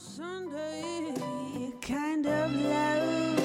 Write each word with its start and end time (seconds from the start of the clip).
Sunday 0.00 1.12
kind 1.82 2.24
of 2.26 2.52
love. 2.54 3.38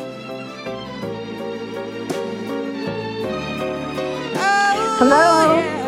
Oh, 4.37 4.95
Hello. 4.99 5.55
yeah. 5.59 5.81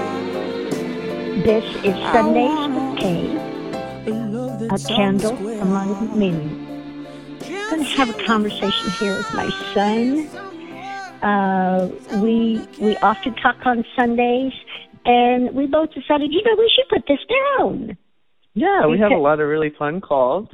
This 1.46 1.64
is 1.86 1.96
Sundays 2.12 2.68
with 2.76 2.98
Kay, 3.00 3.38
a 4.68 4.78
candle 4.94 5.38
among 5.62 6.20
many. 6.20 6.50
I'm 7.46 7.70
going 7.70 7.86
to 7.86 7.90
have 7.96 8.10
a 8.10 8.26
conversation 8.26 8.90
here 9.00 9.16
with 9.16 9.34
my 9.34 9.50
son. 9.74 10.28
Uh, 11.24 11.90
we 12.22 12.68
we 12.82 12.98
often 12.98 13.34
talk 13.36 13.66
on 13.66 13.86
Sundays, 13.96 14.52
and 15.06 15.56
we 15.56 15.66
both 15.66 15.94
decided, 15.94 16.34
you 16.34 16.44
know, 16.44 16.56
we 16.58 16.70
should 16.76 16.90
put 16.90 17.08
this 17.08 17.24
down. 17.58 17.98
Yeah, 18.58 18.88
we 18.88 18.98
have 18.98 19.12
a 19.12 19.22
lot 19.22 19.40
of 19.40 19.48
really 19.48 19.72
fun 19.78 20.02
calls. 20.02 20.48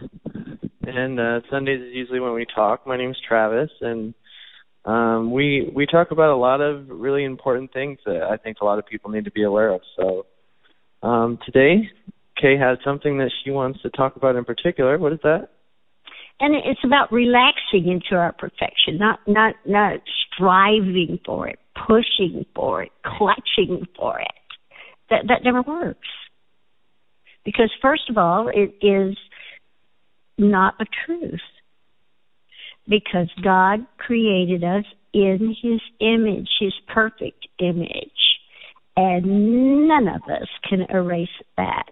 And 0.86 1.18
uh 1.18 1.40
Sundays 1.50 1.80
is 1.82 1.94
usually 1.94 2.20
when 2.20 2.34
we 2.34 2.46
talk. 2.54 2.86
My 2.86 2.98
name's 2.98 3.18
Travis 3.26 3.70
and 3.80 4.14
um 4.84 5.32
we 5.32 5.72
we 5.74 5.86
talk 5.86 6.12
about 6.12 6.30
a 6.32 6.36
lot 6.36 6.60
of 6.60 6.90
really 6.90 7.24
important 7.24 7.72
things 7.72 8.00
that 8.06 8.24
I 8.24 8.36
think 8.36 8.58
a 8.60 8.66
lot 8.66 8.78
of 8.78 8.86
people 8.86 9.10
need 9.10 9.24
to 9.24 9.32
be 9.32 9.44
aware 9.44 9.70
of. 9.74 9.80
So 9.96 10.26
um 11.02 11.40
today 11.46 11.90
Kay 12.42 12.58
has 12.58 12.78
something 12.84 13.20
that 13.20 13.32
she 13.42 13.52
wants 13.52 13.82
to 13.84 13.90
talk 13.90 14.18
about 14.18 14.36
in 14.36 14.44
particular. 14.44 14.98
What 14.98 15.14
is 15.14 15.20
that? 15.24 15.48
And 16.42 16.56
it's 16.56 16.84
about 16.84 17.10
relaxing 17.10 17.88
into 17.88 18.16
our 18.16 18.34
perfection, 18.34 18.98
not 19.00 19.20
not 19.28 19.56
not 19.66 20.02
striving 20.28 21.20
for 21.26 21.48
it, 21.48 21.60
pushing 21.88 22.46
for 22.54 22.84
it, 22.84 22.92
clutching 23.06 23.88
for 23.96 24.20
it. 24.20 24.36
That 25.10 25.24
that 25.30 25.46
never 25.46 25.62
works. 25.62 26.10
Because 27.46 27.72
first 27.82 28.10
of 28.10 28.18
all, 28.18 28.48
it 28.48 28.76
is 28.86 29.18
not 30.38 30.76
a 30.80 30.86
truth. 31.06 31.40
Because 32.88 33.30
God 33.44 33.86
created 33.98 34.64
us 34.64 34.86
in 35.14 35.56
his 35.62 35.80
image, 36.00 36.50
his 36.60 36.74
perfect 36.94 37.48
image. 37.60 38.12
And 38.96 39.88
none 39.88 40.08
of 40.08 40.22
us 40.30 40.48
can 40.70 40.82
erase 40.90 41.30
that 41.58 41.92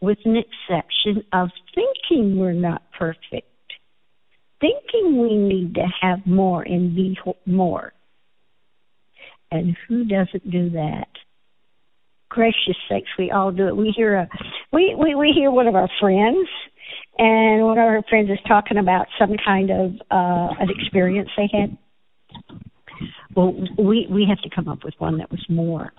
with 0.00 0.18
an 0.24 0.36
exception 0.36 1.24
of 1.32 1.50
thinking 1.74 2.38
we're 2.38 2.52
not 2.52 2.82
perfect, 2.98 3.46
thinking 4.60 5.20
we 5.20 5.36
need 5.36 5.74
to 5.74 5.86
have 6.00 6.26
more 6.26 6.62
and 6.62 6.94
be 6.96 7.16
more. 7.44 7.92
And 9.50 9.76
who 9.88 10.04
doesn't 10.04 10.50
do 10.50 10.70
that? 10.70 11.08
Gracious 12.30 12.76
sakes, 12.88 13.10
we 13.18 13.32
all 13.32 13.50
do 13.50 13.66
it. 13.66 13.76
We 13.76 13.92
hear 13.94 14.14
a, 14.14 14.28
we, 14.72 14.94
we, 14.96 15.16
we 15.16 15.32
hear 15.34 15.50
one 15.50 15.66
of 15.66 15.74
our 15.74 15.88
friends, 16.00 16.48
and 17.18 17.64
one 17.64 17.76
of 17.76 17.84
our 17.84 18.02
friends 18.08 18.30
is 18.30 18.38
talking 18.46 18.78
about 18.78 19.06
some 19.18 19.34
kind 19.44 19.70
of 19.70 19.90
uh, 20.12 20.54
an 20.60 20.68
experience 20.70 21.28
they 21.36 21.50
had. 21.52 21.76
Well, 23.34 23.52
we 23.76 24.06
we 24.08 24.26
have 24.28 24.40
to 24.42 24.50
come 24.54 24.68
up 24.68 24.84
with 24.84 24.94
one 24.98 25.18
that 25.18 25.30
was 25.30 25.44
more, 25.48 25.92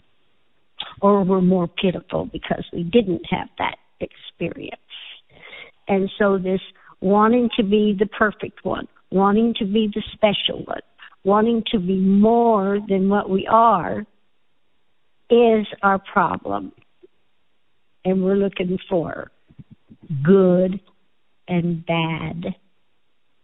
or 1.02 1.24
we're 1.24 1.42
more 1.42 1.68
pitiful 1.68 2.30
because 2.32 2.66
we 2.72 2.84
didn't 2.84 3.24
have 3.30 3.50
that 3.58 3.76
experience. 4.00 4.76
And 5.90 6.10
so 6.18 6.38
this 6.38 6.62
wanting 7.02 7.50
to 7.58 7.64
be 7.64 7.94
the 7.98 8.06
perfect 8.06 8.64
one, 8.64 8.88
wanting 9.12 9.54
to 9.60 9.66
be 9.66 9.90
the 9.94 10.04
special 10.14 10.64
one, 10.64 10.82
wanting 11.26 11.64
to 11.72 11.80
be 11.80 12.00
more 12.00 12.80
than 12.88 13.10
what 13.10 13.30
we 13.30 13.46
are 13.48 14.06
is 15.32 15.66
our 15.82 16.00
problem. 16.00 16.74
And 18.04 18.24
we're 18.24 18.36
looking 18.36 18.78
for 18.90 19.32
good 20.24 20.80
and 21.48 21.86
bad. 21.86 22.56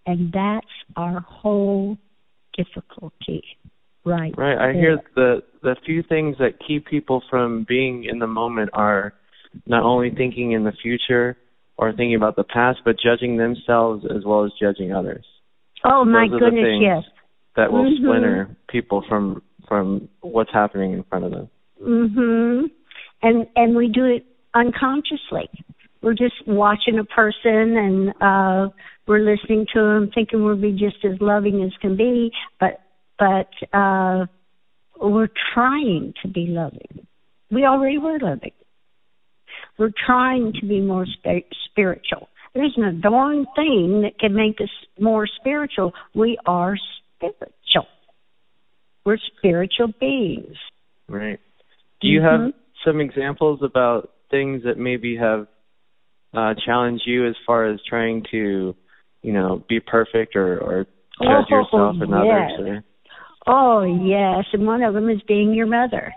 And 0.05 0.31
that's 0.31 0.67
our 0.95 1.19
whole 1.21 1.97
difficulty 2.55 3.43
right 4.05 4.33
Right. 4.37 4.57
I 4.57 4.71
there. 4.71 4.73
hear 4.73 4.97
the 5.15 5.43
the 5.61 5.75
few 5.85 6.01
things 6.01 6.37
that 6.39 6.53
keep 6.65 6.85
people 6.87 7.21
from 7.29 7.65
being 7.67 8.05
in 8.05 8.19
the 8.19 8.27
moment 8.27 8.69
are 8.73 9.13
not 9.65 9.83
only 9.83 10.09
thinking 10.11 10.53
in 10.53 10.63
the 10.63 10.71
future 10.81 11.37
or 11.77 11.91
thinking 11.91 12.15
about 12.15 12.35
the 12.35 12.43
past, 12.43 12.79
but 12.85 12.95
judging 13.03 13.37
themselves 13.37 14.05
as 14.05 14.23
well 14.25 14.45
as 14.45 14.51
judging 14.59 14.93
others. 14.93 15.25
Oh 15.83 16.05
my 16.05 16.27
Those 16.27 16.41
are 16.41 16.51
the 16.51 16.55
goodness, 16.57 16.81
yes. 16.81 17.03
That 17.55 17.71
will 17.71 17.83
Mhm. 17.85 17.97
splinter 17.97 18.57
people 18.67 19.01
from 19.03 19.41
from 19.67 20.07
what's 20.21 20.51
happening 20.51 20.93
in 20.93 21.03
front 21.03 21.25
of 21.25 21.31
them. 21.31 21.49
Mhm. 21.81 22.69
And 23.21 23.47
and 23.55 23.75
we 23.75 23.87
do 23.87 24.05
it 24.05 24.25
unconsciously. 24.53 25.49
We're 26.01 26.13
just 26.13 26.35
watching 26.47 26.99
a 26.99 27.03
person 27.03 27.77
and 27.77 28.13
uh 28.21 28.69
we're 29.07 29.19
listening 29.19 29.65
to 29.73 29.79
them 29.79 30.11
thinking 30.13 30.43
we'll 30.43 30.57
be 30.57 30.71
just 30.73 31.03
as 31.05 31.19
loving 31.21 31.63
as 31.63 31.71
can 31.81 31.95
be, 31.95 32.31
but 32.59 32.81
but 33.17 33.49
uh 33.73 34.25
we're 34.99 35.29
trying 35.53 36.13
to 36.21 36.27
be 36.27 36.47
loving. 36.47 37.05
We 37.51 37.65
already 37.65 37.97
were 37.97 38.19
loving. 38.19 38.51
We're 39.77 39.93
trying 40.05 40.53
to 40.59 40.65
be 40.65 40.81
more 40.81 41.05
sp- 41.05 41.53
spiritual. 41.69 42.29
There 42.53 42.65
isn't 42.65 42.83
a 42.83 42.93
darn 42.93 43.45
thing 43.55 44.01
that 44.01 44.17
can 44.19 44.33
make 44.33 44.59
us 44.59 44.69
more 44.99 45.27
spiritual. 45.27 45.93
We 46.15 46.37
are 46.47 46.75
spiritual. 47.15 47.87
We're 49.05 49.19
spiritual 49.37 49.93
beings. 49.99 50.57
Right. 51.07 51.39
Do 52.01 52.07
you 52.07 52.21
Mhm. 52.21 52.23
have 52.23 52.53
some 52.85 53.01
examples 53.01 53.61
about 53.63 54.11
things 54.29 54.63
that 54.63 54.77
maybe 54.77 55.15
have 55.15 55.47
uh 56.33 56.53
challenged 56.65 57.07
you 57.07 57.25
as 57.25 57.35
far 57.45 57.65
as 57.65 57.81
trying 57.83 58.23
to, 58.31 58.75
you 59.23 59.33
know, 59.33 59.63
be 59.67 59.79
perfect 59.79 60.35
or 60.35 60.59
or 60.59 60.85
judge 61.21 61.45
Oh, 61.51 61.55
yourself 61.55 61.95
and 62.01 62.11
yes. 62.11 62.51
others 62.51 62.51
or 62.59 62.83
Oh, 63.49 63.81
yes. 63.83 64.45
And 64.51 64.67
one 64.67 64.83
of 64.83 64.93
them 64.93 65.09
is 65.09 65.21
being 65.21 65.53
your 65.53 65.67
mother. 65.67 66.13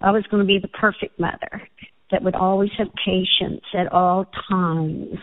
I 0.00 0.12
was 0.12 0.24
going 0.30 0.40
to 0.40 0.46
be 0.46 0.60
the 0.60 0.68
perfect 0.68 1.18
mother 1.18 1.62
that 2.12 2.22
would 2.22 2.36
always 2.36 2.70
have 2.78 2.88
patience 3.04 3.64
at 3.74 3.92
all 3.92 4.24
times. 4.48 5.18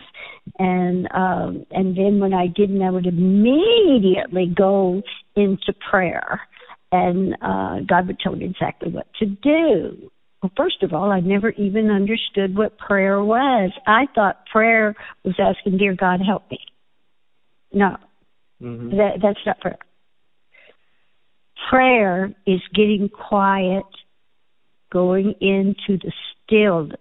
And 0.58 1.08
um 1.12 1.66
and 1.70 1.96
then 1.96 2.20
when 2.20 2.34
I 2.34 2.46
didn't 2.46 2.82
I 2.82 2.90
would 2.90 3.06
immediately 3.06 4.46
go 4.54 5.02
into 5.36 5.72
prayer 5.90 6.40
and 6.92 7.36
uh 7.42 7.80
God 7.86 8.06
would 8.06 8.18
tell 8.20 8.34
me 8.34 8.46
exactly 8.46 8.90
what 8.90 9.06
to 9.18 9.26
do. 9.26 10.10
Well, 10.42 10.52
first 10.56 10.82
of 10.82 10.92
all, 10.92 11.10
I 11.10 11.20
never 11.20 11.50
even 11.50 11.90
understood 11.90 12.56
what 12.56 12.78
prayer 12.78 13.22
was. 13.22 13.72
I 13.86 14.06
thought 14.14 14.46
prayer 14.46 14.94
was 15.24 15.34
asking, 15.38 15.78
Dear 15.78 15.94
God, 15.94 16.20
help 16.24 16.48
me. 16.50 16.60
No, 17.72 17.96
Mhm. 18.62 18.90
that, 18.96 19.20
that's 19.20 19.44
not 19.44 19.60
prayer. 19.60 19.78
Prayer 21.68 22.32
is 22.46 22.60
getting 22.72 23.08
quiet, 23.08 23.84
going 24.90 25.34
into 25.40 25.98
the 25.98 26.12
stillness. 26.44 26.98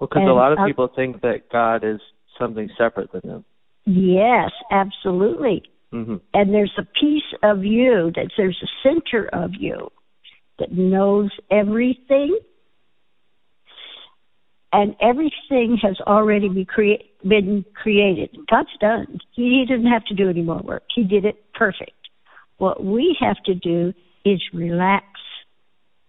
Well, 0.00 0.08
because 0.08 0.28
a 0.28 0.32
lot 0.32 0.52
of 0.52 0.58
I- 0.58 0.66
people 0.66 0.88
think 0.88 1.20
that 1.20 1.48
God 1.50 1.84
is 1.84 2.00
something 2.38 2.68
separate 2.76 3.12
than 3.12 3.20
them. 3.24 3.44
Yes, 3.84 4.50
absolutely. 4.70 5.62
Hmm 5.92 6.16
And 6.34 6.52
there's 6.52 6.72
a 6.78 6.86
piece 7.00 7.22
of 7.42 7.64
you 7.64 8.12
that 8.16 8.30
there's 8.36 8.62
a 8.62 8.88
center 8.88 9.28
of 9.32 9.52
you 9.58 9.90
that 10.58 10.72
knows 10.72 11.30
everything. 11.50 12.38
And 14.72 14.94
everything 15.00 15.78
has 15.82 15.98
already 16.00 16.48
be 16.48 16.64
crea- 16.64 17.10
been 17.26 17.64
created. 17.74 18.36
God's 18.50 18.76
done. 18.80 19.20
He 19.32 19.64
doesn't 19.68 19.86
have 19.86 20.04
to 20.06 20.14
do 20.14 20.28
any 20.28 20.42
more 20.42 20.60
work. 20.60 20.82
He 20.94 21.04
did 21.04 21.24
it 21.24 21.36
perfect. 21.54 21.92
What 22.58 22.84
we 22.84 23.16
have 23.20 23.36
to 23.44 23.54
do 23.54 23.94
is 24.24 24.42
relax 24.52 25.06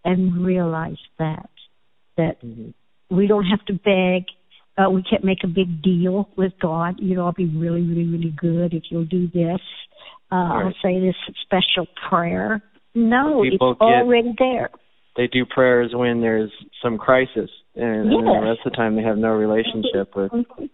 and 0.04 0.46
realize 0.46 0.98
that 1.20 1.50
that 2.18 2.38
hmm 2.42 2.70
we 3.10 3.26
don't 3.26 3.46
have 3.46 3.64
to 3.68 3.74
beg. 3.74 4.26
Uh, 4.78 4.90
we 4.90 5.02
can't 5.04 5.24
make 5.24 5.40
a 5.44 5.48
big 5.48 5.82
deal 5.82 6.30
with 6.38 6.54
God. 6.62 6.96
You 7.00 7.16
know, 7.16 7.26
I'll 7.26 7.32
be 7.34 7.46
really, 7.48 7.82
really, 7.82 8.06
really 8.06 8.34
good 8.38 8.74
if 8.74 8.84
you'll 8.92 9.06
do 9.06 9.28
this. 9.34 9.60
Uh, 10.32 10.36
I'll 10.36 10.74
say 10.84 11.00
this 11.00 11.16
special 11.44 11.88
prayer. 12.10 12.62
No, 12.94 13.42
People 13.44 13.72
it's 13.72 13.80
get- 13.80 13.86
already 13.86 14.34
there. 14.38 14.70
They 15.16 15.26
do 15.28 15.46
prayers 15.46 15.92
when 15.96 16.22
there's 16.22 16.52
some 16.84 16.98
crisis, 17.00 17.50
and, 17.76 18.12
and 18.14 18.28
the 18.28 18.40
rest 18.44 18.60
of 18.66 18.72
the 18.72 18.76
time 18.78 18.96
they 18.96 19.02
have 19.02 19.18
no 19.18 19.30
relationship 19.30 20.16
with 20.16 20.32
Mhm. 20.32 20.70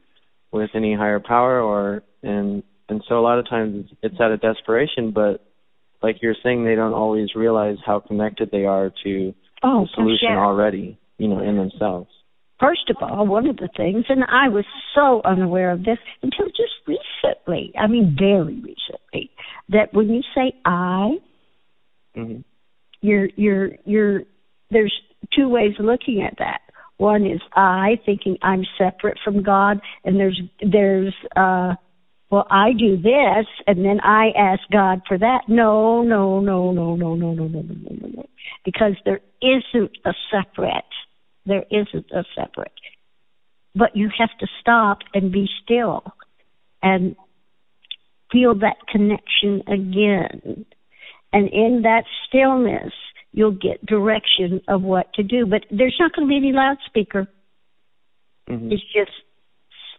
with 0.51 0.69
any 0.75 0.93
higher 0.93 1.21
power, 1.21 1.61
or 1.61 2.03
and 2.23 2.61
and 2.89 3.01
so 3.07 3.17
a 3.17 3.21
lot 3.21 3.39
of 3.39 3.47
times 3.47 3.85
it's, 3.85 3.99
it's 4.03 4.19
out 4.19 4.31
of 4.33 4.41
desperation. 4.41 5.11
But 5.11 5.45
like 6.01 6.21
you're 6.21 6.35
saying, 6.43 6.65
they 6.65 6.75
don't 6.75 6.93
always 6.93 7.35
realize 7.35 7.77
how 7.85 7.99
connected 8.01 8.51
they 8.51 8.65
are 8.65 8.91
to 9.05 9.33
Oh, 9.63 9.83
the 9.85 9.87
solution 9.95 10.31
already, 10.33 10.97
you 11.17 11.29
know, 11.29 11.39
in 11.39 11.55
themselves. 11.55 12.09
First 12.63 12.89
of 12.89 12.95
all, 13.01 13.27
one 13.27 13.47
of 13.47 13.57
the 13.57 13.67
things, 13.75 14.05
and 14.07 14.23
I 14.23 14.47
was 14.47 14.63
so 14.95 15.21
unaware 15.25 15.71
of 15.71 15.79
this 15.83 15.97
until 16.21 16.45
just 16.47 16.71
recently, 16.87 17.73
I 17.77 17.87
mean, 17.87 18.15
very 18.17 18.55
recently, 18.55 19.31
that 19.67 19.93
when 19.93 20.09
you 20.09 20.21
say 20.33 20.53
I, 20.65 21.17
hmm 22.15 22.39
you're, 23.01 23.27
you're, 23.35 23.71
you're, 23.83 24.21
there's 24.71 24.93
two 25.35 25.49
ways 25.49 25.73
of 25.77 25.83
looking 25.83 26.23
at 26.25 26.37
that. 26.39 26.61
One 26.97 27.25
is 27.25 27.41
I 27.53 27.99
thinking 28.05 28.37
I'm 28.41 28.63
separate 28.77 29.17
from 29.25 29.43
God, 29.43 29.81
and 30.05 30.17
there's 30.17 30.39
there's 30.61 31.13
uh 31.35 31.73
well 32.29 32.47
I 32.49 32.71
do 32.77 32.95
this 32.95 33.45
and 33.67 33.83
then 33.83 33.99
I 34.01 34.29
ask 34.37 34.61
God 34.71 35.01
for 35.07 35.17
that. 35.17 35.41
No, 35.49 36.01
no, 36.03 36.39
no, 36.39 36.71
no, 36.71 36.95
no, 36.95 37.15
no, 37.15 37.33
no, 37.33 37.45
no, 37.47 37.61
no, 37.61 37.61
no, 37.61 37.95
no, 38.01 38.07
no. 38.07 38.25
Because 38.63 38.93
there 39.03 39.19
isn't 39.41 39.91
a 40.05 40.13
separate. 40.31 40.83
There 41.45 41.65
isn't 41.69 42.11
a 42.11 42.23
separate. 42.35 42.71
But 43.75 43.95
you 43.95 44.09
have 44.17 44.29
to 44.39 44.47
stop 44.61 44.99
and 45.13 45.31
be 45.31 45.49
still 45.63 46.03
and 46.81 47.15
feel 48.31 48.55
that 48.59 48.77
connection 48.91 49.61
again. 49.67 50.65
And 51.31 51.49
in 51.49 51.81
that 51.83 52.03
stillness, 52.27 52.93
you'll 53.31 53.51
get 53.51 53.85
direction 53.85 54.61
of 54.67 54.81
what 54.83 55.13
to 55.15 55.23
do. 55.23 55.45
But 55.45 55.65
there's 55.71 55.95
not 55.99 56.13
going 56.13 56.27
to 56.27 56.29
be 56.29 56.37
any 56.37 56.51
loudspeaker. 56.51 57.27
hmm 58.47 58.71
It's 58.71 58.83
just 58.93 59.11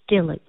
stilling, 0.04 0.40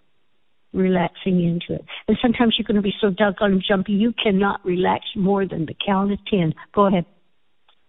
relaxing 0.73 1.43
into 1.43 1.81
it. 1.81 1.85
And 2.07 2.17
sometimes 2.21 2.55
you're 2.57 2.67
going 2.67 2.75
to 2.75 2.81
be 2.81 2.93
so 3.01 3.09
doggone 3.09 3.61
jumpy, 3.67 3.93
you 3.93 4.13
cannot 4.21 4.63
relax 4.63 5.05
more 5.15 5.47
than 5.47 5.65
the 5.65 5.75
count 5.85 6.11
of 6.11 6.19
10. 6.29 6.53
Go 6.73 6.85
ahead. 6.85 7.05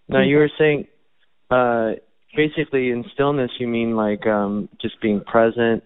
Now 0.08 0.22
you 0.22 0.36
were 0.36 0.50
saying, 0.56 0.86
uh, 1.50 1.92
basically 2.36 2.90
in 2.90 3.04
stillness, 3.14 3.50
you 3.58 3.66
mean 3.66 3.96
like 3.96 4.26
um, 4.26 4.68
just 4.80 5.00
being 5.00 5.20
present, 5.22 5.82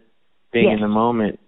being 0.53 0.67
Yes. 0.67 0.75
in 0.77 0.81
the 0.83 0.89
moment. 0.89 1.39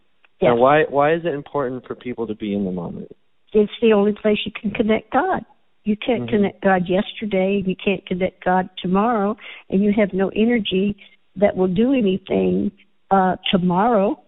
Yes. 0.40 0.50
Now, 0.50 0.56
why 0.56 0.84
why 0.88 1.14
is 1.14 1.24
it 1.24 1.34
important 1.34 1.86
for 1.86 1.94
people 1.94 2.26
to 2.26 2.34
be 2.34 2.54
in 2.54 2.64
the 2.64 2.72
moment? 2.72 3.14
It's 3.52 3.72
the 3.82 3.92
only 3.92 4.12
place 4.12 4.38
you 4.46 4.52
can 4.52 4.70
connect 4.70 5.10
God. 5.10 5.44
You 5.84 5.96
can't 5.96 6.22
Mhm. 6.26 6.30
connect 6.30 6.60
God 6.62 6.88
yesterday, 6.88 7.58
and 7.58 7.66
you 7.66 7.76
can't 7.76 8.04
connect 8.06 8.44
God 8.44 8.70
tomorrow, 8.78 9.36
and 9.68 9.82
you 9.82 9.92
have 9.92 10.12
no 10.12 10.28
energy 10.30 10.96
that 11.36 11.56
will 11.56 11.68
do 11.68 11.92
anything 11.92 12.70
uh 13.10 13.36
tomorrow. 13.50 14.18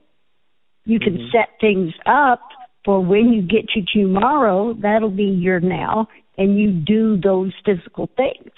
You 0.85 1.01
can 1.01 1.17
Mhm. 1.17 1.33
set 1.33 1.59
things 1.61 1.95
up 2.05 2.43
for 2.85 3.01
when 3.01 3.33
you 3.33 3.41
get 3.43 3.69
to 3.71 3.83
tomorrow, 3.83 4.75
that'll 4.75 5.11
be 5.11 5.25
your 5.25 5.61
now, 5.61 6.07
and 6.37 6.59
you 6.59 6.71
do 6.71 7.17
those 7.17 7.55
physical 7.65 8.09
things. 8.17 8.51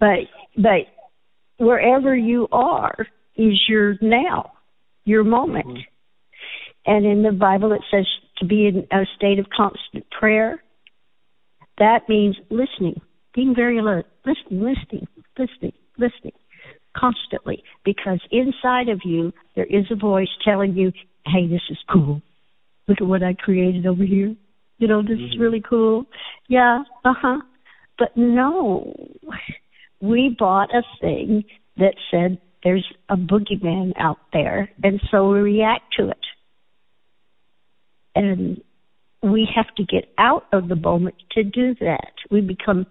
But 0.00 0.20
but 0.56 0.88
wherever 1.58 2.16
you 2.16 2.48
are 2.50 2.94
is 3.36 3.60
your 3.68 3.96
now, 4.00 4.52
your 5.04 5.22
moment. 5.22 5.66
Mhm. 5.66 5.84
And 6.86 7.06
in 7.06 7.22
the 7.22 7.32
Bible, 7.32 7.72
it 7.72 7.82
says 7.90 8.06
to 8.38 8.46
be 8.46 8.66
in 8.66 8.86
a 8.90 9.06
state 9.16 9.38
of 9.38 9.48
constant 9.50 10.08
prayer. 10.10 10.62
That 11.78 12.08
means 12.08 12.36
listening, 12.50 13.00
being 13.34 13.54
very 13.54 13.78
alert, 13.78 14.06
listening, 14.24 14.62
listening, 14.62 15.06
listening, 15.38 15.72
listening 15.98 16.32
constantly. 16.96 17.62
Because 17.84 18.20
inside 18.30 18.88
of 18.88 19.00
you, 19.04 19.32
there 19.54 19.66
is 19.66 19.90
a 19.90 19.94
voice 19.94 20.28
telling 20.44 20.74
you, 20.74 20.92
hey, 21.26 21.46
this 21.46 21.62
is 21.70 21.78
cool. 21.88 22.22
Look 22.88 23.00
at 23.00 23.06
what 23.06 23.22
I 23.22 23.34
created 23.34 23.86
over 23.86 24.02
here. 24.04 24.34
You 24.78 24.88
know, 24.88 25.02
this 25.02 25.18
is 25.20 25.36
Mhm. 25.36 25.40
really 25.40 25.60
cool. 25.60 26.06
Yeah, 26.48 26.84
uh 27.04 27.12
huh. 27.12 27.40
But 27.98 28.16
no, 28.16 28.94
we 30.00 30.34
bought 30.38 30.74
a 30.74 30.82
thing 31.00 31.44
that 31.76 31.94
said 32.10 32.38
there's 32.62 32.86
a 33.08 33.16
boogeyman 33.16 33.92
out 33.98 34.18
there, 34.32 34.70
and 34.82 35.00
so 35.10 35.30
we 35.30 35.40
react 35.40 35.94
to 35.98 36.08
it 36.08 36.16
and 38.14 38.60
we 39.22 39.48
have 39.54 39.74
to 39.76 39.84
get 39.84 40.12
out 40.18 40.44
of 40.52 40.68
the 40.68 40.76
moment 40.76 41.16
to 41.32 41.42
do 41.42 41.74
that. 41.80 42.12
We 42.30 42.40
become 42.40 42.86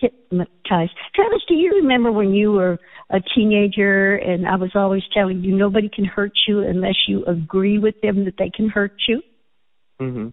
hypnotized. 0.00 0.92
Travis, 1.14 1.42
do 1.48 1.54
you 1.54 1.72
remember 1.82 2.10
when 2.10 2.32
you 2.32 2.52
were 2.52 2.78
a 3.10 3.20
teenager 3.34 4.16
and 4.16 4.46
I 4.46 4.56
was 4.56 4.70
always 4.74 5.02
telling 5.12 5.42
you 5.42 5.54
nobody 5.56 5.90
can 5.94 6.04
hurt 6.04 6.32
you 6.48 6.60
unless 6.60 6.96
you 7.06 7.24
agree 7.26 7.78
with 7.78 7.94
them 8.02 8.24
that 8.24 8.34
they 8.38 8.50
can 8.50 8.68
hurt 8.68 8.94
you? 9.08 9.22
Mhm. 10.00 10.32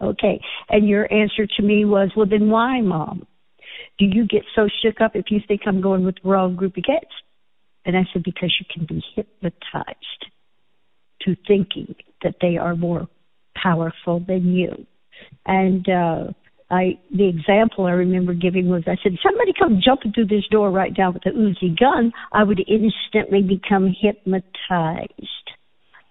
Okay. 0.00 0.40
And 0.68 0.88
your 0.88 1.12
answer 1.12 1.46
to 1.46 1.62
me 1.62 1.84
was, 1.84 2.10
well, 2.14 2.26
then 2.26 2.50
why, 2.50 2.80
Mom? 2.80 3.26
Do 3.98 4.06
you 4.06 4.26
get 4.26 4.42
so 4.54 4.68
shook 4.82 5.00
up 5.00 5.12
if 5.14 5.26
you 5.30 5.40
think 5.46 5.62
I'm 5.66 5.80
going 5.80 6.04
with 6.04 6.16
the 6.22 6.28
wrong 6.28 6.56
group 6.56 6.76
of 6.76 6.84
kids? 6.84 7.10
And 7.84 7.96
I 7.96 8.02
said, 8.12 8.22
because 8.22 8.54
you 8.60 8.66
can 8.72 8.86
be 8.86 9.02
hypnotized 9.14 10.26
to 11.22 11.36
thinking 11.46 11.94
that 12.22 12.36
they 12.40 12.56
are 12.56 12.76
more 12.76 13.08
powerful 13.60 14.20
than 14.26 14.52
you. 14.52 14.86
And 15.46 15.88
uh 15.88 16.32
I 16.70 16.98
the 17.10 17.28
example 17.28 17.86
I 17.86 17.92
remember 17.92 18.34
giving 18.34 18.68
was 18.68 18.82
I 18.86 18.96
said, 19.02 19.12
somebody 19.24 19.52
come 19.58 19.80
jumping 19.84 20.12
through 20.12 20.26
this 20.26 20.46
door 20.50 20.70
right 20.70 20.92
now 20.96 21.10
with 21.10 21.24
a 21.26 21.30
Uzi 21.30 21.78
gun, 21.78 22.12
I 22.32 22.44
would 22.44 22.60
instantly 22.68 23.42
become 23.42 23.94
hypnotized 24.00 25.48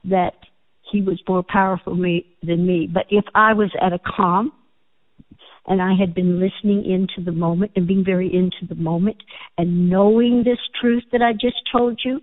that 0.06 0.34
he 0.92 1.02
was 1.02 1.22
more 1.28 1.44
powerful 1.44 1.96
me 1.96 2.26
than 2.42 2.66
me. 2.66 2.90
But 2.92 3.06
if 3.10 3.26
I 3.36 3.54
was 3.54 3.72
at 3.82 3.94
a 3.94 4.00
calm 4.00 4.52
and 5.68 5.82
I 5.82 5.94
had 6.00 6.14
been 6.14 6.40
listening 6.40 6.86
into 6.86 7.24
the 7.24 7.36
moment 7.36 7.72
and 7.76 7.88
being 7.88 8.04
very 8.06 8.34
into 8.34 8.66
the 8.68 8.76
moment 8.76 9.18
and 9.58 9.90
knowing 9.90 10.44
this 10.44 10.60
truth 10.80 11.04
that 11.12 11.22
I 11.22 11.34
just 11.34 11.58
told 11.72 12.00
you, 12.04 12.22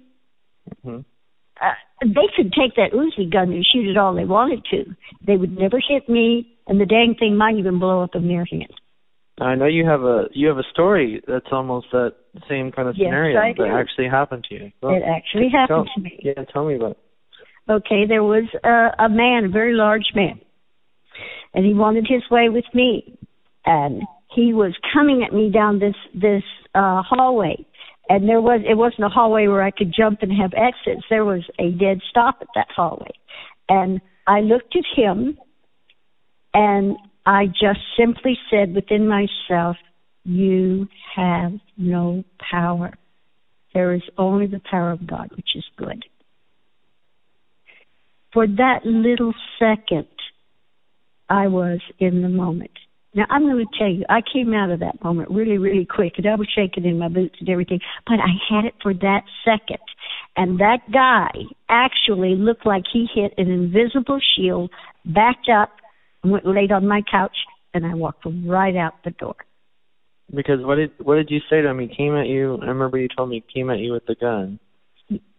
Mhm. 0.84 1.04
uh, 1.60 1.74
they 2.02 2.28
could 2.36 2.52
take 2.52 2.74
that 2.76 2.92
Uzi 2.92 3.30
gun 3.30 3.52
and 3.52 3.64
shoot 3.64 3.86
it 3.86 3.96
all 3.96 4.14
they 4.14 4.24
wanted 4.24 4.64
to. 4.70 4.94
They 5.26 5.36
would 5.36 5.56
never 5.56 5.78
hit 5.78 6.08
me, 6.08 6.56
and 6.66 6.80
the 6.80 6.86
dang 6.86 7.14
thing 7.14 7.36
might 7.36 7.56
even 7.56 7.78
blow 7.78 8.02
up 8.02 8.14
in 8.14 8.28
their 8.28 8.44
hand. 8.50 8.72
I 9.40 9.56
know 9.56 9.66
you 9.66 9.84
have 9.84 10.04
a 10.04 10.28
you 10.32 10.46
have 10.48 10.58
a 10.58 10.64
story 10.70 11.20
that's 11.26 11.52
almost 11.52 11.90
that 11.90 12.14
same 12.48 12.70
kind 12.70 12.88
of 12.88 12.96
Yes, 12.96 13.08
scenario 13.08 13.40
I 13.40 13.52
that 13.52 13.56
do. 13.56 13.64
actually 13.64 14.08
happened 14.08 14.44
to 14.44 14.54
you. 14.54 14.72
Well, 14.80 14.94
it 14.94 15.02
actually 15.02 15.48
happened 15.48 15.88
tell, 15.92 15.94
to 15.96 16.00
me. 16.00 16.20
Yeah, 16.22 16.44
tell 16.44 16.64
me 16.64 16.76
about 16.76 16.92
it. 16.92 16.98
Okay, 17.68 18.06
there 18.06 18.22
was 18.22 18.44
a, 18.62 19.04
a 19.04 19.08
man, 19.08 19.46
a 19.46 19.48
very 19.48 19.72
large 19.72 20.12
man, 20.14 20.40
and 21.52 21.64
he 21.64 21.74
wanted 21.74 22.06
his 22.06 22.22
way 22.30 22.48
with 22.48 22.66
me, 22.74 23.18
and 23.66 24.02
he 24.34 24.52
was 24.52 24.74
coming 24.92 25.22
at 25.22 25.32
me 25.32 25.50
down 25.50 25.78
this 25.78 25.94
this 26.14 26.42
uh 26.74 27.02
hallway, 27.02 27.64
and 28.08 28.28
there 28.28 28.40
was 28.40 28.60
it 28.68 28.76
wasn't 28.76 29.04
a 29.04 29.08
hallway 29.08 29.46
where 29.46 29.62
I 29.62 29.70
could 29.70 29.92
jump 29.96 30.20
and 30.22 30.32
have 30.32 30.52
exits. 30.54 31.06
There 31.08 31.24
was 31.24 31.44
a 31.58 31.70
dead 31.70 32.00
stop 32.10 32.38
at 32.40 32.48
that 32.54 32.68
hallway, 32.74 33.12
and 33.68 34.00
I 34.26 34.40
looked 34.40 34.76
at 34.76 34.84
him, 34.96 35.38
and 36.52 36.96
I 37.26 37.46
just 37.46 37.80
simply 37.96 38.38
said 38.50 38.74
within 38.74 39.08
myself, 39.08 39.76
"You 40.24 40.88
have 41.14 41.52
no 41.76 42.24
power. 42.38 42.94
There 43.72 43.92
is 43.94 44.02
only 44.18 44.46
the 44.46 44.60
power 44.70 44.90
of 44.92 45.06
God, 45.06 45.30
which 45.36 45.56
is 45.56 45.64
good." 45.76 46.04
for 48.34 48.48
that 48.48 48.80
little 48.84 49.32
second, 49.58 50.08
I 51.30 51.46
was 51.46 51.78
in 52.00 52.20
the 52.20 52.28
moment. 52.28 52.72
Now, 53.14 53.26
I'm 53.30 53.42
going 53.42 53.64
to 53.64 53.78
tell 53.78 53.88
you, 53.88 54.04
I 54.08 54.20
came 54.20 54.52
out 54.52 54.70
of 54.70 54.80
that 54.80 55.02
moment 55.02 55.30
really, 55.30 55.56
really 55.56 55.86
quick, 55.86 56.14
and 56.16 56.26
I 56.26 56.34
was 56.34 56.48
shaking 56.52 56.84
in 56.84 56.98
my 56.98 57.08
boots 57.08 57.36
and 57.38 57.48
everything, 57.48 57.78
but 58.06 58.14
I 58.14 58.32
had 58.50 58.64
it 58.64 58.74
for 58.82 58.92
that 58.92 59.22
second. 59.44 59.78
And 60.36 60.58
that 60.58 60.80
guy 60.92 61.30
actually 61.68 62.34
looked 62.34 62.66
like 62.66 62.82
he 62.92 63.06
hit 63.14 63.32
an 63.38 63.50
invisible 63.50 64.18
shield, 64.36 64.72
backed 65.04 65.48
up, 65.48 65.70
and 66.22 66.32
went 66.32 66.44
laid 66.44 66.72
on 66.72 66.88
my 66.88 67.02
couch, 67.08 67.36
and 67.72 67.86
I 67.86 67.94
walked 67.94 68.26
right 68.26 68.74
out 68.76 68.94
the 69.04 69.10
door. 69.12 69.36
Because 70.34 70.64
what 70.64 70.76
did 70.76 70.90
what 70.98 71.16
did 71.16 71.30
you 71.30 71.38
say 71.50 71.60
to 71.60 71.68
him? 71.68 71.78
He 71.78 71.94
came 71.94 72.16
at 72.16 72.26
you. 72.26 72.58
I 72.62 72.66
remember 72.66 72.98
you 72.98 73.08
told 73.14 73.28
me 73.28 73.44
he 73.46 73.60
came 73.60 73.68
at 73.70 73.78
you 73.78 73.92
with 73.92 74.06
the 74.06 74.14
gun, 74.14 74.58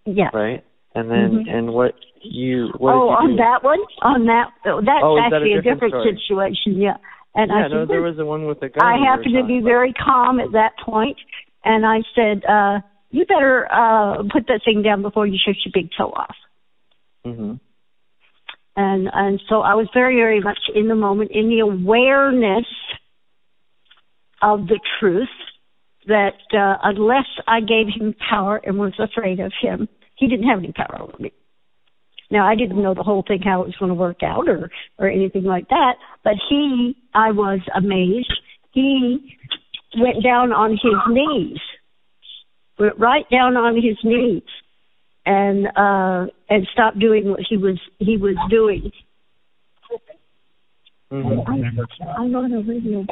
Yeah. 0.05 0.29
right? 0.31 0.63
And 0.93 1.09
then 1.09 1.43
Mhm. 1.43 1.49
and 1.49 1.73
what 1.73 1.95
you 2.21 2.69
what 2.77 2.93
oh, 2.93 2.99
did 2.99 3.09
you 3.09 3.17
on 3.17 3.29
do? 3.31 3.35
that 3.37 3.63
one? 3.63 3.79
On 4.03 4.25
that, 4.27 4.51
that's 4.63 5.03
Oh, 5.03 5.17
is 5.17 5.23
that 5.23 5.33
a 5.33 5.35
actually 5.37 5.53
a 5.53 5.61
different 5.61 5.93
different, 5.93 6.19
situation, 6.19 6.77
yeah. 6.77 6.97
And 7.35 7.51
yeah, 7.51 7.65
I 7.65 7.67
no, 7.67 7.81
said, 7.81 7.89
there 7.89 8.01
was 8.01 8.15
the 8.15 8.25
one 8.25 8.45
with 8.45 8.61
the 8.61 8.69
gun. 8.69 8.83
I 8.83 8.97
happened 9.05 9.35
to 9.35 9.43
be 9.45 9.57
about. 9.57 9.67
very 9.67 9.93
calm 9.93 10.39
at 10.39 10.53
that 10.53 10.71
point, 10.83 11.17
and 11.65 11.85
I 11.85 11.99
said, 12.15 12.43
uh, 12.45 12.79
"You 13.11 13.25
better 13.25 13.67
uh, 13.71 14.23
put 14.31 14.47
that 14.47 14.61
thing 14.63 14.81
down 14.81 15.01
before 15.01 15.27
you 15.27 15.37
shoot 15.37 15.57
your 15.65 15.71
big 15.73 15.91
toe 15.97 16.11
off." 16.15 16.35
Mhm. 17.25 17.59
And 18.77 19.09
and 19.13 19.41
so 19.49 19.61
I 19.61 19.75
was 19.75 19.87
very 19.93 20.15
very 20.15 20.39
much 20.39 20.59
in 20.73 20.87
the 20.87 20.95
moment, 20.95 21.31
in 21.31 21.49
the 21.49 21.59
awareness 21.59 22.67
of 24.41 24.67
the 24.67 24.79
truth 24.99 25.27
that 26.07 26.39
uh, 26.53 26.77
unless 26.83 27.27
I 27.47 27.59
gave 27.59 27.87
him 27.87 28.15
power 28.29 28.61
and 28.63 28.77
was 28.77 28.93
afraid 28.99 29.39
of 29.39 29.51
him, 29.59 29.89
he 30.15 30.27
didn't 30.27 30.47
have 30.47 30.59
any 30.59 30.71
power 30.71 31.01
over 31.01 31.17
me. 31.19 31.31
Now 32.31 32.47
I 32.47 32.55
didn't 32.55 32.81
know 32.81 32.93
the 32.93 33.03
whole 33.03 33.23
thing 33.27 33.41
how 33.43 33.61
it 33.61 33.67
was 33.67 33.75
going 33.79 33.89
to 33.89 33.95
work 33.95 34.23
out 34.23 34.47
or 34.47 34.69
or 34.97 35.09
anything 35.09 35.43
like 35.43 35.67
that, 35.69 35.95
but 36.23 36.33
he 36.49 36.95
I 37.13 37.31
was 37.31 37.59
amazed. 37.75 38.33
He 38.71 39.37
went 39.97 40.23
down 40.23 40.51
on 40.51 40.71
his 40.71 40.99
knees. 41.09 41.59
Went 42.79 42.99
right 42.99 43.25
down 43.29 43.55
on 43.55 43.75
his 43.75 43.97
knees 44.03 44.43
and 45.25 45.67
uh 45.75 46.27
and 46.49 46.67
stopped 46.73 46.99
doing 46.99 47.29
what 47.29 47.41
he 47.47 47.57
was 47.57 47.79
he 47.99 48.17
was 48.17 48.35
doing. 48.49 48.91
Mhm. 51.11 51.43
I, 51.47 52.21
I'm 52.21 52.35
on 52.35 52.51
a 52.51 52.61
radio. 52.61 53.05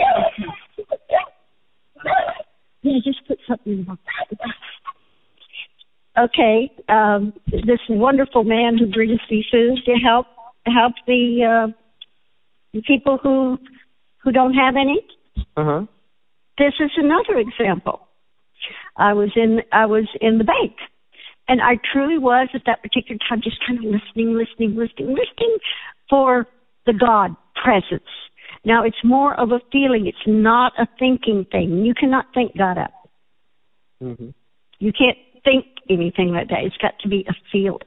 Yeah, 2.82 3.00
just 3.04 3.26
put 3.28 3.40
something 3.48 3.74
in 3.74 3.86
my 3.86 3.96
Okay, 6.18 6.72
um, 6.90 7.34
this 7.48 7.80
wonderful 7.90 8.44
man 8.44 8.78
who 8.78 8.86
brings 8.86 9.20
these 9.30 9.46
foods 9.52 9.84
to 9.86 9.94
help 9.94 10.28
help 10.66 10.94
the 11.08 11.72
uh, 11.74 12.80
people 12.86 13.18
who 13.22 13.58
who 14.24 14.32
don't 14.32 14.54
have 14.54 14.76
any. 14.76 15.02
Uh 15.58 15.64
huh. 15.66 15.86
This 16.58 16.74
is 16.80 16.92
another 16.98 17.40
example. 17.40 18.08
I 18.96 19.14
was 19.14 19.32
in 19.36 19.62
I 19.72 19.88
was 19.88 20.08
in 20.22 20.38
the 20.38 20.44
bank, 20.44 20.74
and 21.48 21.62
I 21.62 21.80
truly 21.92 22.20
was 22.20 22.48
at 22.54 22.62
that 22.68 22.84
particular 22.84 23.18
time 23.28 23.42
just 23.44 23.58
kind 23.66 23.80
of 23.80 23.86
listening, 23.86 24.38
listening, 24.38 24.76
listening, 24.78 25.16
listening 25.16 25.58
for 26.10 26.46
the 26.86 26.94
God 26.94 27.36
presence. 27.56 28.10
Now 28.66 28.84
it's 28.84 29.04
more 29.04 29.34
of 29.40 29.52
a 29.52 29.60
feeling. 29.72 30.06
It's 30.06 30.28
not 30.28 30.74
a 30.78 30.88
thinking 31.00 31.46
thing. 31.52 31.84
You 31.86 31.96
cannot 31.96 32.28
think 32.36 32.56
God 32.56 32.78
up. 32.78 32.94
hmm 34.00 34.30
You 34.78 34.94
can't 34.94 35.18
think 35.44 35.66
anything 35.90 36.30
like 36.30 36.50
that. 36.50 36.64
It's 36.64 36.78
got 36.78 36.94
to 37.02 37.10
be 37.10 37.26
a 37.28 37.34
feeling. 37.52 37.80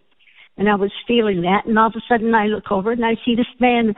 And 0.58 0.68
I 0.68 0.74
was 0.74 0.90
feeling 1.06 1.42
that, 1.42 1.66
and 1.66 1.78
all 1.78 1.88
of 1.88 1.94
a 1.96 2.00
sudden 2.08 2.34
I 2.34 2.46
look 2.46 2.70
over 2.70 2.92
and 2.92 3.04
I 3.04 3.16
see 3.24 3.34
this 3.34 3.46
man, 3.60 3.94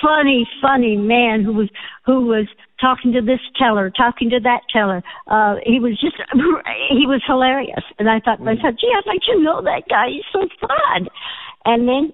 funny, 0.00 0.48
funny 0.62 0.96
man 0.96 1.42
who 1.42 1.52
was 1.52 1.68
who 2.06 2.26
was 2.26 2.46
talking 2.80 3.12
to 3.12 3.20
this 3.20 3.40
teller, 3.58 3.90
talking 3.90 4.30
to 4.30 4.40
that 4.40 4.60
teller. 4.72 5.02
Uh, 5.26 5.56
he 5.64 5.80
was 5.80 5.98
just 6.00 6.14
he 6.90 7.06
was 7.06 7.22
hilarious, 7.26 7.82
and 7.98 8.08
I 8.08 8.20
thought 8.20 8.36
to 8.36 8.44
myself, 8.44 8.76
gee, 8.80 8.92
I'd 8.94 9.06
like 9.06 9.22
to 9.26 9.42
know 9.42 9.60
that 9.62 9.88
guy. 9.90 10.08
He's 10.10 10.22
so 10.32 10.46
fun. 10.60 11.08
And 11.64 11.88
then 11.88 12.12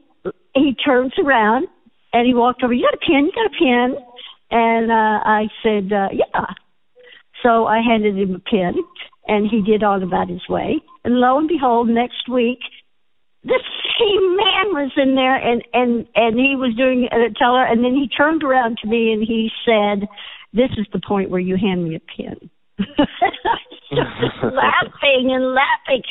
he 0.55 0.75
turns 0.75 1.13
around 1.23 1.69
and 2.13 2.27
he 2.27 2.35
walked 2.35 2.63
over. 2.63 2.73
You 2.73 2.87
got 2.87 2.95
a 2.95 3.05
pen? 3.05 3.27
You 3.27 3.33
got 3.33 3.47
a 3.47 3.59
pen? 3.59 4.05
And 4.51 4.91
uh, 4.91 5.21
I 5.25 5.49
said, 5.63 5.93
uh, 5.93 6.09
yeah. 6.13 6.47
So 7.43 7.67
I 7.67 7.81
handed 7.83 8.17
him 8.17 8.35
a 8.35 8.39
pen, 8.39 8.75
and 9.27 9.49
he 9.51 9.63
did 9.63 9.83
all 9.83 10.03
about 10.03 10.29
his 10.29 10.47
way. 10.49 10.81
And 11.05 11.15
lo 11.17 11.39
and 11.39 11.49
behold, 11.49 11.89
next 11.89 12.29
week, 12.29 12.61
the 13.45 13.61
same 13.99 14.37
man 14.37 14.73
was 14.73 14.93
in 14.97 15.15
there, 15.15 15.37
and 15.37 15.63
and 15.73 16.07
and 16.15 16.39
he 16.39 16.57
was 16.57 16.75
doing 16.77 17.09
a 17.13 17.33
teller, 17.39 17.65
and 17.65 17.85
then 17.85 17.95
he 17.95 18.09
turned 18.09 18.43
around 18.43 18.79
to 18.83 18.89
me 18.89 19.13
and 19.13 19.23
he 19.23 19.51
said, 19.65 20.09
"This 20.53 20.71
is 20.79 20.87
the 20.93 21.01
point 21.07 21.31
where 21.31 21.41
you 21.41 21.57
hand 21.57 21.85
me 21.85 21.97
a 21.97 22.01
pen." 22.01 22.51
laughing 23.93 25.31
and 25.31 25.55
laughing, 25.55 26.03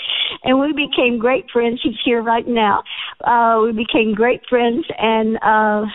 and 0.43 0.60
we 0.60 0.72
became 0.72 1.20
great 1.20 1.46
friends. 1.51 1.82
He's 1.84 1.96
here 2.05 2.22
right 2.22 2.48
now. 2.48 2.84
Uh, 3.24 3.62
we 3.63 3.72
became 3.72 4.13
great 4.13 4.41
friends, 4.48 4.86
and 4.98 5.38
uh, 5.38 5.86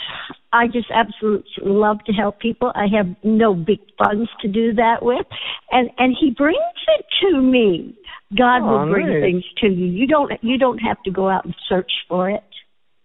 I 0.52 0.67
just 0.67 0.88
absolutely 0.90 1.45
love 1.62 1.99
to 2.07 2.12
help 2.12 2.40
people. 2.40 2.73
I 2.75 2.87
have 2.97 3.07
no 3.23 3.55
big 3.55 3.81
funds 4.02 4.31
to 4.40 4.49
do 4.49 4.73
that 4.75 5.02
with, 5.02 5.26
and 5.71 5.90
and 5.99 6.17
he 6.19 6.31
brings 6.31 6.57
it 6.99 7.05
to 7.23 7.40
me. 7.40 7.95
God 8.37 8.61
Oh, 8.62 8.85
will 8.85 8.93
bring 8.93 9.07
nice. 9.09 9.23
things 9.23 9.45
to 9.59 9.69
you. 9.69 9.87
You 9.87 10.07
don't 10.07 10.33
you 10.43 10.59
don't 10.59 10.78
have 10.78 11.02
to 11.05 11.11
go 11.11 11.28
out 11.28 11.45
and 11.45 11.55
search 11.69 11.90
for 12.09 12.31
it. 12.31 12.45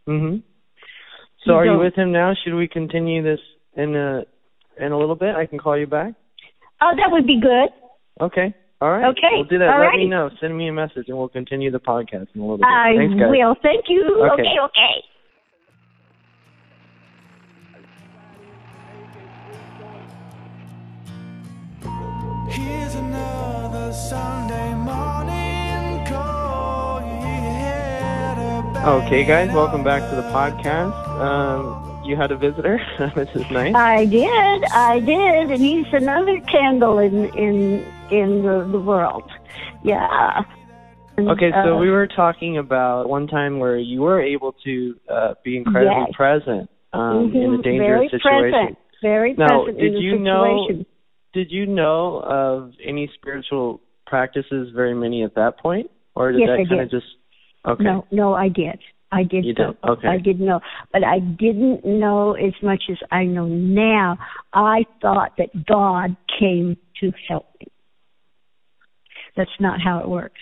hmm 0.06 0.38
So 1.46 1.52
You 1.52 1.54
are 1.54 1.66
you 1.66 1.78
with 1.80 1.96
him 1.96 2.12
now? 2.12 2.34
Should 2.44 2.56
we 2.56 2.68
continue 2.68 3.22
this 3.24 3.40
in 3.76 3.96
a 3.96 4.24
in 4.80 4.92
a 4.92 4.98
little 4.98 5.16
bit? 5.16 5.36
I 5.36 5.46
can 5.46 5.60
call 5.60 5.78
you 5.78 5.88
back. 5.88 6.14
Oh, 6.82 6.94
that 6.96 7.12
would 7.12 7.28
be 7.28 7.40
good. 7.42 7.70
Okay. 8.22 8.54
All 8.82 8.92
right. 8.92 9.06
Okay. 9.12 9.32
We'll 9.36 9.46
do 9.46 9.60
that. 9.60 9.70
All 9.70 9.80
Let 9.80 9.96
me 9.96 10.08
know. 10.08 10.30
Send 10.42 10.58
me 10.58 10.68
a 10.68 10.74
message, 10.74 11.06
and 11.08 11.18
we'll 11.18 11.30
continue 11.30 11.72
the 11.72 11.80
podcast 11.80 12.28
in 12.36 12.42
a 12.42 12.44
little 12.44 12.58
bit. 12.58 12.68
I 12.68 12.96
Thanks, 12.98 13.16
guys. 13.16 13.30
will. 13.32 13.56
Thank 13.64 13.86
you. 13.88 14.04
Okay. 14.34 14.44
okay. 14.44 14.60
okay. 14.60 14.96
Okay, 28.86 29.24
guys, 29.24 29.54
welcome 29.54 29.84
back 29.84 30.10
to 30.10 30.16
the 30.16 30.24
podcast. 30.24 30.92
Um, 31.22 32.02
you 32.04 32.16
had 32.16 32.32
a 32.32 32.36
visitor. 32.38 32.80
this 33.16 33.30
is 33.36 33.50
nice. 33.52 33.76
I 33.76 34.06
did, 34.06 34.64
I 34.72 35.00
did, 35.00 35.52
and 35.52 35.62
he's 35.62 35.86
another 35.94 36.40
candle 36.42 36.98
in 36.98 37.26
in 37.38 37.86
in 38.10 38.42
the, 38.44 38.68
the 38.72 38.80
world. 38.80 39.30
Yeah. 39.84 40.42
And, 41.18 41.30
Okay, 41.30 41.52
so 41.52 41.76
uh, 41.76 41.80
we 41.80 41.92
were 41.92 42.08
talking 42.08 42.58
about 42.58 43.08
one 43.08 43.28
time 43.28 43.60
where 43.60 43.78
you 43.78 44.02
were 44.02 44.20
able 44.20 44.54
to 44.64 45.00
uh, 45.08 45.34
be 45.44 45.56
incredibly 45.56 46.06
Yes. 46.08 46.16
present 46.16 46.70
um, 46.94 47.32
in 47.36 47.54
a 47.54 47.58
mhm, 47.60 47.64
dangerous 47.64 48.00
very 48.00 48.10
situation. 48.10 48.52
Present, 48.52 48.78
very 49.04 49.34
Now, 49.36 49.66
present 49.66 49.78
did 49.80 49.88
in 49.88 49.94
the 49.94 50.00
you 50.02 50.18
know- 50.20 50.86
Did 51.34 51.52
you 51.52 51.66
know 51.68 52.22
of 52.26 52.74
any 52.84 53.10
spiritual 53.16 53.80
practices, 54.14 54.70
very 54.76 54.94
many 54.94 55.24
at 55.24 55.34
that 55.34 55.58
point, 55.58 55.90
or 56.14 56.32
did 56.32 56.42
Yes, 56.42 56.50
that 56.50 56.70
kind 56.70 56.82
of 56.82 56.92
just? 56.92 57.08
Okay. 57.68 57.84
No, 57.84 58.06
no, 58.12 58.36
I 58.36 58.48
did. 58.48 58.78
I 59.12 59.24
did 59.24 59.44
You 59.44 59.56
did? 59.56 59.76
Okay. 59.84 60.08
I 60.08 60.20
did 60.20 60.40
know, 60.40 60.60
but 60.92 61.04
I 61.04 61.18
didn't 61.18 61.84
know 61.84 62.34
as 62.34 62.54
much 62.62 62.84
as 62.92 62.98
I 63.10 63.24
know 63.24 63.48
now. 63.48 64.20
I 64.54 64.86
thought 65.02 65.32
that 65.40 65.66
God 65.66 66.16
came 66.40 66.78
to 67.00 67.12
help 67.28 67.48
me. 67.60 67.72
That's 69.36 69.60
not 69.60 69.82
how 69.82 69.98
it 69.98 70.08
works. 70.08 70.42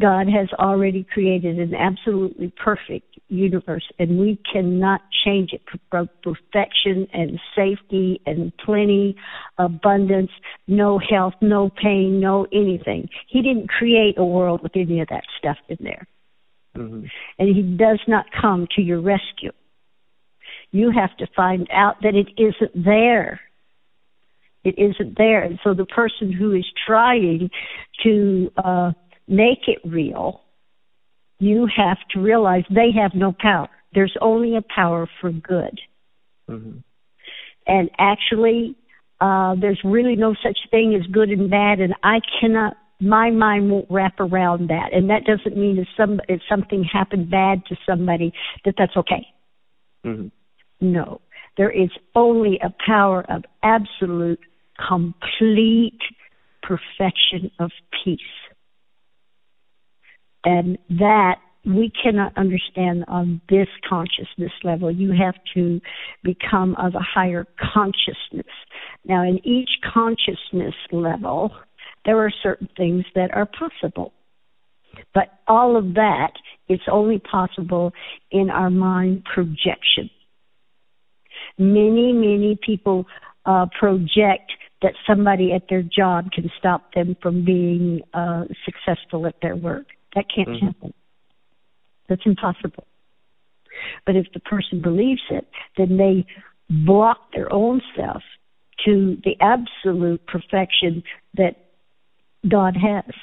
God 0.00 0.26
has 0.28 0.48
already 0.58 1.04
created 1.12 1.58
an 1.58 1.74
absolutely 1.74 2.54
perfect 2.56 3.11
universe, 3.28 3.84
and 3.98 4.18
we 4.18 4.38
cannot 4.52 5.00
change 5.24 5.52
it 5.52 5.62
for 5.90 6.06
perfection 6.22 7.06
and 7.12 7.40
safety 7.56 8.20
and 8.26 8.52
plenty, 8.58 9.16
abundance, 9.58 10.30
no 10.66 10.98
health, 10.98 11.34
no 11.40 11.70
pain, 11.70 12.20
no 12.20 12.46
anything. 12.52 13.08
He 13.28 13.42
didn't 13.42 13.68
create 13.68 14.18
a 14.18 14.24
world 14.24 14.62
with 14.62 14.72
any 14.74 15.00
of 15.00 15.08
that 15.08 15.24
stuff 15.38 15.56
in 15.68 15.78
there 15.80 16.06
hmm 16.74 17.04
and 17.38 17.54
he 17.54 17.62
does 17.62 18.00
not 18.06 18.26
come 18.40 18.66
to 18.76 18.82
your 18.82 19.00
rescue. 19.00 19.52
You 20.70 20.90
have 20.90 21.16
to 21.18 21.26
find 21.34 21.68
out 21.72 21.96
that 22.02 22.14
it 22.14 22.28
isn't 22.38 22.84
there. 22.84 23.40
It 24.64 24.78
isn't 24.78 25.18
there. 25.18 25.42
And 25.42 25.58
so 25.64 25.74
the 25.74 25.86
person 25.86 26.32
who 26.32 26.52
is 26.54 26.64
trying 26.86 27.50
to 28.04 28.50
uh, 28.56 28.92
make 29.26 29.66
it 29.66 29.78
real, 29.84 30.41
you 31.42 31.68
have 31.76 31.98
to 32.10 32.20
realize 32.20 32.62
they 32.70 32.92
have 32.92 33.14
no 33.14 33.34
power. 33.38 33.68
There's 33.94 34.16
only 34.20 34.56
a 34.56 34.62
power 34.74 35.08
for 35.20 35.32
good. 35.32 35.80
hmm 36.48 36.78
And 37.66 37.90
actually, 37.98 38.76
uh, 39.20 39.56
there's 39.60 39.80
really 39.84 40.16
no 40.16 40.34
such 40.42 40.58
thing 40.70 40.94
as 40.94 41.04
good 41.10 41.30
and 41.30 41.50
bad, 41.50 41.80
and 41.80 41.94
I 42.02 42.20
cannot. 42.40 42.76
My 43.00 43.30
mind 43.30 43.68
won't 43.68 43.90
wrap 43.90 44.20
around 44.20 44.70
that, 44.70 44.92
and 44.92 45.10
that 45.10 45.24
doesn't 45.24 45.56
mean 45.56 45.78
if 45.78 45.88
some 45.96 46.20
if 46.28 46.40
something 46.48 46.84
happened 46.84 47.28
bad 47.30 47.66
to 47.66 47.76
somebody 47.84 48.32
that 48.64 48.74
that's 48.78 48.96
okay. 48.96 49.26
hmm 50.04 50.28
No, 50.80 51.20
there 51.56 51.70
is 51.70 51.90
only 52.14 52.60
a 52.62 52.72
power 52.86 53.24
of 53.28 53.44
absolute, 53.64 54.38
complete 54.88 56.00
perfection 56.62 57.50
of 57.58 57.70
peace, 58.04 58.36
and 60.44 60.78
that 60.90 61.36
we 61.64 61.92
cannot 62.02 62.36
understand 62.36 63.04
on 63.06 63.40
this 63.48 63.68
consciousness 63.88 64.52
level. 64.64 64.90
You 64.90 65.12
have 65.12 65.34
to 65.54 65.80
become 66.24 66.74
of 66.76 66.94
a 66.94 67.00
higher 67.00 67.46
consciousness. 67.72 68.52
Now, 69.04 69.22
in 69.22 69.38
each 69.46 69.70
consciousness 69.92 70.74
level, 70.90 71.52
there 72.04 72.18
are 72.18 72.32
certain 72.42 72.68
things 72.76 73.04
that 73.14 73.32
are 73.32 73.46
possible. 73.46 74.12
But 75.14 75.38
all 75.46 75.76
of 75.76 75.94
that 75.94 76.32
is 76.68 76.80
only 76.90 77.18
possible 77.18 77.92
in 78.30 78.50
our 78.50 78.70
mind 78.70 79.24
projection. 79.32 80.10
Many, 81.58 82.12
many 82.12 82.58
people 82.64 83.06
uh, 83.46 83.66
project 83.78 84.52
that 84.82 84.94
somebody 85.06 85.52
at 85.52 85.62
their 85.70 85.82
job 85.82 86.32
can 86.32 86.50
stop 86.58 86.92
them 86.92 87.16
from 87.22 87.44
being 87.44 88.00
uh, 88.14 88.44
successful 88.64 89.26
at 89.26 89.36
their 89.40 89.56
work. 89.56 89.86
That 90.14 90.28
can't 90.28 90.48
Mhm. 90.48 90.60
happen. 90.60 90.94
That's 92.08 92.26
impossible. 92.26 92.86
But 94.04 94.16
if 94.16 94.30
the 94.32 94.40
person 94.40 94.80
believes 94.80 95.22
it, 95.30 95.48
then 95.76 95.96
they 95.96 96.26
block 96.68 97.32
their 97.32 97.52
own 97.52 97.80
self 97.96 98.22
to 98.84 99.16
the 99.24 99.36
absolute 99.40 100.24
perfection 100.26 101.02
that 101.34 101.56
God 102.48 102.76
has. 102.76 103.14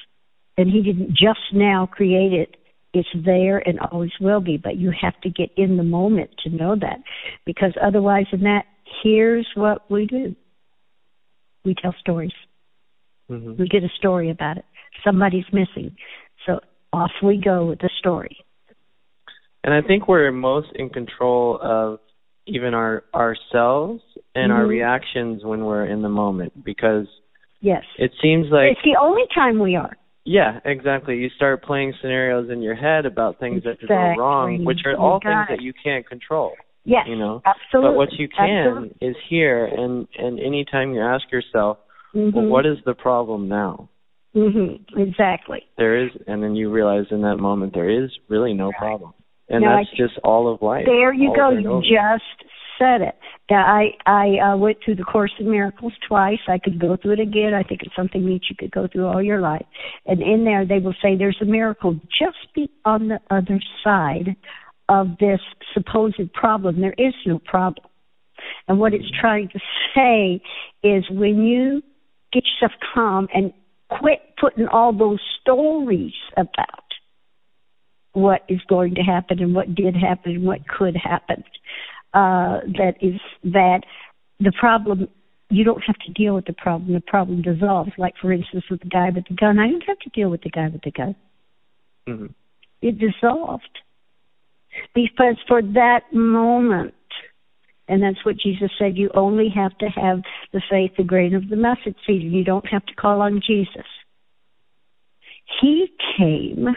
And 0.58 0.70
He 0.70 0.82
didn't 0.82 1.10
just 1.10 1.54
now 1.54 1.86
create 1.86 2.34
it, 2.34 2.56
it's 2.94 3.10
there 3.14 3.60
and 3.68 3.80
always 3.80 4.12
will 4.20 4.42
be. 4.42 4.58
But 4.58 4.78
you 4.78 4.92
have 4.92 5.20
to 5.22 5.30
get 5.30 5.52
in 5.56 5.78
the 5.78 5.84
moment 5.84 6.32
to 6.40 6.50
know 6.50 6.76
that. 6.76 7.02
Because 7.46 7.74
otherwise, 7.82 8.26
in 8.32 8.42
that, 8.42 8.66
here's 9.04 9.48
what 9.56 9.90
we 9.92 10.06
do 10.06 10.36
we 11.66 11.76
tell 11.76 11.94
stories. 12.00 12.34
hmm 13.28 13.54
We 13.58 13.68
get 13.68 13.84
a 13.84 13.90
story 13.98 14.30
about 14.30 14.58
it. 14.58 14.66
Somebody's 15.04 15.46
missing. 15.52 15.96
Off 16.92 17.12
we 17.24 17.38
go 17.44 17.66
with 17.68 17.80
the 17.80 17.90
story. 18.00 18.38
And 19.64 19.74
I 19.74 19.82
think 19.86 20.08
we're 20.08 20.32
most 20.32 20.70
in 20.76 20.90
control 20.90 21.60
of 21.62 22.00
even 22.48 22.74
our 22.74 23.04
ourselves 23.14 24.02
and 24.34 24.52
our 24.52 24.64
Mhm. 24.64 24.70
reactions 24.70 25.44
when 25.46 25.66
we're 25.66 25.86
in 25.86 26.02
the 26.02 26.10
moment 26.10 26.64
because 26.64 27.08
Yes. 27.62 27.84
It 27.98 28.14
seems 28.22 28.50
like 28.50 28.72
it's 28.72 28.82
the 28.84 28.96
only 28.96 29.28
time 29.36 29.60
we 29.60 29.76
are. 29.76 29.98
Yeah, 30.24 30.62
exactly. 30.64 31.18
You 31.18 31.30
start 31.30 31.62
playing 31.62 31.94
scenarios 32.00 32.50
in 32.50 32.62
your 32.62 32.76
head 32.76 33.06
about 33.06 33.38
things 33.38 33.64
that 33.64 33.80
could 33.82 33.90
go 33.90 34.16
wrong, 34.18 34.64
which 34.64 34.86
are 34.86 34.96
all 34.96 35.20
things 35.20 35.46
it. 35.50 35.58
that 35.58 35.62
you 35.62 35.74
can't 35.74 36.08
control. 36.08 36.56
Yes. 36.86 37.06
You 37.06 37.18
know, 37.18 37.42
Absolutely. 37.46 37.90
But 37.92 37.98
what 37.98 38.14
you 38.14 38.30
can 38.30 38.50
Absolutely. 38.50 39.08
is 39.08 39.18
here, 39.28 39.66
and 39.66 40.08
and 40.18 40.40
anytime 40.40 40.94
you 40.94 41.02
ask 41.02 41.30
yourself, 41.32 41.80
well, 42.14 42.32
Mhm. 42.32 42.50
what 42.50 42.66
is 42.66 42.82
the 42.86 42.94
problem 42.96 43.50
now? 43.50 43.90
Mhm. 44.36 44.80
Exactly. 44.96 45.64
There 45.78 46.06
is, 46.06 46.12
and 46.28 46.44
then 46.44 46.56
you 46.56 46.70
realize 46.70 47.06
in 47.12 47.22
that 47.22 47.38
moment 47.38 47.74
there 47.74 47.90
is 47.90 48.12
really 48.28 48.54
no 48.54 48.72
problem, 48.78 49.14
and 49.50 49.64
No, 49.64 49.72
I 49.72 49.84
that's 49.84 49.98
just 49.98 50.20
all 50.24 50.48
of 50.48 50.62
life. 50.62 50.86
There 50.86 51.14
you 51.14 51.34
go. 51.36 51.50
You 51.50 51.82
just 51.82 52.50
said 52.78 53.02
it. 53.02 53.16
Now, 53.50 53.66
I 53.66 53.92
I 54.06 54.38
uh, 54.38 54.58
went 54.58 54.78
through 54.84 54.96
the 54.96 55.04
Course 55.04 55.34
in 55.40 55.50
Miracles 55.50 55.94
twice. 56.08 56.40
I 56.48 56.60
could 56.60 56.80
go 56.80 56.96
through 56.96 57.14
it 57.14 57.20
again. 57.20 57.54
I 57.54 57.64
think 57.64 57.82
it's 57.84 57.96
something 57.96 58.26
that 58.26 58.42
you 58.50 58.56
could 58.58 58.72
go 58.72 58.88
through 58.88 59.08
all 59.08 59.22
your 59.22 59.42
life. 59.42 59.66
And 60.06 60.22
in 60.22 60.46
there, 60.46 60.66
they 60.66 60.80
will 60.80 60.96
say 61.02 61.16
there's 61.18 61.42
a 61.42 61.46
miracle 61.46 62.00
just 62.18 62.54
be 62.56 62.70
on 62.86 63.10
the 63.10 63.20
other 63.30 63.60
side 63.84 64.36
of 64.88 65.18
this 65.20 65.40
supposed 65.74 66.34
problem. 66.34 66.82
There 66.82 66.96
is 66.98 67.14
no 67.26 67.40
problem. 67.40 67.86
And 68.68 68.80
what 68.80 68.94
it's 68.94 69.12
trying 69.20 69.50
to 69.50 69.60
say 69.96 70.42
is 70.84 71.04
when 71.10 71.44
you 71.44 71.82
get 72.32 72.44
yourself 72.46 72.80
calm 72.94 73.28
and 73.34 73.52
quit 73.90 74.20
putting 74.40 74.68
all 74.68 74.94
those 74.94 75.20
stories 75.42 76.14
about 76.38 76.84
what 78.14 78.42
is 78.50 78.60
going 78.68 78.96
to 78.96 79.02
happen 79.02 79.40
and 79.40 79.54
what 79.54 79.74
did 79.76 79.96
happen 79.96 80.34
and 80.36 80.44
what 80.44 80.68
could 80.68 80.96
happen. 80.96 81.44
Uh, 82.14 82.60
that 82.78 82.94
is 83.02 83.20
that 83.44 83.82
the 84.40 84.52
problem 84.60 85.08
you 85.52 85.64
don't 85.64 85.84
have 85.86 85.98
to 86.06 86.12
deal 86.14 86.36
with 86.36 86.46
the 86.46 86.54
problem. 86.54 86.94
The 86.94 87.02
problem 87.02 87.42
dissolves. 87.42 87.92
Like 87.98 88.14
for 88.22 88.32
instance 88.32 88.64
with 88.70 88.82
the 88.82 88.90
guy 88.90 89.10
with 89.14 89.26
the 89.28 89.36
gun. 89.36 89.60
I 89.60 89.68
didn't 89.68 89.84
have 89.88 90.00
to 90.00 90.10
deal 90.10 90.30
with 90.30 90.42
the 90.42 90.50
guy 90.50 90.70
with 90.70 90.82
the 90.82 90.92
gun. 90.92 91.16
Mhm. 92.08 92.34
It 92.82 92.98
dissolved. 92.98 93.80
Because 94.94 95.36
for 95.48 95.62
that 95.62 96.14
moment 96.14 96.94
and 97.90 98.02
that's 98.04 98.24
what 98.24 98.38
Jesus 98.38 98.70
said, 98.78 98.98
you 98.98 99.10
only 99.16 99.50
have 99.50 99.78
to 99.80 99.88
have 99.88 100.22
the 100.54 100.62
faith, 100.70 100.92
the 100.98 101.04
grain 101.04 101.34
of 101.34 101.50
the 101.50 101.56
mustard 101.56 101.96
seed, 102.06 102.22
and 102.22 102.34
you 102.34 102.44
don't 102.44 102.68
have 102.68 102.86
to 102.86 102.94
call 102.94 103.22
on 103.22 103.42
Jesus. 103.46 103.88
He 105.60 105.88
came 106.18 106.68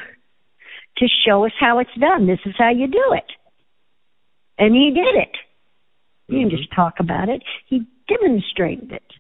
to 0.96 1.06
show 1.26 1.44
us 1.44 1.52
how 1.60 1.78
it's 1.78 1.94
done. 2.00 2.26
This 2.26 2.40
is 2.46 2.54
how 2.56 2.70
you 2.70 2.86
do 2.86 3.12
it. 3.12 3.30
And 4.58 4.74
he 4.74 4.90
did 4.90 5.14
it. 5.14 5.36
He 6.28 6.38
didn't 6.38 6.52
Mhm. 6.52 6.56
just 6.56 6.72
talk 6.72 6.98
about 6.98 7.28
it, 7.28 7.42
he 7.66 7.86
demonstrated 8.08 8.92
it. 8.92 9.12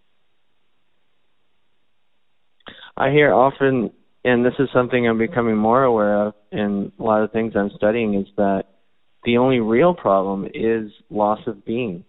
I 2.96 3.10
hear 3.10 3.32
often, 3.32 3.90
and 4.24 4.44
this 4.44 4.58
is 4.58 4.70
something 4.70 5.06
I'm 5.06 5.18
becoming 5.18 5.56
more 5.56 5.82
aware 5.82 6.26
of 6.26 6.34
in 6.52 6.92
a 6.98 7.02
lot 7.02 7.22
of 7.22 7.32
things 7.32 7.56
I'm 7.56 7.70
studying, 7.70 8.14
is 8.14 8.28
that 8.36 8.66
the 9.24 9.38
only 9.38 9.60
real 9.60 9.94
problem 9.94 10.46
is 10.52 10.90
loss 11.10 11.38
of 11.46 11.64
being. 11.64 12.04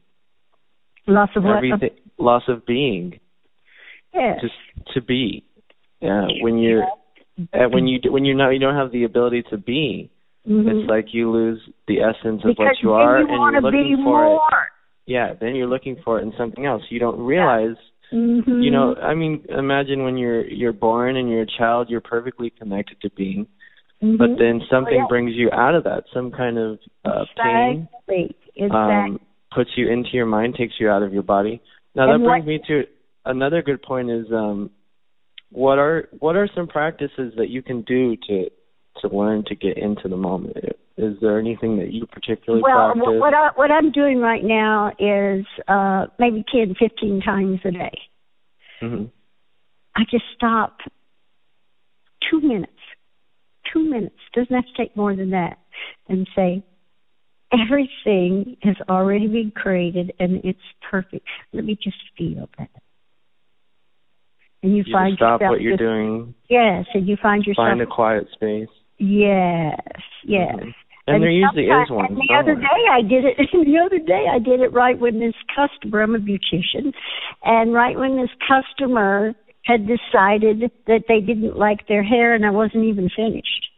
Loss 1.07 1.29
of 1.35 1.43
what? 1.43 1.57
Everything, 1.57 1.89
loss 2.17 2.43
of 2.47 2.65
being, 2.65 3.19
Yes. 4.13 4.39
just 4.41 4.53
to 4.93 5.01
be. 5.01 5.43
Uh, 6.01 6.27
when 6.41 6.57
you're 6.57 6.83
uh, 7.53 7.69
when 7.69 7.87
you 7.87 7.99
when 8.11 8.25
you're 8.25 8.35
not 8.37 8.49
you 8.51 8.59
don't 8.59 8.75
have 8.75 8.91
the 8.91 9.03
ability 9.05 9.43
to 9.49 9.57
be, 9.57 10.09
Mhm. 10.47 10.67
it's 10.81 10.89
like 10.89 11.13
you 11.13 11.31
lose 11.31 11.61
the 11.87 12.01
essence 12.01 12.43
of 12.43 12.49
because 12.49 12.65
what 12.67 12.81
you 12.83 12.91
are, 12.93 13.19
you 13.19 13.27
and 13.27 13.53
you're 13.53 13.61
looking 13.61 13.97
for 13.97 14.23
more. 14.23 14.35
it. 14.35 15.11
Yeah, 15.11 15.33
then 15.33 15.55
you're 15.55 15.67
looking 15.67 15.97
for 16.03 16.19
it 16.19 16.23
in 16.23 16.33
something 16.37 16.65
else. 16.65 16.83
You 16.89 16.99
don't 16.99 17.19
realize. 17.19 17.75
Mm-hmm. 18.11 18.61
You 18.61 18.69
know, 18.71 18.95
I 18.95 19.13
mean, 19.15 19.43
imagine 19.49 20.03
when 20.03 20.17
you're 20.17 20.45
you're 20.45 20.73
born 20.73 21.15
and 21.17 21.29
you're 21.29 21.41
a 21.41 21.57
child, 21.57 21.89
you're 21.89 22.01
perfectly 22.01 22.49
connected 22.51 23.01
to 23.01 23.09
being, 23.11 23.47
Mhm. 24.03 24.17
but 24.17 24.37
then 24.37 24.61
something 24.69 24.95
yeah. 24.97 25.07
brings 25.07 25.33
you 25.33 25.49
out 25.51 25.75
of 25.75 25.83
that, 25.85 26.03
some 26.13 26.29
kind 26.31 26.57
of 26.57 26.79
uh, 27.05 27.23
pain 27.41 27.87
Exactly. 28.07 28.35
Exactly. 28.55 28.69
um, 28.75 29.19
puts 29.55 29.69
you 29.77 29.87
into 29.89 30.09
your 30.13 30.25
mind, 30.25 30.55
takes 30.55 30.73
you 30.79 30.89
out 30.89 31.03
of 31.03 31.13
your 31.13 31.23
body. 31.23 31.61
Now 31.95 32.07
that 32.07 32.15
And 32.15 32.23
brings 32.23 32.45
what- 32.45 32.47
me 32.47 32.59
to 32.67 32.83
another 33.25 33.61
good 33.61 33.81
point: 33.81 34.09
is 34.11 34.25
um, 34.31 34.71
what 35.51 35.79
are 35.79 36.09
what 36.19 36.35
are 36.35 36.47
some 36.55 36.67
practices 36.67 37.33
that 37.37 37.49
you 37.49 37.61
can 37.61 37.81
do 37.83 38.15
to 38.27 38.49
to 39.01 39.07
learn 39.15 39.43
to 39.45 39.55
get 39.55 39.77
into 39.77 40.07
the 40.09 40.17
moment? 40.17 40.57
Is 40.97 41.19
there 41.21 41.39
anything 41.39 41.77
that 41.77 41.91
you 41.91 42.05
particularly 42.05 42.61
well, 42.61 42.91
practice? 42.93 43.03
what, 43.05 43.19
what 43.19 43.33
I 43.33 43.49
what 43.55 43.71
I'm 43.71 43.91
doing 43.91 44.19
right 44.19 44.43
now 44.43 44.91
is 44.99 45.45
uh 45.67 46.07
maybe 46.19 46.43
ten, 46.53 46.75
fifteen 46.77 47.21
times 47.21 47.59
a 47.65 47.71
day. 47.71 47.97
hmm 48.81 49.05
I 49.95 50.01
just 50.09 50.25
stop 50.35 50.77
two 52.29 52.41
minutes. 52.41 52.72
Two 53.73 53.89
minutes. 53.89 54.15
Doesn't 54.33 54.55
have 54.55 54.65
to 54.65 54.73
take 54.77 54.95
more 54.95 55.15
than 55.15 55.31
that. 55.31 55.57
And 56.07 56.27
say, 56.35 56.63
everything 57.51 58.57
has 58.61 58.75
already 58.89 59.27
been 59.27 59.51
created 59.55 60.13
and 60.19 60.41
it's 60.43 60.59
perfect. 60.89 61.25
Let 61.51 61.65
me 61.65 61.75
just 61.81 61.97
feel 62.17 62.49
that. 62.57 62.69
And 64.61 64.77
you, 64.77 64.83
You 64.85 64.93
find 64.93 65.15
stop 65.17 65.41
yourself 65.41 65.51
what 65.51 65.61
you're 65.61 65.73
just- 65.73 65.79
doing, 65.81 66.33
Yes, 66.49 66.85
and 66.93 67.07
you 67.07 67.17
find 67.17 67.45
yourself 67.45 67.67
find 67.67 67.81
a 67.81 67.85
quiet 67.85 68.29
space. 68.31 68.69
Yes, 68.97 69.77
yes. 70.23 70.55
Mhm. 70.55 70.73
And, 71.05 71.21
there 71.21 71.29
usually 71.29 71.65
is 71.65 71.89
one. 71.89 72.05
And 72.05 72.17
the 72.17 72.33
other 72.33 72.55
day 72.55 72.87
I 72.89 73.01
did 73.01 73.25
it. 73.25 73.35
the 73.51 73.77
other 73.77 73.99
day 73.99 74.25
I 74.31 74.39
did 74.39 74.61
it 74.61 74.71
right 74.71 74.97
when 74.97 75.19
this 75.19 75.35
customer. 75.53 76.01
I'm 76.01 76.15
a 76.15 76.19
beautician, 76.19 76.93
and 77.43 77.73
right 77.73 77.99
when 77.99 78.15
this 78.15 78.29
customer 78.47 79.35
had 79.63 79.87
decided 79.87 80.71
that 80.87 81.03
they 81.07 81.21
didn't 81.21 81.57
like 81.57 81.87
their 81.87 82.03
hair, 82.03 82.33
and 82.33 82.45
I 82.45 82.51
wasn't 82.51 82.85
even 82.85 83.09
finished. 83.09 83.69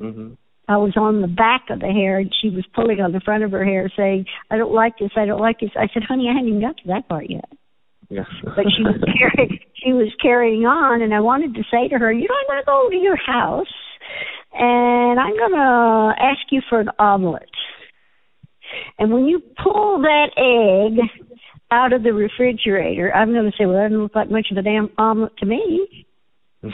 Mhm. 0.00 0.36
I 0.66 0.76
was 0.78 0.96
on 0.96 1.20
the 1.20 1.28
back 1.28 1.68
of 1.70 1.80
the 1.80 1.92
hair, 1.92 2.18
and 2.18 2.34
she 2.40 2.48
was 2.50 2.64
pulling 2.74 3.00
on 3.00 3.12
the 3.12 3.20
front 3.20 3.44
of 3.44 3.52
her 3.52 3.64
hair, 3.64 3.90
saying, 3.96 4.26
"I 4.50 4.56
don't 4.56 4.72
like 4.72 4.96
this. 4.98 5.12
I 5.16 5.26
don't 5.26 5.40
like 5.40 5.60
this." 5.60 5.76
I 5.76 5.88
said, 5.88 6.04
"Honey, 6.04 6.28
I 6.28 6.32
haven't 6.32 6.48
even 6.48 6.60
got 6.60 6.76
to 6.78 6.86
that 6.88 7.08
part 7.08 7.28
yet." 7.28 7.48
Yeah. 8.10 8.24
but 8.44 8.64
she 8.76 8.82
was 8.82 9.00
carrying 9.18 9.58
she 9.74 9.92
was 9.92 10.12
carrying 10.20 10.66
on 10.66 11.02
and 11.02 11.14
I 11.14 11.20
wanted 11.20 11.54
to 11.54 11.62
say 11.70 11.88
to 11.88 11.98
her, 11.98 12.12
you 12.12 12.28
know, 12.28 12.34
I'm 12.34 12.46
gonna 12.48 12.64
go 12.64 12.90
to 12.90 12.96
your 12.96 13.16
house 13.16 13.72
and 14.52 15.18
I'm 15.18 15.36
gonna 15.36 16.14
ask 16.18 16.40
you 16.50 16.60
for 16.68 16.80
an 16.80 16.90
omelet. 16.98 17.50
And 18.98 19.12
when 19.12 19.26
you 19.26 19.40
pull 19.62 20.00
that 20.02 20.30
egg 20.36 20.98
out 21.74 21.92
of 21.92 22.02
the 22.02 22.12
refrigerator, 22.12 23.12
I'm 23.14 23.32
gonna 23.34 23.50
say, 23.58 23.66
Well 23.66 23.74
that 23.76 23.88
doesn't 23.88 24.02
look 24.02 24.14
like 24.14 24.30
much 24.30 24.46
of 24.50 24.56
a 24.56 24.62
damn 24.62 24.90
omelet 24.96 25.36
to 25.38 25.46
me. 25.46 26.06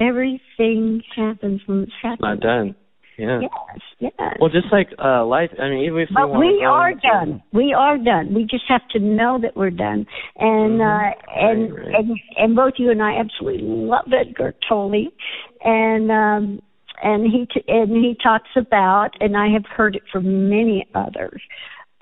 Everything 0.00 1.02
happens 1.14 1.60
when 1.66 1.82
it's 1.84 1.92
happening. 2.02 2.30
Not 2.30 2.40
done. 2.40 2.76
Yeah. 3.16 3.40
Yes, 3.42 3.80
yes. 4.00 4.36
Well, 4.40 4.50
just 4.50 4.66
like 4.72 4.88
uh 4.98 5.24
life. 5.24 5.50
I 5.60 5.68
mean, 5.68 5.84
even 5.84 6.00
if 6.00 6.08
we 6.10 6.14
But 6.16 6.36
we 6.36 6.48
to 6.48 6.58
go 6.62 6.66
are 6.66 6.94
done. 6.94 7.42
We 7.52 7.72
are 7.72 7.96
done. 7.96 8.34
We 8.34 8.42
just 8.42 8.64
have 8.68 8.80
to 8.90 8.98
know 8.98 9.38
that 9.40 9.56
we're 9.56 9.70
done. 9.70 10.06
And 10.36 10.80
Mhm. 10.80 11.12
uh 11.12 11.14
and 11.36 11.72
Right, 11.74 11.86
right. 11.86 11.94
and 11.94 12.20
and 12.36 12.56
both 12.56 12.72
you 12.78 12.90
and 12.90 13.00
I 13.02 13.18
absolutely 13.18 13.62
love 13.62 14.12
Eckhart 14.12 14.56
Tolle. 14.68 15.06
And 15.64 16.10
um 16.10 16.60
and 17.04 17.24
he 17.30 17.46
t- 17.52 17.64
and 17.68 17.90
he 18.04 18.16
talks 18.20 18.50
about 18.56 19.10
and 19.20 19.36
I 19.36 19.48
have 19.48 19.66
heard 19.66 19.94
it 19.94 20.02
from 20.10 20.48
many 20.50 20.84
others 20.94 21.40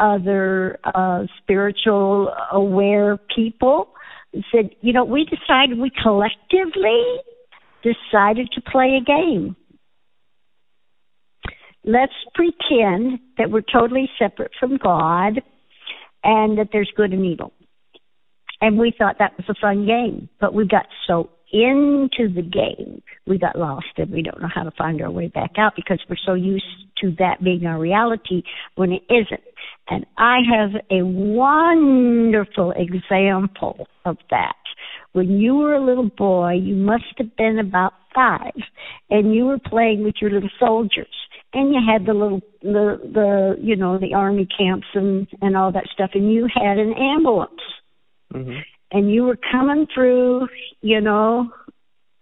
other 0.03 0.79
uh 0.85 1.25
spiritual 1.43 2.33
aware 2.51 3.19
people 3.35 3.89
said, 4.51 4.71
you 4.81 4.93
know, 4.93 5.05
we 5.05 5.25
decided 5.25 5.79
we 5.79 5.91
collectively 6.03 7.05
decided 7.83 8.49
to 8.55 8.61
play 8.63 8.99
a 9.01 9.05
game 9.05 9.57
let's 11.85 12.13
pretend 12.35 13.19
that 13.39 13.51
we're 13.51 13.63
totally 13.63 14.09
separate 14.19 14.53
from 14.59 14.77
God 14.77 15.43
and 16.23 16.59
that 16.59 16.69
there's 16.73 16.91
good 16.97 17.13
and 17.13 17.25
evil. 17.25 17.53
And 18.61 18.79
we 18.79 18.95
thought 18.97 19.17
that 19.19 19.37
was 19.37 19.47
a 19.49 19.61
fun 19.61 19.87
game, 19.87 20.29
but 20.41 20.55
we 20.55 20.67
got 20.67 20.87
so 21.07 21.31
into 21.53 22.33
the 22.33 22.43
game, 22.43 23.03
we 23.27 23.37
got 23.37 23.59
lost 23.59 23.87
and 23.97 24.11
we 24.11 24.23
don't 24.23 24.41
know 24.41 24.49
how 24.53 24.63
to 24.63 24.71
find 24.79 25.03
our 25.03 25.11
way 25.11 25.29
back 25.29 25.53
out 25.59 25.75
because 25.77 26.01
we're 26.09 26.17
so 26.25 26.35
used 26.35 26.65
to 26.99 27.11
that 27.19 27.43
being 27.43 27.67
our 27.67 27.79
reality 27.79 28.43
when 28.77 28.93
it 28.93 29.03
isn't. 29.11 29.43
And 29.89 30.07
I 30.17 30.39
have 30.49 30.81
a 30.91 31.05
wonderful 31.05 32.73
example 32.73 33.87
of 34.05 34.17
that. 34.31 34.55
When 35.13 35.39
you 35.39 35.57
were 35.57 35.75
a 35.75 35.85
little 35.85 36.09
boy, 36.09 36.53
you 36.55 36.75
must 36.75 37.05
have 37.19 37.37
been 37.37 37.59
about 37.59 37.93
five, 38.15 38.55
and 39.11 39.35
you 39.35 39.45
were 39.47 39.59
playing 39.59 40.05
with 40.05 40.15
your 40.21 40.31
little 40.31 40.51
soldiers 40.59 41.09
and 41.55 41.73
you 41.73 41.81
had 41.87 42.07
the 42.07 42.15
little 42.15 42.41
the 42.63 42.99
the 43.03 43.57
you 43.61 43.77
know 43.77 43.99
the 43.99 44.15
army 44.15 44.47
camps 44.47 44.87
and 44.95 45.27
and 45.41 45.57
all 45.57 45.73
that 45.73 45.87
stuff 45.93 46.11
and 46.15 46.33
you 46.33 46.49
had 46.53 46.79
an 46.79 46.95
ambulance 46.95 47.61
Mhm. 48.33 48.63
and 48.91 49.11
you 49.11 49.25
were 49.25 49.37
coming 49.37 49.87
through 49.87 50.49
you 50.81 51.01
know 51.01 51.53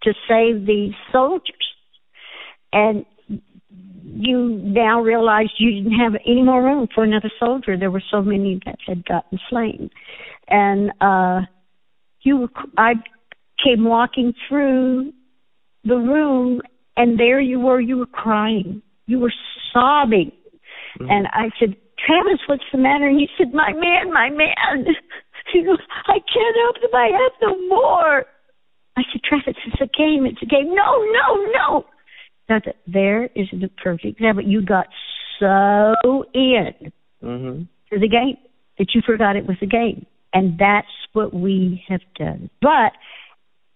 to 0.03 0.15
save 0.27 0.67
these 0.67 0.95
soldiers 1.13 1.75
and 2.73 3.05
you 4.13 4.61
now 4.63 5.01
realized 5.01 5.53
you 5.59 5.71
didn't 5.73 5.99
have 5.99 6.15
any 6.27 6.43
more 6.43 6.63
room 6.63 6.89
for 6.95 7.05
another 7.05 7.31
soldier 7.39 7.77
there 7.77 7.91
were 7.91 8.03
so 8.11 8.23
many 8.23 8.61
that 8.65 8.77
had 8.87 9.05
gotten 9.05 9.39
slain 9.49 9.91
and 10.49 10.91
uh 11.01 11.41
You 12.23 12.37
were. 12.39 12.49
I 12.77 12.95
came 13.65 13.85
walking 13.85 14.35
through 14.49 15.13
the 15.85 15.97
room, 15.97 16.61
and 16.97 17.19
there 17.19 17.41
you 17.41 17.59
were. 17.61 17.81
You 17.81 17.97
were 17.99 18.07
crying. 18.07 18.83
You 19.07 19.19
were 19.21 19.33
sobbing, 19.73 20.33
Mhm. 20.99 21.11
and 21.11 21.27
I 21.33 21.51
said, 21.59 21.77
"Travis, 22.05 22.41
what's 22.47 22.71
the 22.73 22.79
matter?" 22.79 23.07
And 23.07 23.21
you 23.21 23.29
said, 23.39 23.55
"My 23.55 23.73
man, 23.73 24.13
my 24.13 24.31
man." 24.31 24.87
You 25.55 25.63
know, 25.65 25.77
I 26.07 26.19
can't 26.33 26.57
help 26.63 26.77
him. 26.85 26.95
I 26.95 27.09
have 27.23 27.33
no 27.43 27.53
more. 27.69 28.27
I 28.97 29.03
said, 29.11 29.23
Travis, 29.25 29.57
it's 29.67 29.81
a 29.81 29.87
game. 29.87 30.25
It's 30.25 30.41
a 30.43 30.47
game. 30.47 30.69
No, 30.73 30.91
no, 31.19 31.27
no. 31.59 31.85
Now 32.51 32.61
that 32.67 32.77
there 32.87 33.27
is 33.37 33.47
the 33.53 33.71
perfect 33.83 34.19
example. 34.19 34.45
You 34.45 34.61
got 34.61 34.89
so 35.39 35.95
in 36.35 36.93
Mhm. 37.23 37.69
to 37.91 37.99
the 37.99 38.09
game 38.09 38.37
that 38.77 38.93
you 38.95 39.01
forgot 39.03 39.37
it 39.37 39.47
was 39.47 39.57
a 39.63 39.67
game. 39.67 40.05
And 40.33 40.59
that's 40.59 40.91
what 41.13 41.33
we 41.33 41.85
have 41.87 42.03
done. 42.17 42.51
But 42.61 42.93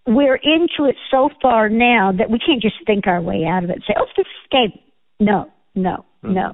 we're 0.07 0.37
into 0.37 0.85
it 0.85 0.97
so 1.11 1.31
far 1.41 1.69
now 1.69 2.13
that 2.13 2.31
we 2.31 2.39
can't 2.39 2.61
just 2.61 2.85
think 2.85 3.07
our 3.07 3.23
way 3.23 3.45
out 3.45 3.65
of 3.65 3.71
it 3.71 3.77
and 3.77 3.85
say, 3.85 3.95
oh, 3.97 4.07
this 4.17 4.27
game. 4.51 4.79
No, 5.21 5.51
no, 5.75 6.05
no. 6.23 6.53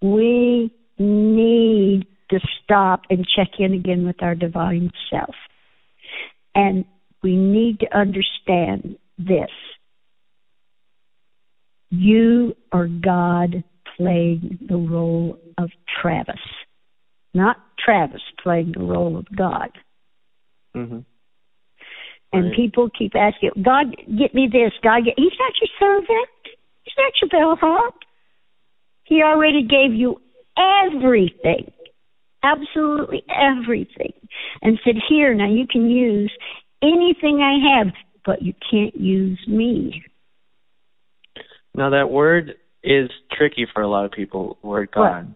We 0.00 0.70
need 0.98 2.06
to 2.30 2.40
stop 2.62 3.02
and 3.10 3.26
check 3.26 3.60
in 3.60 3.74
again 3.74 4.06
with 4.06 4.22
our 4.22 4.34
divine 4.34 4.90
self. 5.10 5.34
And 6.54 6.84
we 7.22 7.36
need 7.36 7.80
to 7.80 7.96
understand 7.96 8.96
this. 9.18 9.50
You 11.90 12.54
are 12.72 12.86
God 12.86 13.64
playing 13.96 14.58
the 14.68 14.76
role 14.76 15.38
of 15.58 15.70
Travis, 16.00 16.40
not 17.34 17.56
Travis 17.78 18.22
playing 18.42 18.72
the 18.72 18.84
role 18.84 19.16
of 19.16 19.26
God. 19.34 19.70
Mhm. 20.74 21.04
And 22.32 22.44
Right. 22.44 22.54
people 22.54 22.88
keep 22.90 23.16
asking, 23.16 23.50
God, 23.62 23.94
get 24.16 24.34
me 24.34 24.46
this. 24.46 24.72
God, 24.82 25.04
get, 25.04 25.18
He's 25.18 25.36
not 25.38 25.52
your 25.60 25.68
servant. 25.78 26.28
He's 26.84 26.94
not 26.96 27.20
your 27.20 27.28
bellhop. 27.28 27.94
He 29.04 29.22
already 29.22 29.64
gave 29.64 29.92
you 29.92 30.20
everything, 30.56 31.72
absolutely 32.44 33.24
everything, 33.28 34.12
and 34.62 34.78
said, 34.84 34.96
Here, 35.08 35.34
now 35.34 35.48
you 35.48 35.66
can 35.66 35.90
use 35.90 36.32
anything 36.82 37.42
I 37.42 37.58
have, 37.76 37.92
but 38.24 38.42
you 38.42 38.54
can't 38.70 38.94
use 38.94 39.44
me. 39.48 40.04
Now 41.80 41.88
that 41.88 42.10
word 42.10 42.56
is 42.84 43.08
tricky 43.32 43.66
for 43.72 43.80
a 43.80 43.88
lot 43.88 44.04
of 44.04 44.12
people. 44.12 44.58
Word 44.62 44.90
God. 44.94 45.34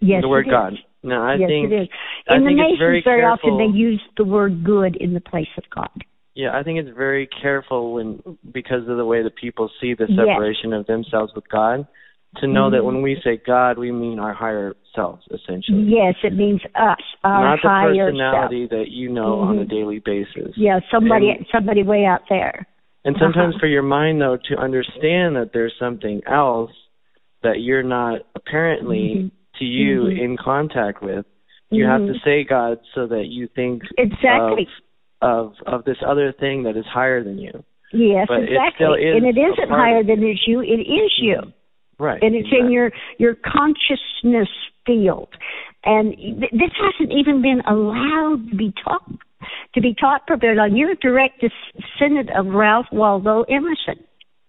Yes, 0.00 0.22
the 0.22 0.28
word 0.28 0.46
it 0.46 0.48
is. 0.48 0.52
God. 0.54 0.72
No, 1.02 1.20
I 1.22 1.34
yes, 1.34 1.48
think 1.48 1.70
it 1.70 1.82
is. 1.82 1.88
I 2.30 2.36
In 2.36 2.44
the 2.44 2.46
think 2.48 2.60
it's 2.60 2.64
nations, 2.64 2.78
very 2.78 3.02
very 3.04 3.24
often 3.24 3.58
they 3.58 3.76
use 3.76 4.00
the 4.16 4.24
word 4.24 4.64
good 4.64 4.96
in 4.96 5.12
the 5.12 5.20
place 5.20 5.52
of 5.58 5.64
God. 5.68 5.90
Yeah, 6.34 6.56
I 6.58 6.62
think 6.62 6.78
it's 6.78 6.96
very 6.96 7.28
careful 7.42 7.92
when 7.92 8.22
because 8.54 8.88
of 8.88 8.96
the 8.96 9.04
way 9.04 9.22
that 9.22 9.36
people 9.36 9.68
see 9.82 9.92
the 9.92 10.06
Yes. 10.08 10.16
separation 10.16 10.72
of 10.72 10.86
themselves 10.86 11.30
with 11.34 11.46
God 11.50 11.86
to 12.36 12.46
know 12.46 12.70
that 12.70 12.80
Mhm. 12.80 12.84
when 12.86 13.02
we 13.02 13.20
say 13.20 13.36
God, 13.36 13.76
we 13.76 13.92
mean 13.92 14.18
our 14.18 14.32
higher 14.32 14.74
selves 14.94 15.28
essentially. 15.30 15.82
Yes, 15.82 16.14
it 16.22 16.32
means 16.32 16.62
us, 16.74 17.04
our 17.22 17.44
Not 17.44 17.60
the 17.62 17.68
higher 17.68 17.94
self. 17.94 18.06
personality 18.12 18.66
that 18.68 18.88
you 18.88 19.10
know 19.10 19.40
on 19.40 19.58
a 19.58 19.64
Mhm. 19.66 19.68
daily 19.68 19.98
basis. 19.98 20.56
Yeah, 20.56 20.80
somebody, 20.90 21.28
And- 21.32 21.46
somebody 21.52 21.82
way 21.82 22.06
out 22.06 22.26
there. 22.30 22.66
And 23.04 23.16
sometimes 23.18 23.54
Uh-huh. 23.54 23.60
for 23.60 23.66
your 23.66 23.82
mind 23.82 24.20
though 24.20 24.36
to 24.36 24.56
understand 24.58 25.36
that 25.36 25.52
there's 25.52 25.76
something 25.78 26.22
else 26.26 26.72
that 27.42 27.60
you're 27.60 27.82
not 27.82 28.22
apparently 28.36 29.14
Mhm. 29.16 29.30
to 29.58 29.64
you 29.64 30.02
Mhm. 30.04 30.18
in 30.18 30.36
contact 30.36 31.02
with, 31.02 31.26
you 31.70 31.84
have 31.84 32.06
to 32.06 32.12
Mhm. 32.12 32.22
say 32.22 32.44
God 32.44 32.78
so 32.94 33.06
that 33.06 33.26
you 33.26 33.48
think 33.48 33.82
Exactly. 33.98 34.68
of 35.20 35.54
of 35.56 35.62
of 35.66 35.84
this 35.84 35.98
other 36.04 36.32
thing 36.32 36.64
that 36.64 36.76
is 36.76 36.84
higher 36.86 37.22
than 37.22 37.38
you. 37.38 37.62
Yes, 37.92 38.26
but 38.28 38.42
exactly. 38.42 39.04
is 39.04 39.16
and 39.16 39.26
it 39.26 39.38
isn't 39.38 39.68
higher 39.68 40.02
than 40.02 40.22
it's 40.24 40.46
you. 40.48 40.60
It 40.62 40.80
is 40.80 41.18
you, 41.18 41.52
Right. 41.98 42.20
and 42.22 42.34
it's 42.34 42.52
in 42.52 42.70
your 42.70 42.90
your 43.18 43.34
consciousness 43.36 44.48
field. 44.84 45.28
And 45.84 46.16
th- 46.16 46.50
this 46.52 46.72
hasn't 46.74 47.12
even 47.12 47.40
been 47.42 47.60
allowed 47.66 48.50
to 48.50 48.56
be 48.56 48.72
taught 48.84 49.04
to 49.74 49.80
be 49.80 49.94
taught 49.94 50.26
properly. 50.26 50.58
On 50.58 50.76
you're 50.76 50.92
a 50.92 50.96
direct 50.96 51.40
descendant 51.40 52.30
of 52.36 52.46
Ralph 52.46 52.86
Waldo 52.92 53.42
Emerson, 53.42 54.02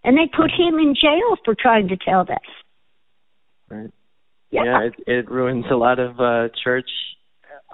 and 0.04 0.18
they 0.18 0.30
put 0.36 0.52
him 0.52 0.80
in 0.80 0.96
jail 0.96 1.38
for 1.46 1.56
trying 1.60 1.88
to 1.90 1.98
tell 1.98 2.26
this. 2.26 2.38
Right. 3.70 3.92
Yeah. 4.52 4.64
Yeah, 4.66 4.80
it 4.88 4.94
it 5.08 5.32
ruins 5.32 5.66
a 5.72 5.76
lot 5.76 6.00
of 6.00 6.20
uh 6.20 6.50
church 6.64 6.90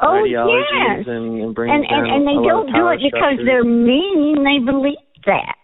oh 0.01 0.23
ideologies 0.23 1.05
yes. 1.05 1.05
and, 1.07 1.41
and 1.41 1.55
brings 1.55 1.73
and 1.73 1.85
and, 1.89 2.11
and 2.11 2.27
they 2.27 2.47
don't 2.47 2.67
do 2.67 2.87
it 2.87 2.99
because 3.03 3.35
structures. 3.35 3.45
they're 3.45 3.63
mean. 3.63 4.43
They 4.43 4.63
believe 4.63 4.95
that. 5.25 5.55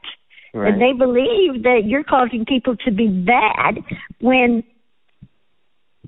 right. 0.54 0.74
And 0.74 0.82
they 0.82 0.92
believe 0.92 1.64
that 1.64 1.84
you're 1.86 2.04
causing 2.04 2.44
people 2.46 2.76
to 2.86 2.92
be 2.92 3.08
bad 3.08 3.80
when 4.20 4.64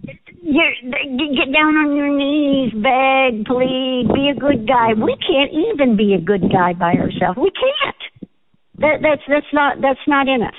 get 0.04 1.54
down 1.54 1.76
on 1.76 1.96
your 1.96 2.10
knees, 2.16 2.72
beg, 2.74 3.46
plead, 3.46 4.08
be 4.14 4.30
a 4.30 4.40
good 4.40 4.68
guy. 4.68 4.94
We 4.94 5.16
can't 5.18 5.52
even 5.54 5.98
be 5.98 6.14
a 6.14 6.22
good 6.22 6.52
guy 6.52 6.74
by 6.74 6.94
ourselves. 6.94 7.38
We 7.38 7.52
can't. 7.52 8.32
That, 8.80 9.00
that's 9.02 9.22
that's 9.28 9.54
not 9.54 9.78
that's 9.82 10.06
not 10.08 10.28
in 10.28 10.42
us. 10.44 10.54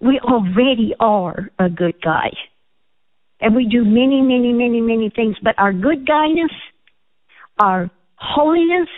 We 0.00 0.20
already 0.20 0.94
are 0.98 1.50
a 1.58 1.68
good 1.68 2.00
guy, 2.02 2.30
and 3.40 3.54
we 3.54 3.66
do 3.66 3.84
many, 3.84 4.22
many, 4.22 4.52
many, 4.52 4.80
many 4.80 5.10
things. 5.14 5.36
But 5.42 5.54
our 5.58 5.72
good 5.72 6.06
guyness, 6.06 6.54
our 7.58 7.90
holiness, 8.16 8.88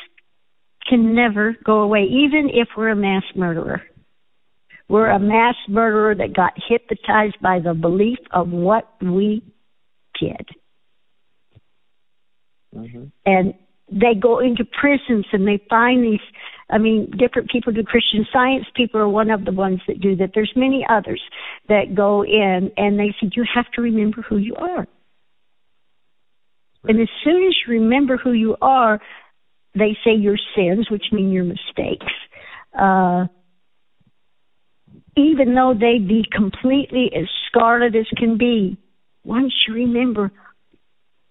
can 0.88 1.14
never 1.14 1.56
go 1.64 1.80
away, 1.80 2.04
even 2.04 2.50
if 2.52 2.68
we're 2.76 2.90
a 2.90 2.96
mass 2.96 3.24
murderer. 3.34 3.82
We're 4.90 5.10
a 5.10 5.20
mass 5.20 5.54
murderer 5.68 6.16
that 6.16 6.34
got 6.34 6.52
hypnotized 6.68 7.36
by 7.40 7.60
the 7.60 7.74
belief 7.74 8.18
of 8.32 8.50
what 8.50 8.92
we 9.00 9.40
did. 10.20 10.48
hmm 12.74 13.04
And 13.24 13.54
they 13.88 14.14
go 14.20 14.40
into 14.40 14.64
prisons 14.64 15.26
and 15.32 15.46
they 15.46 15.62
find 15.70 16.02
these, 16.02 16.20
I 16.68 16.78
mean, 16.78 17.08
different 17.16 17.50
people 17.50 17.72
do 17.72 17.84
Christian 17.84 18.26
science. 18.32 18.66
People 18.74 19.00
are 19.00 19.08
one 19.08 19.30
of 19.30 19.44
the 19.44 19.52
ones 19.52 19.80
that 19.86 20.00
do 20.00 20.16
that. 20.16 20.30
There's 20.34 20.52
many 20.56 20.84
others 20.90 21.22
that 21.68 21.94
go 21.94 22.24
in 22.24 22.72
and 22.76 22.98
they 22.98 23.14
said, 23.20 23.30
you 23.36 23.44
have 23.54 23.70
to 23.76 23.82
remember 23.82 24.22
who 24.22 24.38
you 24.38 24.56
are. 24.56 24.88
And 26.82 27.00
as 27.00 27.08
soon 27.22 27.46
as 27.46 27.54
you 27.64 27.74
remember 27.74 28.16
who 28.16 28.32
you 28.32 28.56
are, 28.60 29.00
they 29.74 29.96
say 30.04 30.14
your 30.14 30.38
sins, 30.56 30.90
which 30.90 31.04
mean 31.12 31.30
your 31.30 31.44
mistakes, 31.44 32.12
uh, 32.76 33.26
even 35.16 35.54
though 35.54 35.74
they 35.74 35.98
be 35.98 36.24
completely 36.30 37.10
as 37.14 37.26
scarlet 37.46 37.94
as 37.96 38.06
can 38.16 38.38
be, 38.38 38.76
once 39.24 39.52
you 39.66 39.74
remember, 39.74 40.32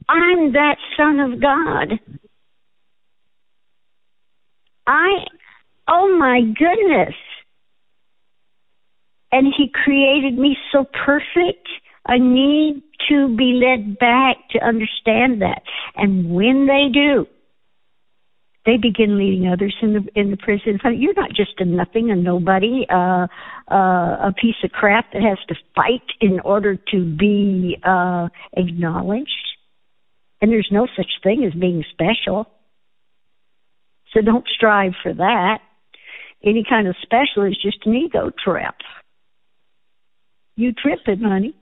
I'm 0.07 0.53
that 0.53 0.77
Son 0.97 1.19
of 1.19 1.41
God. 1.41 1.99
I, 4.87 5.25
oh 5.87 6.17
my 6.17 6.41
goodness. 6.41 7.15
And 9.31 9.53
He 9.55 9.71
created 9.71 10.37
me 10.37 10.57
so 10.71 10.85
perfect. 11.05 11.67
I 12.05 12.17
need 12.17 12.81
to 13.09 13.35
be 13.35 13.61
led 13.63 13.99
back 13.99 14.37
to 14.51 14.59
understand 14.59 15.41
that. 15.41 15.61
And 15.95 16.33
when 16.33 16.65
they 16.67 16.87
do, 16.91 17.27
they 18.69 18.77
begin 18.77 19.17
leading 19.17 19.47
others 19.47 19.75
in 19.81 19.93
the 19.93 20.07
in 20.13 20.29
the 20.29 20.37
prison. 20.37 20.79
So 20.83 20.89
You're 20.89 21.15
not 21.15 21.29
just 21.29 21.59
a 21.59 21.65
nothing, 21.65 22.11
a 22.11 22.15
nobody, 22.15 22.85
uh, 22.87 23.25
uh, 23.71 24.27
a 24.29 24.33
piece 24.39 24.55
of 24.63 24.71
crap 24.71 25.11
that 25.13 25.23
has 25.23 25.39
to 25.47 25.55
fight 25.75 26.03
in 26.21 26.39
order 26.41 26.75
to 26.91 27.17
be 27.17 27.77
uh, 27.83 28.29
acknowledged. 28.53 29.29
And 30.41 30.51
there's 30.51 30.69
no 30.71 30.87
such 30.95 31.09
thing 31.23 31.43
as 31.43 31.59
being 31.59 31.83
special. 31.91 32.45
So 34.13 34.21
don't 34.21 34.45
strive 34.55 34.93
for 35.01 35.13
that. 35.13 35.59
Any 36.43 36.63
kind 36.67 36.87
of 36.87 36.95
special 37.01 37.43
is 37.43 37.57
just 37.61 37.85
an 37.85 37.95
ego 37.95 38.31
trip. 38.43 38.75
You 40.55 40.73
tripping, 40.73 41.21
honey. 41.21 41.55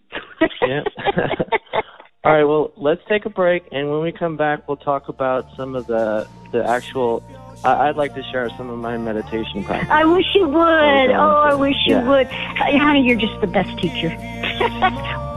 Yeah. 0.62 0.82
All 2.24 2.34
right, 2.34 2.44
well, 2.44 2.72
let's 2.78 3.02
take 3.08 3.26
a 3.26 3.30
break, 3.30 3.64
and 3.72 3.90
when 3.92 4.02
we 4.02 4.12
come 4.12 4.38
back, 4.38 4.68
we'll 4.68 4.76
talk 4.78 5.08
about 5.08 5.46
some 5.56 5.76
of 5.76 5.88
the 5.88 6.28
the 6.52 6.64
actual. 6.68 7.24
I, 7.64 7.90
I'd 7.90 7.96
like 7.96 8.14
to 8.16 8.24
share 8.32 8.50
some 8.58 8.70
of 8.70 8.78
my 8.80 8.98
meditation 8.98 9.64
practice. 9.64 9.90
I 9.92 10.04
wish 10.06 10.26
you 10.36 10.48
would. 10.48 11.12
Oh, 11.12 11.42
I 11.46 11.54
wish 11.56 11.76
you 11.86 11.96
Yeah. 11.96 12.08
would. 12.08 12.28
Honey, 12.28 13.02
you're 13.04 13.20
just 13.20 13.40
the 13.42 13.48
best 13.48 13.78
teacher. 13.80 14.10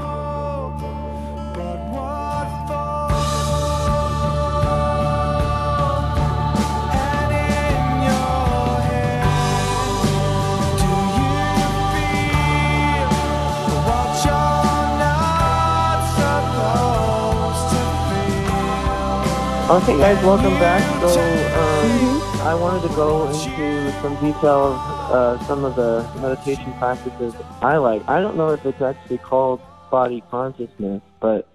Okay, 19.70 19.96
guys, 19.98 20.24
welcome 20.24 20.58
back. 20.58 20.82
So, 21.00 21.20
um, 21.20 22.40
I 22.40 22.56
wanted 22.56 22.88
to 22.88 22.94
go 22.96 23.28
into 23.28 23.92
some 24.02 24.14
detail 24.14 24.74
of 24.74 25.12
uh, 25.12 25.46
some 25.46 25.64
of 25.64 25.76
the 25.76 26.10
meditation 26.20 26.72
practices 26.80 27.32
I 27.62 27.76
like. 27.76 28.02
I 28.08 28.20
don't 28.20 28.36
know 28.36 28.48
if 28.48 28.66
it's 28.66 28.82
actually 28.82 29.18
called 29.18 29.60
body 29.88 30.24
consciousness, 30.28 31.02
but 31.20 31.46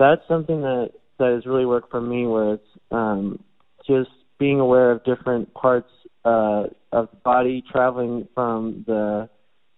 that's 0.00 0.20
something 0.26 0.62
that 0.62 0.94
that 1.20 1.30
has 1.30 1.46
really 1.46 1.64
worked 1.64 1.92
for 1.92 2.00
me, 2.00 2.26
where 2.26 2.54
it's 2.54 2.68
um, 2.90 3.38
just 3.86 4.10
being 4.40 4.58
aware 4.58 4.90
of 4.90 5.04
different 5.04 5.54
parts 5.54 5.92
uh, 6.24 6.64
of 6.90 7.08
the 7.12 7.18
body, 7.22 7.62
traveling 7.70 8.26
from 8.34 8.82
the 8.88 9.28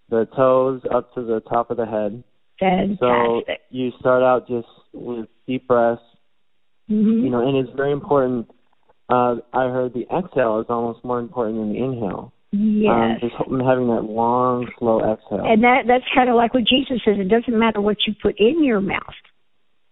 the 0.09 0.27
toes 0.35 0.81
up 0.95 1.13
to 1.13 1.23
the 1.23 1.41
top 1.41 1.71
of 1.71 1.77
the 1.77 1.85
head. 1.85 2.25
Fantastic. 2.59 3.01
So 3.01 3.43
you 3.69 3.91
start 4.01 4.23
out 4.23 4.49
just 4.49 4.67
with 4.95 5.27
deep 5.47 5.69
breaths 5.69 6.01
Mhm. 6.91 7.23
you 7.23 7.31
know, 7.31 7.47
and 7.47 7.57
it's 7.57 7.75
very 7.77 7.93
important. 7.93 8.49
Uh, 9.09 9.37
I 9.53 9.69
heard 9.69 9.95
the 9.95 10.07
exhale 10.11 10.61
is 10.61 10.67
almost 10.69 11.05
more 11.05 11.21
important 11.21 11.59
than 11.59 11.73
the 11.73 11.79
inhale. 11.79 12.33
Um, 12.53 13.19
just 13.21 13.35
having 13.37 13.89
that 13.89 14.07
long, 14.09 14.67
slow 14.79 15.01
exhale. 15.01 15.45
and 15.45 15.63
that 15.63 15.87
that's 15.87 16.05
kind 16.15 16.31
of 16.31 16.37
like 16.37 16.55
what 16.55 16.65
Jesus 16.65 17.03
says. 17.05 17.17
It 17.19 17.29
doesn't 17.29 17.57
matter 17.59 17.81
what 17.81 17.99
you 18.07 18.15
put 18.23 18.39
in 18.39 18.65
your 18.65 18.81
mouth. 18.81 19.15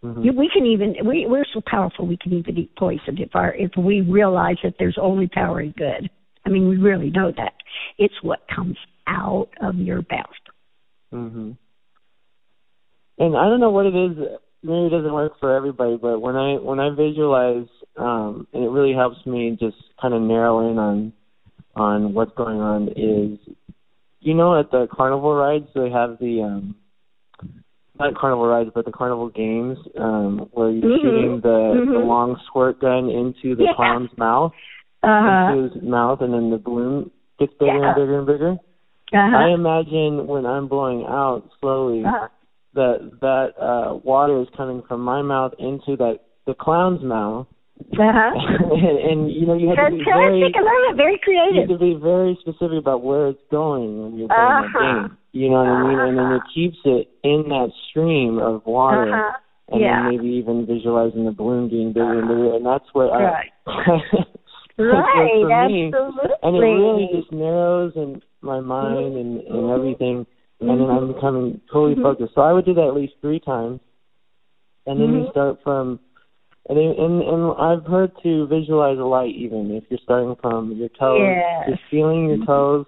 Mhm. 0.02 0.24
You, 0.24 0.32
we 0.32 0.48
can 0.48 0.64
even 0.66 0.96
we 1.04 1.26
we're 1.26 1.44
so 1.52 1.60
powerful 1.66 2.06
we 2.06 2.16
can 2.16 2.32
even 2.32 2.56
eat 2.56 2.74
poison 2.76 3.18
if 3.18 3.34
our 3.34 3.54
if 3.54 3.72
we 3.76 4.00
realize 4.00 4.56
that 4.62 4.74
there's 4.78 4.98
only 5.00 5.26
power 5.28 5.60
in 5.60 5.72
good. 5.72 6.10
I 6.46 6.50
mean, 6.50 6.68
we 6.68 6.76
really 6.76 7.10
know 7.10 7.32
that. 7.36 7.54
It's 7.98 8.22
what 8.22 8.46
comes 8.54 8.76
out 9.06 9.48
of 9.60 9.76
your 9.76 10.02
mouth. 10.10 10.40
hmm 11.10 11.52
And 13.18 13.36
I 13.36 13.48
don't 13.48 13.60
know 13.60 13.70
what 13.70 13.86
it 13.86 13.94
is. 13.94 14.18
Maybe 14.64 14.86
it 14.86 14.90
doesn't 14.96 15.12
work 15.12 15.32
for 15.38 15.54
everybody, 15.54 15.98
but 16.00 16.20
when 16.20 16.36
I 16.36 16.54
when 16.54 16.80
I 16.80 16.88
visualize, 16.88 17.66
um, 17.98 18.46
and 18.54 18.64
it 18.64 18.70
really 18.70 18.94
helps 18.94 19.24
me 19.26 19.58
just 19.60 19.76
kind 20.00 20.14
of 20.14 20.22
narrow 20.22 20.70
in 20.70 20.78
on 20.78 21.12
on 21.76 22.14
what's 22.14 22.32
going 22.34 22.60
on. 22.60 22.88
Is 22.96 23.38
you 24.20 24.32
know 24.32 24.58
at 24.58 24.70
the 24.70 24.88
carnival 24.90 25.34
rides 25.34 25.66
they 25.74 25.90
have 25.90 26.16
the 26.18 26.40
um, 26.42 26.76
not 27.98 28.14
carnival 28.16 28.46
rides, 28.46 28.70
but 28.74 28.86
the 28.86 28.90
carnival 28.90 29.28
games 29.28 29.76
um, 29.98 30.48
where 30.52 30.70
you're 30.70 30.90
Mhm. 30.92 31.02
shooting 31.02 31.40
the, 31.42 31.84
the 31.84 31.98
Mhm. 32.00 32.06
long 32.06 32.40
squirt 32.46 32.80
gun 32.80 33.10
into 33.10 33.54
the 33.54 33.64
Yeah. 33.64 33.74
clown's 33.74 34.16
mouth, 34.16 34.52
Uh 35.02 35.50
into 35.52 35.74
his 35.74 35.82
mouth, 35.82 36.22
and 36.22 36.32
then 36.32 36.48
the 36.48 36.56
balloon 36.56 37.10
gets 37.38 37.52
bigger 37.58 37.76
Yeah. 37.76 37.86
and 37.88 37.94
bigger 37.96 38.18
and 38.18 38.26
bigger. 38.26 38.58
Uh-huh. 39.12 39.36
I 39.36 39.48
imagine 39.50 40.26
when 40.26 40.46
I'm 40.46 40.66
blowing 40.68 41.04
out 41.04 41.44
slowly 41.60 42.02
uh-huh. 42.06 42.28
That 42.74 43.10
that 43.20 43.48
uh 43.60 43.94
water 44.04 44.40
is 44.42 44.48
coming 44.56 44.82
from 44.88 45.00
my 45.00 45.22
mouth 45.22 45.52
into 45.58 45.96
that 45.96 46.20
the 46.46 46.54
clown's 46.54 47.02
mouth 47.02 47.46
Uh-huh. 47.92 48.30
and, 48.74 48.98
and 48.98 49.32
you 49.32 49.46
know 49.46 49.54
you 49.54 49.68
have 49.68 49.90
to 49.90 49.96
be 49.96 50.02
very 50.04 50.40
it. 50.42 50.54
Very 50.96 51.20
you 51.26 51.60
have 51.60 51.68
to 51.68 51.78
be 51.78 51.94
very 52.00 52.36
specific 52.40 52.78
about 52.78 53.02
where 53.02 53.28
it's 53.28 53.42
going 53.50 54.02
when 54.02 54.18
you're 54.18 54.28
playing 54.28 54.50
Uh-huh. 54.50 54.68
the 54.78 55.08
game. 55.08 55.18
You 55.32 55.50
know 55.50 55.56
what 55.64 55.68
I 55.68 55.82
mean? 55.88 55.98
And 55.98 56.18
then 56.18 56.32
it 56.38 56.42
keeps 56.54 56.78
it 56.84 57.08
in 57.24 57.48
that 57.48 57.70
stream 57.90 58.38
of 58.38 58.64
water 58.66 59.12
Uh-huh. 59.12 59.38
and 59.72 59.80
Yeah. 59.80 60.02
then 60.02 60.10
maybe 60.16 60.28
even 60.36 60.66
visualizing 60.66 61.24
the 61.24 61.32
balloon 61.32 61.68
being 61.68 61.92
bigger 61.92 62.18
and 62.20 62.28
bigger 62.28 62.54
and 62.54 62.64
that's 62.66 62.86
what 62.92 63.10
Right. 63.10 63.50
I 63.66 64.00
Right. 64.76 65.40
for 65.42 65.66
me. 65.68 65.86
Absolutely. 65.94 66.30
and 66.42 66.56
it 66.56 66.60
really 66.60 67.08
just 67.14 67.30
narrows 67.32 67.92
and 67.96 68.22
my 68.42 68.60
mind 68.60 69.14
and, 69.16 69.40
and 69.42 69.70
everything 69.70 70.26
and 70.60 70.80
then 70.80 70.90
I'm 70.90 71.12
becoming 71.12 71.60
totally 71.70 71.94
Mhm. 71.96 72.02
focused. 72.02 72.34
So 72.34 72.40
I 72.42 72.52
would 72.52 72.64
do 72.64 72.74
that 72.74 72.86
at 72.86 72.94
least 72.94 73.14
three 73.20 73.40
times, 73.40 73.80
and 74.86 75.00
then 75.00 75.12
you 75.14 75.20
Mhm. 75.24 75.30
start 75.30 75.62
from. 75.62 75.98
And, 76.70 76.78
then, 76.78 76.94
and 76.98 77.22
and 77.22 77.52
I've 77.58 77.84
heard 77.84 78.12
to 78.22 78.46
visualize 78.46 78.98
a 78.98 79.04
light 79.04 79.34
even 79.34 79.70
if 79.70 79.84
you're 79.90 79.98
starting 79.98 80.34
from 80.36 80.72
your 80.72 80.88
toes, 80.90 81.36
Yes. 81.36 81.68
just 81.68 81.82
feeling 81.90 82.26
your 82.28 82.38
toes, 82.46 82.86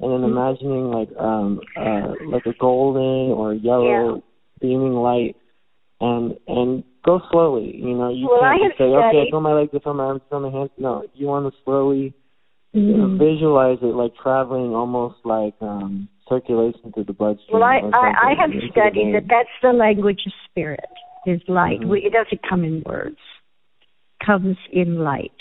and 0.00 0.12
then 0.12 0.24
imagining 0.24 0.90
like 0.90 1.08
um 1.18 1.60
uh 1.76 2.14
like 2.20 2.44
a 2.46 2.52
golden 2.54 3.32
or 3.32 3.54
yellow 3.54 4.16
Yeah. 4.16 4.20
beaming 4.60 4.94
light, 4.94 5.36
and 6.02 6.36
and 6.48 6.84
go 7.02 7.18
slowly. 7.30 7.74
You 7.76 7.94
know 7.94 8.10
you 8.10 8.26
Well, 8.28 8.40
can't 8.40 8.62
just 8.62 8.76
say 8.76 8.84
okay 8.94 9.10
studied- 9.10 9.30
feel 9.30 9.40
my 9.40 9.54
legs, 9.54 9.70
I 9.74 9.78
feel 9.78 9.94
my 9.94 10.04
arms, 10.04 10.20
I 10.26 10.28
feel 10.28 10.40
my 10.40 10.50
hands. 10.50 10.70
No, 10.76 11.04
you 11.14 11.26
want 11.26 11.50
to 11.50 11.62
slowly 11.64 12.12
Mhm. 12.74 13.16
visualize 13.16 13.78
it 13.80 13.94
like 13.94 14.14
traveling 14.16 14.74
almost 14.74 15.24
like 15.24 15.54
um 15.62 16.08
circulation 16.28 16.92
through 16.92 17.04
the 17.04 17.12
bloodstream. 17.12 17.60
Well, 17.60 17.62
I, 17.62 17.80
I, 17.92 18.30
I 18.30 18.34
have 18.40 18.50
studied 18.70 19.14
that 19.14 19.24
that's 19.28 19.48
the 19.62 19.72
language 19.72 20.20
of 20.26 20.32
spirit, 20.50 20.80
is 21.26 21.40
light. 21.48 21.80
Mhm. 21.80 21.88
We, 21.88 22.00
it 22.00 22.12
doesn't 22.12 22.40
come 22.48 22.64
in 22.64 22.82
words. 22.86 23.18
It 24.20 24.24
comes 24.26 24.56
in 24.72 24.98
light. 24.98 25.32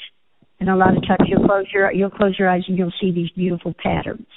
And 0.60 0.70
a 0.70 0.76
lot 0.76 0.96
of 0.96 1.04
times 1.08 1.28
you'll 1.28 1.46
close 1.46 1.66
your 1.74 1.92
you'll 1.92 2.10
close 2.10 2.38
your 2.40 2.50
eyes 2.50 2.64
and 2.68 2.78
you'll 2.78 2.94
see 3.02 3.12
these 3.12 3.30
beautiful 3.32 3.74
patterns. 3.84 4.28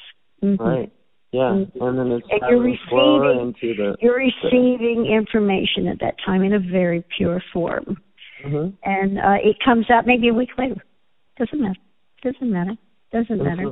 Mhm. 0.43 0.59
Right. 0.59 0.93
Yeah. 1.33 1.43
Mhm. 1.43 1.71
And 1.81 1.99
then 1.99 2.13
it's 2.13 2.27
And 2.31 2.41
you're 2.49 2.61
receiving- 2.61 3.41
into 3.41 3.75
the 3.75 3.97
You're 4.01 4.17
receiving 4.17 5.07
information 5.07 5.87
at 5.89 5.99
that 6.01 6.15
time 6.25 6.43
in 6.43 6.53
a 6.55 6.59
very 6.59 7.05
pure 7.17 7.41
form. 7.53 7.99
hmm 8.43 8.69
And 8.85 9.19
uh, 9.19 9.39
it 9.43 9.57
comes 9.65 9.91
out 9.91 10.07
maybe 10.07 10.29
a 10.29 10.35
week 10.35 10.51
later. 10.59 10.83
Doesn't 11.39 11.61
matter. 11.61 11.81
Doesn't 12.23 12.51
matter. 12.51 12.77
Doesn't 13.16 13.42
matter. 13.42 13.64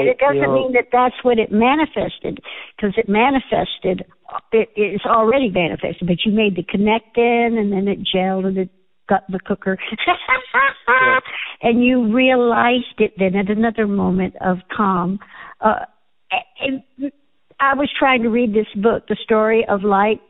And 0.00 0.08
it 0.08 0.18
doesn't 0.18 0.54
mean 0.54 0.72
that 0.74 0.88
that's 0.92 1.14
what 1.22 1.38
it 1.38 1.50
manifested, 1.50 2.38
because 2.76 2.94
it 2.96 3.08
manifested, 3.08 4.06
it 4.52 4.68
is 4.76 5.00
already 5.04 5.50
manifested, 5.50 6.06
but 6.06 6.18
you 6.24 6.30
made 6.30 6.54
the 6.54 6.62
connecting 6.62 7.58
and 7.58 7.72
then 7.72 7.88
it 7.88 7.98
gelled 8.14 8.46
and 8.46 8.58
it 8.58 8.70
got 9.08 9.24
the 9.28 9.40
cooker. 9.44 9.76
And 11.62 11.84
you 11.84 12.12
realized 12.12 12.98
it 12.98 13.14
then 13.18 13.34
at 13.36 13.50
another 13.50 13.86
moment 13.86 14.34
of 14.40 14.58
calm. 14.74 15.18
Uh, 15.60 15.84
I 17.60 17.74
was 17.74 17.88
trying 17.98 18.22
to 18.22 18.28
read 18.28 18.54
this 18.54 18.66
book, 18.80 19.06
The 19.08 19.16
Story 19.24 19.64
of 19.68 19.82
Light, 19.82 20.20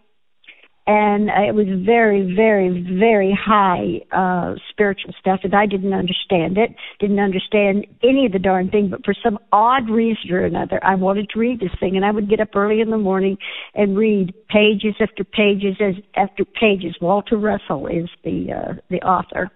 and 0.87 1.29
it 1.29 1.55
was 1.55 1.66
very, 1.87 2.35
very, 2.35 2.83
very 2.99 3.33
high 3.33 4.01
uh 4.11 4.55
spiritual 4.71 5.14
stuff, 5.21 5.40
and 5.45 5.55
I 5.55 5.66
didn't 5.66 5.92
understand 5.92 6.59
it. 6.59 6.75
Didn't 6.99 7.21
understand 7.21 7.87
any 8.03 8.27
of 8.27 8.33
the 8.33 8.38
darn 8.38 8.68
thing, 8.71 8.90
but 8.90 9.05
for 9.05 9.14
some 9.23 9.38
odd 9.53 9.88
reason 9.88 10.33
or 10.33 10.45
another, 10.45 10.81
I 10.85 10.97
wanted 10.97 11.29
to 11.31 11.38
read 11.38 11.61
this 11.61 11.71
thing, 11.79 11.97
and 11.97 12.05
I 12.05 12.11
would 12.11 12.29
get 12.29 12.40
up 12.40 12.57
early 12.57 12.81
in 12.81 12.90
the 12.90 12.99
morning 12.99 13.38
and 13.75 13.97
read 13.97 14.35
pages 14.49 14.95
after 15.01 15.25
pages 15.25 15.77
as 15.81 15.95
after 16.16 16.45
pages. 16.45 16.97
Walter 17.01 17.37
Russell 17.37 17.87
is 17.87 18.09
the 18.25 18.53
uh, 18.53 18.73
the 18.90 19.01
author, 19.03 19.51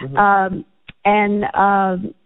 Mhm. 0.00 0.16
um, 0.16 0.64
and 1.04 1.44
um, 1.44 1.52
uh, 1.54 2.21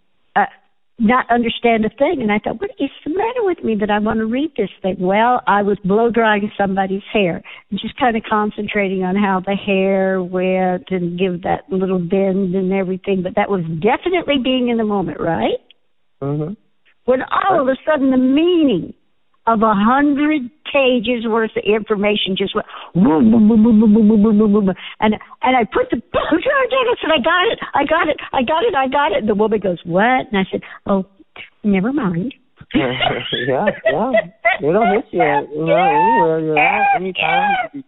not 0.99 1.31
understand 1.31 1.85
a 1.85 1.91
thing. 1.91 2.23
And 2.23 2.33
I 2.33 2.39
thought, 2.39 2.61
what 2.61 2.71
is 2.79 2.91
the 3.05 3.11
matter 3.11 3.45
with 3.45 3.63
me 3.63 3.77
that 3.81 3.91
I 3.91 3.99
want 3.99 4.19
to 4.19 4.27
read 4.27 4.53
this 4.57 4.71
thing? 4.81 4.97
Well, 4.99 5.43
I 5.47 5.63
was 5.63 5.79
blow 5.85 6.11
drying 6.11 6.51
somebody's 6.57 7.03
hair 7.13 7.43
and 7.71 7.81
just 7.81 7.99
kind 7.99 8.17
of 8.17 8.23
concentrating 8.29 9.05
on 9.05 9.15
how 9.15 9.41
the 9.45 9.55
hair 9.55 10.23
went 10.23 10.89
and 10.91 11.19
give 11.19 11.43
that 11.43 11.65
little 11.69 11.99
bend 11.99 12.55
and 12.55 12.73
everything. 12.73 13.23
But 13.23 13.35
that 13.37 13.51
was 13.51 13.63
definitely 13.81 14.37
being 14.43 14.69
in 14.69 14.79
the 14.79 14.85
moment, 14.85 15.21
right? 15.21 15.61
Mhm. 16.23 16.57
When 17.05 17.23
all 17.23 17.61
of 17.61 17.69
a 17.69 17.77
sudden 17.85 18.11
the 18.11 18.17
meaning 18.17 18.95
of 19.47 19.63
a 19.63 19.75
hundred 19.75 20.51
pages 20.67 21.27
worth 21.27 21.53
of 21.57 21.63
information 21.65 22.35
just 22.37 22.55
went 22.55 22.67
boom, 22.95 23.31
boom, 23.31 23.49
boom, 23.49 23.63
boom, 23.63 23.81
boom, 23.81 23.95
boom, 23.95 24.09
boom, 24.09 24.23
boom, 24.23 24.39
boom, 24.39 24.67
boom, 24.67 24.75
and 25.01 25.15
and 25.43 25.57
I 25.57 25.65
put 25.65 25.91
the 25.91 26.03
I 26.15 26.97
said 27.01 27.11
I 27.15 27.23
got 27.23 27.47
it, 27.53 27.59
I 27.75 27.85
got 27.85 28.09
it, 28.09 28.17
I 28.33 28.43
got 28.43 28.65
it, 28.65 28.75
I 28.75 28.89
got 28.89 29.13
it. 29.13 29.19
And 29.21 29.29
the 29.29 29.35
woman 29.35 29.61
goes, 29.61 29.79
What? 29.85 30.27
And 30.33 30.37
I 30.37 30.45
said, 30.51 30.63
Oh, 30.87 31.07
never 31.63 31.93
mind. 31.93 32.35
yeah, 32.75 33.71
yeah. 33.87 34.11
It'll 34.61 34.87
hit 34.91 35.05
you, 35.13 35.23
you 35.55 35.67
know, 35.67 35.77
anywhere 35.77 36.41
you're 36.41 36.59
at, 36.59 36.97
anytime. 36.97 37.55
you 37.75 37.83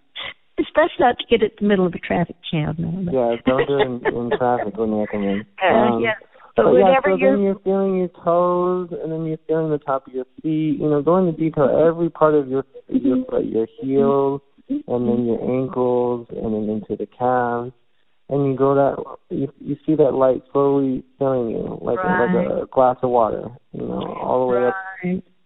It's 0.57 0.71
best 0.75 0.93
not 1.01 1.19
to 1.19 1.25
get 1.29 1.43
it 1.43 1.55
in 1.61 1.67
the 1.67 1.69
middle 1.69 1.87
of 1.87 1.95
a 1.95 1.99
traffic 1.99 2.37
jam. 2.51 2.77
Yeah, 3.13 3.35
don't 3.45 3.67
do 3.67 3.79
it 3.79 3.87
in, 3.87 4.07
in 4.07 4.31
traffic 4.39 4.77
when 4.77 4.91
they 4.93 5.07
come 5.11 5.25
in. 5.25 5.47
Uh, 5.63 5.75
Um, 5.75 6.03
yeah. 6.03 6.15
But 6.59 6.73
yeah, 6.73 6.99
so 7.05 7.15
you're 7.15 7.37
then 7.37 7.45
you're 7.45 7.61
feeling 7.61 7.99
your 7.99 8.11
toes, 8.25 8.89
and 8.91 9.13
then 9.13 9.27
you're 9.27 9.39
feeling 9.47 9.71
the 9.71 9.79
top 9.79 10.09
of 10.09 10.13
your 10.13 10.25
feet. 10.43 10.79
You 10.81 10.91
know, 10.91 11.03
go 11.03 11.17
into 11.19 11.33
detail 11.33 11.71
every 11.87 12.11
part 12.11 12.35
of 12.35 12.49
your 12.49 12.65
your 12.89 13.25
foot, 13.27 13.47
your 13.47 13.69
heels, 13.81 14.41
and 14.69 15.09
then 15.09 15.27
your 15.27 15.41
ankles, 15.41 16.27
and 16.31 16.53
then 16.55 16.69
into 16.69 16.97
the 16.97 17.07
calves. 17.07 17.73
And 18.29 18.47
you 18.47 18.57
go 18.57 18.75
that 18.75 19.35
you 19.35 19.53
you 19.61 19.77
see 19.87 19.95
that 19.95 20.13
light 20.13 20.43
slowly 20.53 21.05
filling 21.19 21.51
you 21.51 21.79
like 21.81 21.99
a, 22.03 22.35
like 22.35 22.63
a 22.63 22.67
glass 22.67 22.97
of 23.03 23.11
water. 23.11 23.49
You 23.73 23.83
know, 23.83 24.17
all 24.21 24.49
the 24.49 24.55
way 24.55 24.67
up 24.67 24.75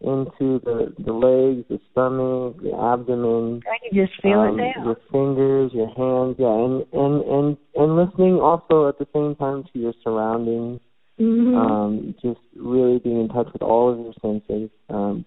into 0.01 0.61
the 0.65 0.95
the 0.99 1.13
legs, 1.13 1.67
the 1.69 1.79
stomach, 1.93 2.57
the 2.63 2.73
abdomen, 2.75 3.61
I 3.71 3.79
can 3.79 3.95
just 3.95 4.21
feel 4.23 4.41
um, 4.41 4.59
it 4.59 4.73
now. 4.77 4.85
your 4.85 4.97
fingers, 5.13 5.71
your 5.75 5.93
hands, 5.95 6.37
yeah, 6.39 6.49
and 6.49 6.85
and 6.93 7.23
and 7.23 7.57
and 7.77 7.97
listening 7.97 8.41
also 8.41 8.89
at 8.89 8.99
the 8.99 9.07
same 9.13 9.37
time 9.37 9.63
to 9.73 9.79
your 9.79 9.95
surroundings 10.03 10.81
Mhm. 11.23 11.57
um, 11.57 12.15
just 12.21 12.41
really 12.57 12.99
being 12.99 13.21
in 13.21 13.29
touch 13.29 13.49
with 13.53 13.63
all 13.63 13.91
of 13.93 13.99
your 14.01 14.13
senses. 14.21 14.71
Um, 14.89 15.25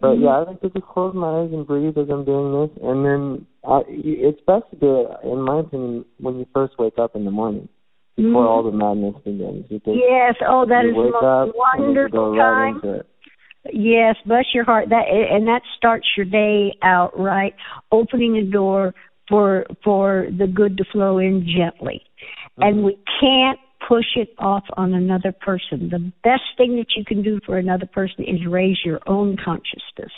but 0.00 0.16
Mhm. 0.16 0.22
yeah, 0.22 0.28
I 0.30 0.38
like 0.44 0.60
to 0.62 0.70
just 0.70 0.86
close 0.86 1.14
my 1.14 1.40
eyes 1.42 1.52
and 1.52 1.66
breathe 1.66 1.96
as 1.98 2.08
I'm 2.10 2.24
doing 2.24 2.52
this, 2.52 2.82
and 2.82 3.04
then 3.04 3.46
uh, 3.62 3.82
y- 3.86 4.24
it's 4.28 4.40
best 4.46 4.64
to 4.70 4.76
do 4.76 5.00
it, 5.02 5.08
in 5.24 5.42
my 5.42 5.58
opinion, 5.60 6.04
when 6.18 6.38
you 6.38 6.46
first 6.54 6.78
wake 6.78 6.98
up 6.98 7.14
in 7.14 7.26
the 7.26 7.30
morning, 7.30 7.68
before 8.16 8.44
Mhm. 8.44 8.48
all 8.48 8.62
the 8.62 8.72
madness 8.72 9.14
begins. 9.22 9.66
Think 9.68 9.82
Yes. 9.86 10.34
Oh, 10.46 10.64
that 10.64 10.84
is 10.86 10.94
the 10.94 11.10
most 11.10 11.22
up 11.22 11.42
and 11.44 11.52
you 11.94 12.08
go 12.08 12.30
wonderful 12.30 12.34
time. 12.36 12.80
it. 12.84 13.06
Yes, 13.74 14.16
bless 14.24 14.54
your 14.54 14.64
heart. 14.64 14.88
That 14.88 15.06
and 15.08 15.46
that 15.46 15.62
starts 15.76 16.06
your 16.16 16.24
day 16.24 16.72
out 16.80 17.18
right, 17.18 17.54
opening 17.92 18.38
a 18.38 18.42
door 18.42 18.94
for 19.28 19.66
for 19.84 20.26
the 20.30 20.46
good 20.46 20.78
to 20.78 20.84
flow 20.84 21.18
in 21.18 21.46
gently. 21.46 22.02
And 22.56 22.82
we 22.82 22.96
can't 23.20 23.60
push 23.86 24.16
it 24.16 24.28
off 24.38 24.64
on 24.76 24.94
another 24.94 25.32
person. 25.32 25.88
The 25.90 26.12
best 26.22 26.42
thing 26.56 26.76
that 26.76 26.86
you 26.96 27.04
can 27.04 27.22
do 27.22 27.40
for 27.44 27.58
another 27.58 27.86
person 27.86 28.24
is 28.24 28.46
raise 28.46 28.78
your 28.84 29.00
own 29.06 29.36
consciousness. 29.42 30.12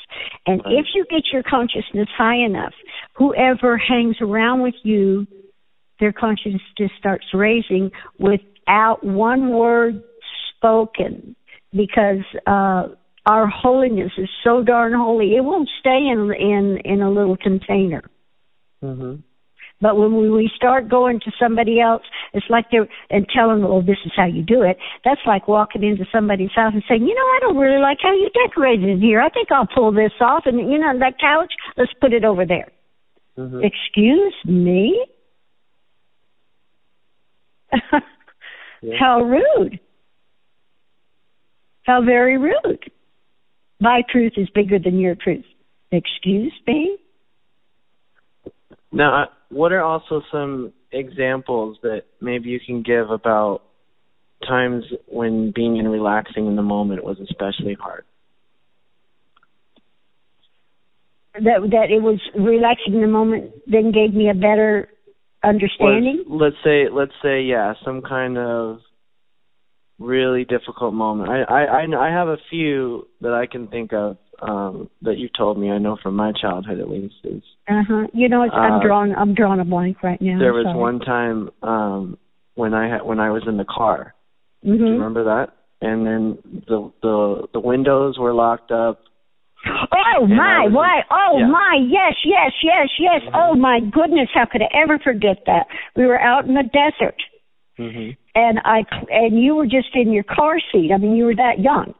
And 0.46 0.60
if 0.66 0.86
you 0.94 1.04
get 1.10 1.22
your 1.32 1.42
consciousness 1.42 2.08
high 2.16 2.36
enough, 2.36 2.74
whoever 3.14 3.76
hangs 3.76 4.16
around 4.20 4.62
with 4.62 4.74
you, 4.82 5.26
their 6.00 6.12
consciousness 6.12 6.62
just 6.76 6.94
starts 6.98 7.26
raising 7.32 7.90
without 8.18 9.04
one 9.04 9.50
word 9.50 10.02
spoken 10.56 11.34
because 11.74 12.24
uh 12.46 12.88
our 13.26 13.46
holiness 13.46 14.12
is 14.18 14.28
so 14.44 14.62
darn 14.62 14.92
holy 14.92 15.36
it 15.36 15.44
won't 15.44 15.68
stay 15.80 16.08
in 16.12 16.32
in 16.38 16.78
in 16.84 17.02
a 17.02 17.10
little 17.10 17.36
container 17.36 18.02
Mhm. 18.82 19.22
But 19.82 19.98
when 19.98 20.16
we, 20.16 20.30
we 20.30 20.50
start 20.56 20.88
going 20.88 21.20
to 21.20 21.30
somebody 21.38 21.80
else 21.80 22.02
it's 22.32 22.46
like 22.48 22.64
they're 22.70 22.88
and 23.10 23.26
telling 23.36 23.60
them 23.60 23.70
oh 23.70 23.82
this 23.82 23.98
is 24.06 24.12
how 24.16 24.24
you 24.24 24.42
do 24.42 24.62
it 24.62 24.78
that's 25.04 25.20
like 25.26 25.46
walking 25.48 25.82
into 25.82 26.04
somebody's 26.10 26.54
house 26.54 26.72
and 26.72 26.82
saying 26.88 27.02
you 27.02 27.14
know 27.14 27.20
i 27.20 27.38
don't 27.40 27.56
really 27.58 27.80
like 27.80 27.98
how 28.00 28.12
you 28.14 28.30
decorated 28.46 29.00
here. 29.00 29.20
I 29.20 29.28
think 29.28 29.52
i'll 29.52 29.66
pull 29.66 29.92
this 29.92 30.12
off 30.20 30.44
and 30.46 30.58
you 30.58 30.78
know 30.78 30.98
that 30.98 31.18
couch 31.20 31.52
let's 31.76 31.92
put 32.00 32.14
it 32.14 32.24
over 32.24 32.46
there. 32.46 32.70
Mhm. 33.38 33.62
excuse 33.64 34.34
me? 34.46 35.04
Yeah. 38.82 38.94
how 39.00 39.22
rude. 39.22 39.80
How 41.84 42.02
very 42.04 42.38
rude. 42.38 42.90
My 43.80 44.02
truth 44.10 44.34
is 44.36 44.48
bigger 44.54 44.78
than 44.78 44.98
your 44.98 45.16
truth. 45.16 45.44
Excuse 45.90 46.52
me? 46.66 46.96
Now, 48.92 49.22
uh, 49.22 49.26
what 49.52 49.72
are 49.72 49.82
also 49.82 50.22
some 50.32 50.72
examples 50.90 51.78
that 51.82 52.02
maybe 52.20 52.48
you 52.48 52.60
can 52.64 52.82
give 52.82 53.10
about 53.10 53.62
times 54.46 54.84
when 55.06 55.52
being 55.54 55.78
and 55.78 55.90
relaxing 55.90 56.46
in 56.46 56.56
the 56.56 56.62
moment 56.62 57.04
was 57.04 57.18
especially 57.20 57.76
hard? 57.80 58.04
that 61.34 61.60
that 61.70 61.90
it 61.90 62.02
was 62.02 62.20
relaxing 62.34 62.92
in 62.92 63.00
the 63.00 63.06
moment 63.06 63.52
then 63.66 63.90
gave 63.90 64.12
me 64.12 64.28
a 64.28 64.34
better 64.34 64.86
understanding 65.42 66.24
let's 66.28 66.56
say, 66.62 66.88
let's 66.92 67.12
say, 67.22 67.42
yeah, 67.42 67.72
some 67.84 68.02
kind 68.02 68.36
of 68.36 68.80
really 69.98 70.44
difficult 70.44 70.94
moment. 70.94 71.30
I, 71.30 71.42
I, 71.42 71.64
I, 71.82 72.08
I 72.08 72.10
have 72.10 72.28
a 72.28 72.36
few 72.50 73.08
that 73.20 73.32
I 73.32 73.46
can 73.46 73.68
think 73.68 73.92
of 73.92 74.18
um, 74.40 74.90
that 75.02 75.18
you've 75.18 75.32
told 75.36 75.58
me. 75.58 75.70
I 75.70 75.78
know 75.78 75.96
from 76.02 76.16
my 76.16 76.32
childhood, 76.32 76.80
at 76.80 76.88
least. 76.88 77.14
Is 77.24 77.42
uh-huh 77.82 78.06
you 78.12 78.28
know 78.28 78.42
it's, 78.44 78.54
i'm 78.54 78.74
Uh, 78.80 78.82
drawing 78.86 79.14
i'm 79.14 79.34
drawing 79.34 79.60
a 79.60 79.64
blank 79.64 80.02
right 80.02 80.20
now 80.20 80.38
there 80.38 80.52
was 80.54 80.66
sorry. 80.66 80.78
one 80.78 80.98
time 81.00 81.50
um, 81.62 82.16
when 82.54 82.74
I 82.74 82.88
had 82.88 83.02
when 83.02 83.18
I 83.18 83.30
was 83.30 83.42
in 83.46 83.56
the 83.56 83.64
car. 83.64 84.14
Mhm. 84.64 84.78
Do 84.78 84.84
you 84.84 84.92
remember 84.92 85.24
that? 85.24 85.46
And 85.80 86.06
then 86.06 86.38
the 86.68 86.92
the 87.02 87.46
the 87.54 87.60
windows 87.60 88.18
were 88.18 88.34
locked 88.34 88.70
up. 88.70 89.00
Oh 89.66 90.24
And 90.24 90.36
my, 90.36 90.66
why? 90.70 91.02
Oh 91.10 91.38
yeah. 91.38 91.46
my, 91.46 91.78
yes, 91.88 92.14
yes, 92.24 92.52
yes, 92.62 92.88
yes. 92.98 93.20
Oh 93.32 93.54
my 93.54 93.80
goodness, 93.80 94.28
how 94.34 94.44
could 94.44 94.60
I 94.62 94.68
ever 94.84 94.98
forget 94.98 95.38
that? 95.46 95.66
We 95.96 96.04
were 96.06 96.20
out 96.20 96.46
in 96.46 96.54
the 96.54 96.64
desert, 96.64 97.16
hmm 97.78 98.10
and 98.34 98.58
I 98.64 98.84
and 99.10 99.40
you 99.42 99.54
were 99.54 99.66
just 99.66 99.94
in 99.94 100.12
your 100.12 100.24
car 100.24 100.56
seat. 100.70 100.90
I 100.94 100.98
mean, 100.98 101.16
you 101.16 101.24
were 101.24 101.36
that 101.36 101.58
young, 101.58 101.94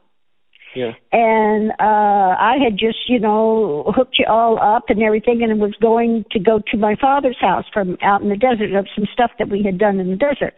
Yeah. 0.75 0.93
and 1.11 1.71
uh 1.79 2.35
I 2.51 2.55
had 2.63 2.77
just, 2.77 3.07
you 3.07 3.19
know, 3.19 3.91
hooked 3.95 4.17
you 4.17 4.25
all 4.27 4.59
up 4.59 4.85
and 4.89 5.01
everything, 5.03 5.43
and 5.43 5.61
was 5.61 5.75
going 5.81 6.25
to 6.31 6.39
go 6.39 6.61
to 6.71 6.77
my 6.77 6.95
father's 6.95 7.39
house 7.39 7.65
from 7.71 7.97
out 8.01 8.21
in 8.21 8.29
the 8.29 8.37
desert 8.37 8.73
of 8.73 8.87
some 8.95 9.05
stuff 9.13 9.31
that 9.39 9.49
we 9.49 9.61
had 9.63 9.77
done 9.77 9.99
in 9.99 10.09
the 10.09 10.15
desert, 10.15 10.55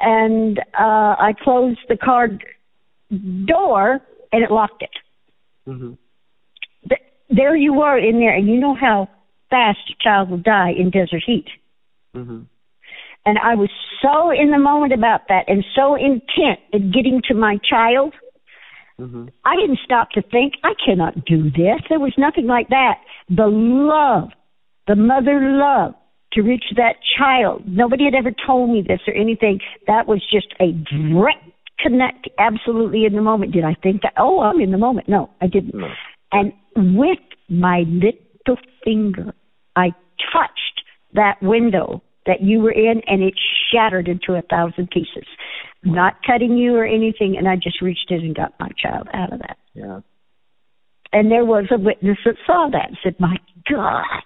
and 0.00 0.58
uh 0.78 1.14
I 1.28 1.34
closed 1.42 1.80
the 1.88 1.96
car 1.96 2.28
door 3.46 4.00
and 4.32 4.42
it 4.42 4.50
locked 4.50 4.82
it. 4.82 4.96
th- 6.88 7.00
there 7.28 7.54
you 7.56 7.72
were 7.74 7.98
in 7.98 8.18
there, 8.18 8.34
and 8.34 8.48
you 8.48 8.58
know 8.58 8.74
how 8.74 9.08
fast 9.50 9.78
a 9.90 9.94
child 10.02 10.30
will 10.30 10.38
die 10.38 10.72
in 10.76 10.90
desert 10.90 11.22
heat. 11.24 11.46
hmm 12.14 12.40
And 13.24 13.38
I 13.38 13.54
was 13.54 13.70
so 14.02 14.30
in 14.30 14.50
the 14.50 14.58
moment 14.58 14.92
about 14.92 15.28
that, 15.28 15.44
and 15.46 15.64
so 15.76 15.94
intent 15.94 16.58
in 16.72 16.90
getting 16.90 17.22
to 17.28 17.34
my 17.34 17.58
child. 17.58 18.14
Hmm 18.98 19.26
I 19.44 19.56
didn't 19.56 19.80
stop 19.84 20.10
to 20.10 20.22
think, 20.22 20.54
I 20.62 20.72
cannot 20.84 21.24
do 21.24 21.44
this. 21.44 21.80
There 21.88 22.00
was 22.00 22.14
nothing 22.16 22.46
like 22.46 22.68
that. 22.68 22.96
The 23.28 23.46
love, 23.46 24.30
the 24.86 24.96
mother 24.96 25.40
love 25.40 25.94
to 26.34 26.42
reach 26.42 26.64
that 26.76 26.96
child. 27.18 27.62
Nobody 27.66 28.04
had 28.04 28.14
ever 28.14 28.30
told 28.46 28.70
me 28.70 28.82
this 28.86 29.00
or 29.06 29.14
anything. 29.14 29.60
That 29.86 30.06
was 30.06 30.22
just 30.30 30.48
a 30.60 30.72
direct 30.72 31.44
connect, 31.78 32.28
absolutely 32.38 33.04
in 33.04 33.14
the 33.14 33.22
moment. 33.22 33.52
Did 33.52 33.64
I 33.64 33.74
think 33.82 34.02
that? 34.02 34.14
Oh, 34.16 34.40
I'm 34.40 34.60
in 34.60 34.70
the 34.70 34.78
moment. 34.78 35.08
No, 35.08 35.30
I 35.40 35.46
didn't. 35.46 35.74
No. 35.74 35.88
And 36.30 36.52
with 36.76 37.18
my 37.48 37.84
little 37.86 38.62
finger, 38.84 39.34
I 39.76 39.88
touched 40.32 40.82
that 41.14 41.36
window 41.42 42.02
that 42.26 42.40
you 42.40 42.60
were 42.60 42.72
in, 42.72 43.02
and 43.06 43.22
it 43.22 43.34
shattered 43.72 44.08
into 44.08 44.34
a 44.34 44.42
thousand 44.42 44.90
pieces. 44.90 45.26
Not 45.84 46.22
cutting 46.24 46.56
you 46.56 46.76
or 46.76 46.86
anything, 46.86 47.36
and 47.36 47.48
I 47.48 47.56
just 47.56 47.82
reached 47.82 48.10
in 48.10 48.20
and 48.20 48.36
got 48.36 48.54
my 48.60 48.68
child 48.80 49.08
out 49.12 49.32
of 49.32 49.40
that. 49.40 49.58
Yeah. 49.74 50.00
And 51.12 51.30
there 51.30 51.44
was 51.44 51.66
a 51.70 51.78
witness 51.78 52.18
that 52.24 52.36
saw 52.46 52.68
that 52.70 52.88
and 52.88 52.98
said, 53.02 53.18
"My 53.18 53.36
God, 53.68 54.22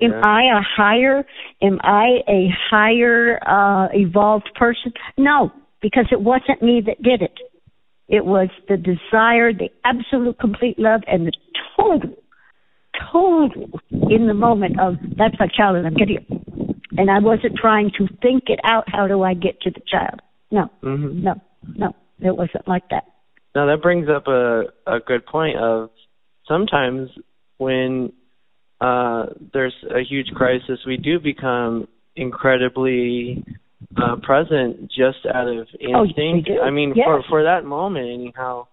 am 0.00 0.12
Yeah. 0.12 0.22
I 0.24 0.58
a 0.58 0.62
higher? 0.62 1.26
Am 1.62 1.78
I 1.82 2.22
a 2.26 2.48
higher 2.70 3.38
uh, 3.46 3.88
evolved 3.92 4.50
person? 4.54 4.92
No, 5.16 5.52
because 5.82 6.06
it 6.10 6.20
wasn't 6.20 6.62
me 6.62 6.80
that 6.86 7.02
did 7.02 7.22
it. 7.22 7.38
It 8.08 8.24
was 8.24 8.48
the 8.68 8.76
desire, 8.76 9.52
the 9.52 9.70
absolute 9.84 10.38
complete 10.38 10.78
love, 10.78 11.02
and 11.06 11.26
the 11.26 11.32
total, 11.76 12.16
total 13.12 13.80
in 14.10 14.26
the 14.26 14.34
moment 14.34 14.80
of 14.80 14.96
that's 15.16 15.38
my 15.38 15.48
child 15.48 15.76
and 15.76 15.86
I'm 15.86 15.94
getting 15.94 16.16
it. 16.16 16.26
And 16.96 17.10
I 17.10 17.18
wasn't 17.18 17.56
trying 17.56 17.90
to 17.98 18.08
think 18.22 18.44
it 18.46 18.58
out. 18.64 18.84
How 18.88 19.06
do 19.06 19.22
I 19.22 19.34
get 19.34 19.60
to 19.60 19.70
the 19.70 19.82
child? 19.86 20.20
No, 20.50 20.70
hmm 20.82 21.22
no, 21.22 21.34
no. 21.76 21.92
It 22.20 22.36
wasn't 22.36 22.66
like 22.66 22.88
that. 22.90 23.04
Now 23.54 23.66
that 23.66 23.82
brings 23.82 24.08
up 24.08 24.26
a 24.26 24.64
a 24.86 24.98
good 25.00 25.24
point 25.26 25.56
of 25.58 25.90
sometimes 26.46 27.10
when 27.58 28.12
uh 28.80 29.26
there's 29.52 29.74
a 29.94 30.00
huge 30.08 30.28
crisis, 30.34 30.78
we 30.86 30.96
do 30.96 31.18
become 31.20 31.86
incredibly 32.16 33.44
uh 33.96 34.16
present 34.22 34.90
just 34.90 35.18
out 35.32 35.48
of 35.48 35.66
Oh, 35.94 36.04
instinct. 36.04 36.48
do. 36.48 36.60
I 36.60 36.70
mean, 36.70 36.92
Yes. 36.96 37.06
for 37.06 37.22
for 37.28 37.42
that 37.44 37.64
moment, 37.64 38.08
anyhow, 38.10 38.66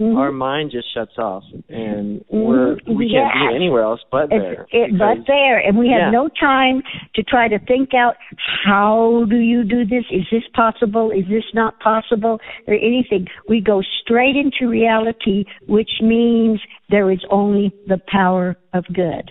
Mhm. 0.00 0.16
our 0.16 0.32
mind 0.32 0.70
just 0.70 0.92
shuts 0.94 1.18
off, 1.18 1.44
and 1.68 2.20
Mhm. 2.20 2.24
we're 2.30 2.76
we 2.86 3.10
can't 3.10 3.32
be 3.50 3.54
anywhere 3.54 3.82
else 3.82 4.00
but 4.10 4.30
there. 4.30 4.66
It's, 4.72 4.92
it, 4.94 4.98
but 4.98 5.26
there, 5.26 5.58
and 5.58 5.76
we 5.78 5.88
have 5.88 6.00
Yeah. 6.00 6.10
no 6.10 6.28
time 6.28 6.82
to 7.14 7.22
try 7.22 7.48
to 7.48 7.58
think 7.58 7.92
out 7.94 8.16
how 8.64 9.24
do 9.28 9.36
you 9.36 9.64
do 9.64 9.84
this? 9.84 10.04
Is 10.10 10.28
this 10.30 10.44
possible? 10.54 11.10
Is 11.10 11.26
this 11.28 11.44
not 11.54 11.78
possible? 11.80 12.40
Or 12.66 12.74
anything. 12.74 13.28
We 13.48 13.60
go 13.60 13.82
straight 14.00 14.36
into 14.36 14.66
reality, 14.68 15.44
which 15.66 16.00
means 16.00 16.60
there 16.88 17.10
is 17.10 17.24
only 17.30 17.72
the 17.86 17.98
power 17.98 18.56
of 18.72 18.86
good. 18.92 19.30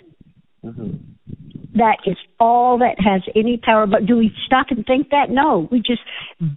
Mhm. 0.63 0.99
That 1.73 1.97
is 2.05 2.17
all 2.39 2.77
that 2.79 2.99
has 2.99 3.21
any 3.35 3.57
power. 3.57 3.87
But 3.87 4.05
do 4.05 4.17
we 4.17 4.33
stop 4.45 4.71
and 4.71 4.85
think 4.85 5.09
that? 5.09 5.29
No. 5.29 5.67
We 5.71 5.79
just 5.79 6.01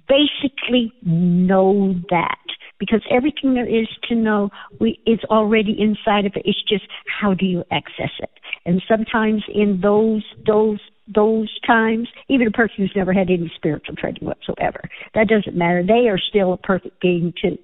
basically 0.09 0.93
know 1.05 1.95
that 2.11 2.39
because 2.79 3.03
everything 3.11 3.55
there 3.55 3.69
is 3.69 3.89
to 4.09 4.15
know 4.15 4.51
we 4.81 4.99
is 5.07 5.21
already 5.31 5.77
inside 5.79 6.27
of 6.27 6.33
it. 6.37 6.43
It's 6.45 6.63
just 6.69 6.85
how 7.21 7.35
do 7.35 7.47
you 7.47 7.65
access 7.71 8.11
it? 8.19 8.31
And 8.67 8.83
sometimes 8.89 9.43
in 9.53 9.81
those 9.83 10.25
those 10.47 10.81
those 11.15 11.51
times, 11.67 12.09
even 12.29 12.47
a 12.47 12.51
person 12.51 12.77
who's 12.79 12.93
never 12.97 13.13
had 13.13 13.31
any 13.31 13.53
spiritual 13.57 13.95
training 13.97 14.25
whatsoever, 14.25 14.81
that 15.15 15.29
doesn't 15.29 15.57
matter. 15.57 15.83
They 15.87 16.09
are 16.09 16.19
still 16.19 16.55
a 16.55 16.57
perfect 16.57 17.01
being 17.01 17.33
too. 17.41 17.59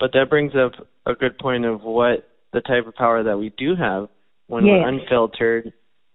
But 0.00 0.12
that 0.14 0.30
brings 0.30 0.52
up 0.56 0.72
a 1.06 1.14
good 1.14 1.38
point 1.38 1.64
of 1.64 1.82
what 1.82 2.28
the 2.52 2.60
type 2.60 2.86
of 2.86 2.94
power 2.94 3.22
that 3.22 3.38
we 3.38 3.50
do 3.56 3.76
have 3.76 4.08
when 4.48 4.66
Yes. 4.66 4.80
we're 4.80 4.88
unfiltered 4.88 5.72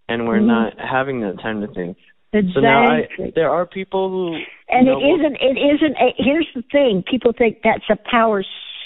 and 0.10 0.28
we're 0.28 0.40
Mhm. 0.40 0.48
not 0.48 0.80
having 0.80 1.22
that 1.22 1.40
time 1.40 1.62
to 1.62 1.68
think. 1.68 1.98
Exactly. 2.36 2.54
So 2.54 2.60
now 2.62 2.84
I, 2.92 3.32
there 3.36 3.50
are 3.50 3.66
people 3.66 4.10
who 4.10 4.36
And 4.70 4.88
it 4.88 4.92
know, 4.92 4.98
will- 5.00 5.20
isn't. 5.20 5.36
It 5.42 5.58
isn't. 5.58 5.96
A, 5.98 6.14
here's 6.18 6.48
the 6.56 6.64
thing: 6.72 7.04
people 7.10 7.34
think 7.38 7.60
that's 7.64 7.90
a 7.90 7.98
power 8.10 8.44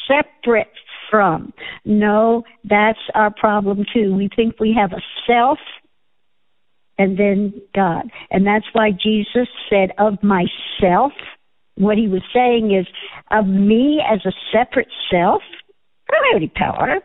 separate 0.08 0.72
from. 1.10 1.54
No, 1.86 2.44
that's 2.64 3.00
our 3.16 3.32
problem 3.32 3.86
too. 3.94 4.14
We 4.16 4.30
think 4.36 4.60
we 4.60 4.74
have 4.80 4.92
a 4.92 5.02
self, 5.28 5.58
and 6.98 7.18
then 7.18 7.54
God. 7.74 8.12
And 8.30 8.46
that's 8.46 8.66
why 8.74 8.92
Jesus 8.92 9.48
said, 9.70 9.92
Of 9.98 10.22
myself, 10.22 11.14
what 11.76 11.98
he 11.98 12.08
was 12.08 12.22
saying 12.34 12.76
is, 12.76 12.86
Of 13.32 13.48
me 13.48 14.02
as 14.08 14.20
a 14.26 14.32
separate 14.52 14.90
self, 15.12 15.42
I 16.12 16.16
don't 16.16 16.34
have 16.34 16.36
any 16.36 16.52
power. 16.56 17.00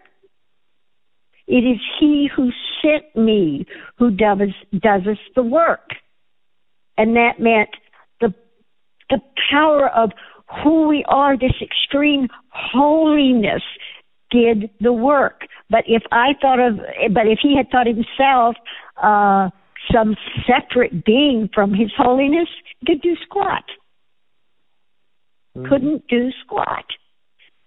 It 1.47 1.59
is 1.59 1.79
he 2.01 2.29
who 2.35 2.51
sent 2.83 3.05
me 3.17 3.67
who 3.99 4.11
does, 4.11 4.49
does 4.73 5.03
us 5.07 5.19
the 5.37 5.43
work. 5.43 5.91
And 6.97 7.17
that 7.17 7.41
meant 7.41 7.71
the, 8.21 8.33
the 9.11 9.21
power 9.51 9.89
of 9.89 10.11
who 10.63 10.89
we 10.89 11.05
are, 11.09 11.37
this 11.37 11.55
extreme 11.61 12.29
holiness 12.51 13.63
did 14.31 14.71
the 14.81 14.93
work. 14.93 15.43
But 15.71 15.85
if 15.87 16.03
I 16.13 16.35
thought 16.41 16.61
of, 16.61 16.77
but 17.13 17.27
if 17.27 17.39
he 17.43 17.57
had 17.57 17.71
thought 17.71 17.87
himself, 17.87 18.57
uh, 19.03 19.51
some 19.93 20.17
separate 20.47 21.05
being 21.05 21.49
from 21.55 21.75
his 21.75 21.91
holiness, 21.97 22.49
could 22.87 23.01
do 23.01 23.17
squat. 23.23 23.65
Mhm. 25.57 25.69
Couldn't 25.69 26.09
do 26.09 26.31
squat. 26.43 26.85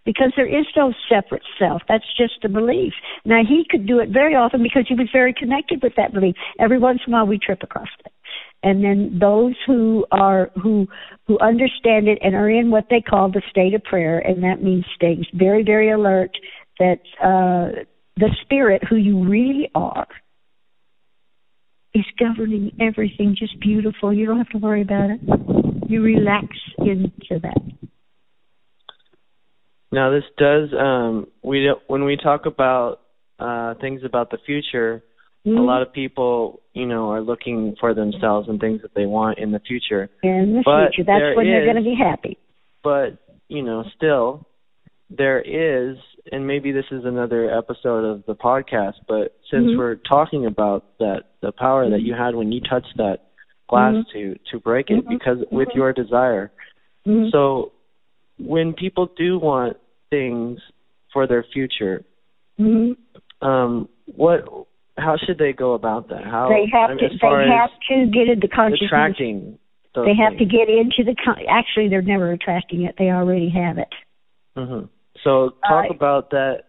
Because 0.06 0.32
there 0.38 0.48
is 0.48 0.66
no 0.76 0.94
separate 1.10 1.44
self. 1.60 1.82
That's 1.90 2.06
just 2.16 2.46
a 2.46 2.50
belief. 2.50 2.94
Now 3.26 3.44
he 3.44 3.66
could 3.70 3.86
do 3.86 4.00
it 4.00 4.10
very 4.10 4.36
often 4.36 4.64
because 4.64 4.88
he 4.88 4.96
was 4.96 5.10
very 5.12 5.34
connected 5.34 5.84
with 5.84 5.96
that 5.96 6.14
belief. 6.14 6.36
Every 6.60 6.78
once 6.78 7.02
in 7.06 7.14
a 7.14 7.18
while 7.18 7.28
we 7.28 7.38
trip 7.38 7.62
across 7.62 7.90
it. 8.06 8.14
And 8.64 8.84
then 8.84 9.20
those 9.22 9.54
who 9.66 10.06
are 10.12 10.50
who 10.62 10.88
who 11.28 11.38
understand 11.40 12.08
it 12.08 12.18
and 12.22 12.36
are 12.36 12.50
in 12.50 12.72
what 12.72 12.86
they 12.90 13.02
call 13.02 13.30
the 13.30 13.42
state 13.50 13.74
of 13.74 13.84
prayer, 13.84 14.20
and 14.20 14.44
that 14.44 14.64
means 14.64 14.86
staying 14.96 15.26
very, 15.34 15.64
very 15.64 15.92
alert 15.92 16.32
that 16.80 17.00
uh 17.22 17.84
the 18.18 18.30
spirit 18.42 18.82
who 18.90 18.96
you 18.96 19.28
really 19.28 19.70
are 19.76 20.08
is 21.94 22.06
governing 22.20 22.72
everything 22.80 23.36
just 23.38 23.60
beautiful. 23.60 24.12
You 24.14 24.26
don't 24.26 24.38
have 24.38 24.50
to 24.50 24.58
worry 24.58 24.82
about 24.82 25.12
it. 25.12 25.20
You 25.90 26.02
relax 26.02 26.48
into 26.80 27.40
that. 27.42 27.62
Now 29.92 30.12
this 30.12 30.24
does 30.38 30.70
um 30.78 31.28
we 31.44 31.72
when 31.88 32.06
we 32.06 32.18
talk 32.18 32.46
about 32.46 33.02
uh 33.40 33.76
things 33.80 34.02
about 34.04 34.32
the 34.32 34.38
future, 34.46 35.04
a 35.48 35.50
Mhm. 35.50 35.66
lot 35.66 35.82
of 35.82 35.94
people, 35.94 36.62
you 36.74 36.86
know, 36.86 37.10
are 37.12 37.22
looking 37.22 37.76
for 37.80 37.94
themselves 37.94 38.50
and 38.50 38.60
things 38.60 38.82
that 38.82 38.94
they 38.94 39.06
want 39.06 39.38
in 39.38 39.52
the 39.52 39.60
future. 39.60 40.10
in 40.24 40.54
the 40.56 40.62
But 40.66 40.94
future. 40.94 41.06
That's 41.06 41.36
when 41.38 41.48
they're 41.48 41.64
going 41.64 41.78
to 41.78 41.82
be 41.82 41.96
happy. 41.96 42.38
But, 42.84 43.18
you 43.48 43.62
know, 43.64 43.84
still 43.96 44.46
there 45.10 45.40
is 45.42 45.98
and 46.34 46.46
maybe 46.46 46.74
this 46.74 46.86
is 46.92 47.06
another 47.06 47.50
episode 47.50 48.04
of 48.04 48.26
the 48.26 48.36
podcast, 48.36 48.96
but 49.08 49.34
since 49.50 49.72
Mhm. 49.72 49.78
we're 49.78 49.96
talking 49.96 50.46
about 50.46 50.98
that 50.98 51.24
the 51.40 51.54
power 51.54 51.90
that 51.90 52.02
you 52.02 52.14
had 52.14 52.36
when 52.36 52.52
you 52.52 52.60
touched 52.60 52.98
that 52.98 53.20
glass 53.70 53.96
Mhm. 53.96 54.10
to 54.12 54.36
to 54.52 54.60
break 54.60 54.90
it 54.90 55.06
Mhm. 55.06 55.10
because 55.10 55.40
with 55.50 55.70
Mhm. 55.70 55.76
your 55.76 55.94
desire. 55.94 56.52
So 57.32 57.72
when 58.38 58.74
people 58.74 59.06
do 59.16 59.40
want 59.40 59.78
things 60.10 60.60
for 61.14 61.26
their 61.26 61.44
future, 61.44 62.04
um, 63.42 63.88
what? 64.16 64.68
How 64.98 65.16
should 65.18 65.38
they 65.38 65.54
go 65.54 65.74
about 65.74 66.10
that? 66.10 66.24
How 66.24 66.50
They 66.50 66.68
have 66.74 66.90
I 66.92 66.94
mean, 66.96 67.10
to. 67.10 67.18
They 67.22 67.48
have 67.54 67.70
to 67.90 68.12
get 68.12 68.28
into 68.34 68.48
consciousness. 68.48 68.88
attracting. 68.90 69.60
They 69.96 70.14
have 70.16 70.38
to 70.38 70.46
get 70.46 70.70
into 70.70 71.04
the. 71.06 71.16
Con- 71.24 71.44
Actually, 71.50 71.90
they're 71.90 72.02
never 72.04 72.32
attracting 72.32 72.84
it. 72.84 72.96
They 73.00 73.06
already 73.12 73.50
have 73.50 73.78
it. 73.78 73.94
Mm-hmm. 74.56 74.86
So 75.24 75.52
talk 75.68 75.86
Uh, 75.90 75.94
about 75.94 76.30
that. 76.32 76.64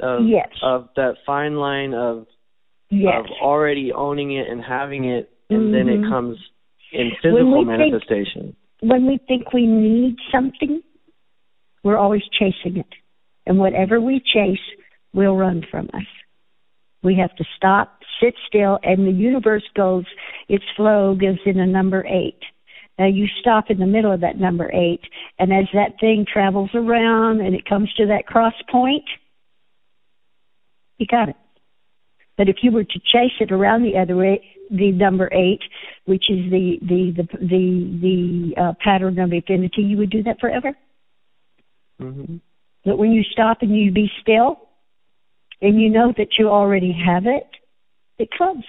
Of, 0.00 0.26
yes. 0.26 0.48
Of 0.62 0.88
that 0.96 1.14
fine 1.26 1.56
line 1.56 1.94
of 1.94 2.26
Yes. 2.90 3.14
of 3.20 3.26
already 3.42 3.92
owning 3.92 4.32
it 4.32 4.48
and 4.48 4.62
having 4.62 5.04
it, 5.04 5.30
and 5.50 5.72
then 5.74 5.88
it 5.88 6.00
Mhm. 6.00 6.08
comes 6.10 6.38
in 6.92 7.08
When 7.08 7.16
physical 7.22 7.54
think- 7.54 7.66
manifestation. 7.68 8.56
When 8.80 9.06
we 9.06 9.18
think 9.18 9.52
we 9.52 9.66
need 9.66 10.16
something, 10.30 10.82
we're 11.82 11.96
always 11.96 12.22
chasing 12.38 12.76
it, 12.78 12.92
and 13.46 13.58
whatever 13.58 14.00
we 14.00 14.20
chase 14.20 14.60
will 15.12 15.36
run 15.36 15.62
from 15.70 15.88
us. 15.94 16.04
We 17.04 17.14
have 17.16 17.36
to 17.36 17.44
stop, 17.56 18.00
sit 18.20 18.34
still, 18.48 18.78
and 18.82 19.06
the 19.06 19.12
universe 19.12 19.64
goes. 19.76 20.04
Its 20.48 20.64
flow 20.76 21.14
goes 21.14 21.38
in 21.44 21.60
a 21.60 21.66
number 21.66 22.04
eight. 22.06 22.40
Now 22.98 23.06
you 23.06 23.26
stop 23.40 23.70
in 23.70 23.78
the 23.78 23.86
middle 23.86 24.12
of 24.12 24.20
that 24.20 24.38
number 24.38 24.70
eight, 24.72 25.02
and 25.38 25.52
as 25.52 25.66
that 25.74 26.00
thing 26.00 26.24
travels 26.32 26.70
around 26.74 27.40
and 27.40 27.54
it 27.54 27.68
comes 27.68 27.92
to 27.94 28.06
that 28.06 28.26
cross 28.26 28.54
point, 28.70 29.04
you 30.98 31.06
got 31.06 31.28
it. 31.28 31.36
But 32.38 32.48
if 32.48 32.56
you 32.62 32.70
were 32.72 32.84
to 32.84 32.98
chase 33.12 33.32
it 33.40 33.52
around 33.52 33.82
the 33.82 33.98
other 33.98 34.24
eight, 34.24 34.42
the 34.70 34.92
number 34.92 35.28
eight, 35.32 35.60
which 36.06 36.24
is 36.30 36.50
the 36.50 36.78
the 36.82 37.12
the 37.16 37.38
the, 37.38 37.98
the 38.00 38.62
uh, 38.62 38.72
pattern 38.82 39.18
of 39.18 39.32
infinity, 39.32 39.82
you 39.82 39.98
would 39.98 40.10
do 40.10 40.22
that 40.22 40.40
forever. 40.40 40.72
hmm 42.00 42.36
But 42.84 42.98
when 42.98 43.12
you 43.12 43.22
stop 43.24 43.58
and 43.62 43.76
you 43.76 43.92
be 43.92 44.10
still, 44.22 44.63
and 45.60 45.80
you 45.80 45.90
know 45.90 46.12
that 46.16 46.38
you 46.38 46.48
already 46.48 46.92
have 47.06 47.26
it, 47.26 47.46
it 48.18 48.28
comes. 48.36 48.64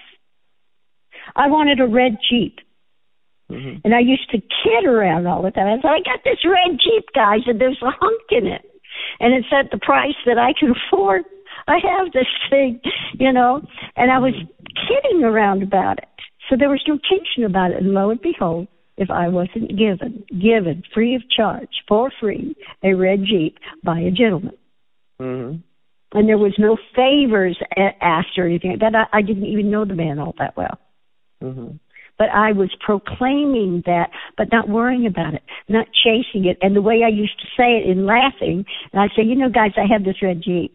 I 1.34 1.48
wanted 1.48 1.80
a 1.80 1.86
red 1.86 2.18
Jeep. 2.28 2.58
hmm 3.50 3.76
And 3.84 3.94
I 3.94 4.00
used 4.00 4.30
to 4.30 4.38
kid 4.38 4.86
around 4.86 5.26
all 5.26 5.42
the 5.42 5.50
time. 5.50 5.66
I 5.66 5.82
said, 5.82 5.90
I 5.90 6.00
got 6.00 6.24
this 6.24 6.44
red 6.44 6.78
Jeep, 6.82 7.04
guys, 7.14 7.40
and 7.46 7.60
there's 7.60 7.82
a 7.82 7.90
hunk 7.90 8.22
in 8.30 8.46
it. 8.46 8.62
And 9.20 9.34
it's 9.34 9.48
at 9.52 9.70
the 9.70 9.78
price 9.78 10.16
that 10.26 10.38
I 10.38 10.52
can 10.58 10.72
afford. 10.92 11.22
I 11.68 11.78
have 11.82 12.12
this 12.12 12.26
thing, 12.50 12.80
you 13.14 13.32
know. 13.32 13.62
And 13.96 14.10
I 14.10 14.18
was 14.18 14.34
kidding 14.88 15.24
around 15.24 15.62
about 15.62 15.98
it. 15.98 16.08
So 16.48 16.56
there 16.56 16.68
was 16.68 16.82
no 16.86 16.98
tension 17.08 17.44
about 17.44 17.72
it. 17.72 17.78
And 17.78 17.92
lo 17.92 18.10
and 18.10 18.20
behold, 18.20 18.68
if 18.96 19.10
I 19.10 19.28
wasn't 19.28 19.76
given, 19.76 20.24
given 20.30 20.82
free 20.94 21.14
of 21.14 21.22
charge, 21.28 21.68
for 21.88 22.10
free, 22.20 22.56
a 22.82 22.94
red 22.94 23.24
Jeep 23.24 23.58
by 23.82 24.00
a 24.00 24.10
gentleman. 24.10 24.56
hmm 25.18 25.56
And 26.16 26.28
there 26.28 26.38
was 26.38 26.54
no 26.58 26.76
favors 26.96 27.56
a- 27.76 28.02
asked 28.04 28.36
or 28.38 28.46
anything. 28.46 28.78
That 28.80 28.96
I, 28.96 29.18
I 29.18 29.22
didn't 29.22 29.44
even 29.46 29.70
know 29.70 29.84
the 29.84 29.94
man 29.94 30.18
all 30.18 30.34
that 30.38 30.56
well 30.56 30.78
hmm 31.40 31.76
but 32.18 32.30
I 32.30 32.52
was 32.52 32.70
proclaiming 32.84 33.82
that, 33.86 34.10
but 34.36 34.48
not 34.50 34.68
worrying 34.68 35.06
about 35.06 35.34
it, 35.34 35.42
not 35.68 35.86
chasing 35.92 36.46
it. 36.46 36.56
And 36.62 36.74
the 36.74 36.82
way 36.82 37.02
I 37.04 37.08
used 37.08 37.38
to 37.40 37.46
say 37.56 37.76
it 37.76 37.90
in 37.90 38.06
laughing, 38.06 38.64
and 38.92 39.02
I'd 39.02 39.10
say, 39.16 39.22
you 39.22 39.34
know, 39.36 39.50
guys, 39.50 39.72
I 39.76 39.84
have 39.92 40.04
this 40.04 40.22
red 40.22 40.42
Jeep. 40.42 40.74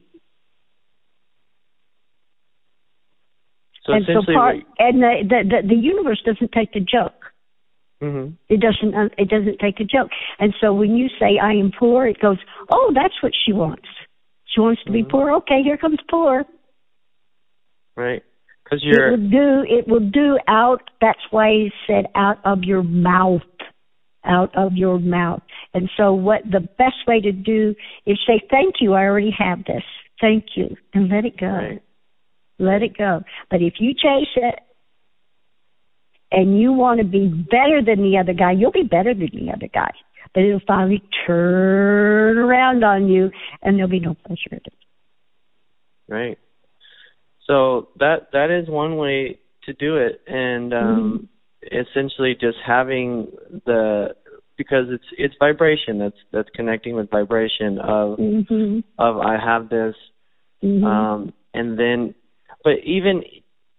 So 3.85 3.93
and 3.93 4.05
so 4.05 4.21
part, 4.31 4.57
and 4.77 5.01
the, 5.01 5.13
the, 5.27 5.61
the, 5.61 5.67
the 5.69 5.75
universe 5.75 6.21
doesn't 6.23 6.51
take 6.51 6.73
the 6.73 6.79
joke. 6.79 7.33
mhm. 8.03 8.35
It 8.47 8.59
doesn't, 8.61 8.93
uh, 8.93 9.09
it 9.17 9.27
doesn't 9.27 9.57
take 9.57 9.79
a 9.79 9.83
joke. 9.83 10.11
And 10.37 10.53
so 10.61 10.73
when 10.73 10.95
you 10.95 11.07
say, 11.19 11.39
I 11.41 11.53
am 11.53 11.71
poor, 11.77 12.05
it 12.05 12.19
goes, 12.21 12.37
oh, 12.71 12.91
that's 12.93 13.15
what 13.23 13.31
she 13.45 13.51
wants. 13.51 13.87
She 14.53 14.59
wants 14.59 14.83
to 14.83 14.91
be 14.91 15.03
Mhm. 15.03 15.09
poor. 15.09 15.31
Okay, 15.33 15.63
here 15.63 15.77
comes 15.77 15.99
poor. 16.09 16.45
right? 17.97 18.23
Because 18.63 18.83
you're 18.83 19.11
will 19.11 19.29
do. 19.29 19.63
It 19.67 19.87
will 19.87 19.99
do 19.99 20.39
out. 20.47 20.89
That's 21.01 21.19
why 21.29 21.51
he 21.51 21.73
said 21.85 22.07
out 22.15 22.39
of 22.45 22.63
your 22.63 22.83
mouth, 22.83 23.41
out 24.23 24.55
of 24.55 24.77
your 24.77 24.97
mouth. 24.97 25.41
And 25.73 25.89
so, 25.97 26.13
what 26.13 26.41
the 26.49 26.61
best 26.61 27.05
way 27.05 27.19
to 27.19 27.31
do 27.33 27.75
is 28.05 28.17
say, 28.25 28.39
"Thank 28.49 28.75
you. 28.79 28.93
I 28.93 29.03
already 29.05 29.31
have 29.31 29.65
this. 29.65 29.83
Thank 30.21 30.55
you," 30.55 30.77
and 30.93 31.09
let 31.09 31.25
it 31.25 31.35
go. 31.37 31.47
right. 31.47 31.81
Let 32.59 32.81
it 32.81 32.95
go. 32.97 33.23
But 33.49 33.61
if 33.61 33.81
you 33.81 33.93
chase 33.93 34.29
it 34.35 34.59
and 36.31 36.59
you 36.59 36.71
want 36.71 36.99
to 36.99 37.03
be 37.05 37.27
better 37.27 37.81
than 37.81 38.01
the 38.03 38.17
other 38.17 38.33
guy, 38.33 38.51
you'll 38.51 38.71
be 38.71 38.83
better 38.83 39.13
than 39.13 39.29
the 39.33 39.51
other 39.51 39.67
guy. 39.67 39.91
But 40.33 40.43
it'll 40.43 40.61
finally 40.65 41.03
turn 41.27 42.37
around 42.37 42.83
on 42.83 43.07
you, 43.07 43.31
and 43.61 43.75
there'll 43.75 43.89
be 43.89 43.99
no 43.99 44.15
pleasure 44.25 44.49
in 44.51 44.57
it. 44.57 44.73
Right. 46.07 46.37
So 47.47 47.89
that 47.99 48.29
that 48.31 48.49
is 48.49 48.69
one 48.69 48.97
way 48.97 49.39
to 49.65 49.73
do 49.73 49.97
it, 49.97 50.21
and 50.27 50.73
um, 50.73 51.29
essentially 51.63 52.33
just 52.39 52.57
having 52.65 53.27
the 53.65 54.15
because 54.57 54.85
it's 54.89 55.03
it's 55.17 55.35
vibration 55.39 55.99
that's 55.99 56.15
that's 56.31 56.49
connecting 56.55 56.95
with 56.95 57.09
vibration 57.09 57.79
of 57.79 58.17
Mm-hmm. 58.19 58.79
of 58.97 59.17
I 59.17 59.37
have 59.43 59.69
this, 59.69 59.95
Mm-hmm. 60.63 60.83
um, 60.85 61.33
and 61.53 61.77
then, 61.77 62.13
but 62.63 62.73
even 62.85 63.23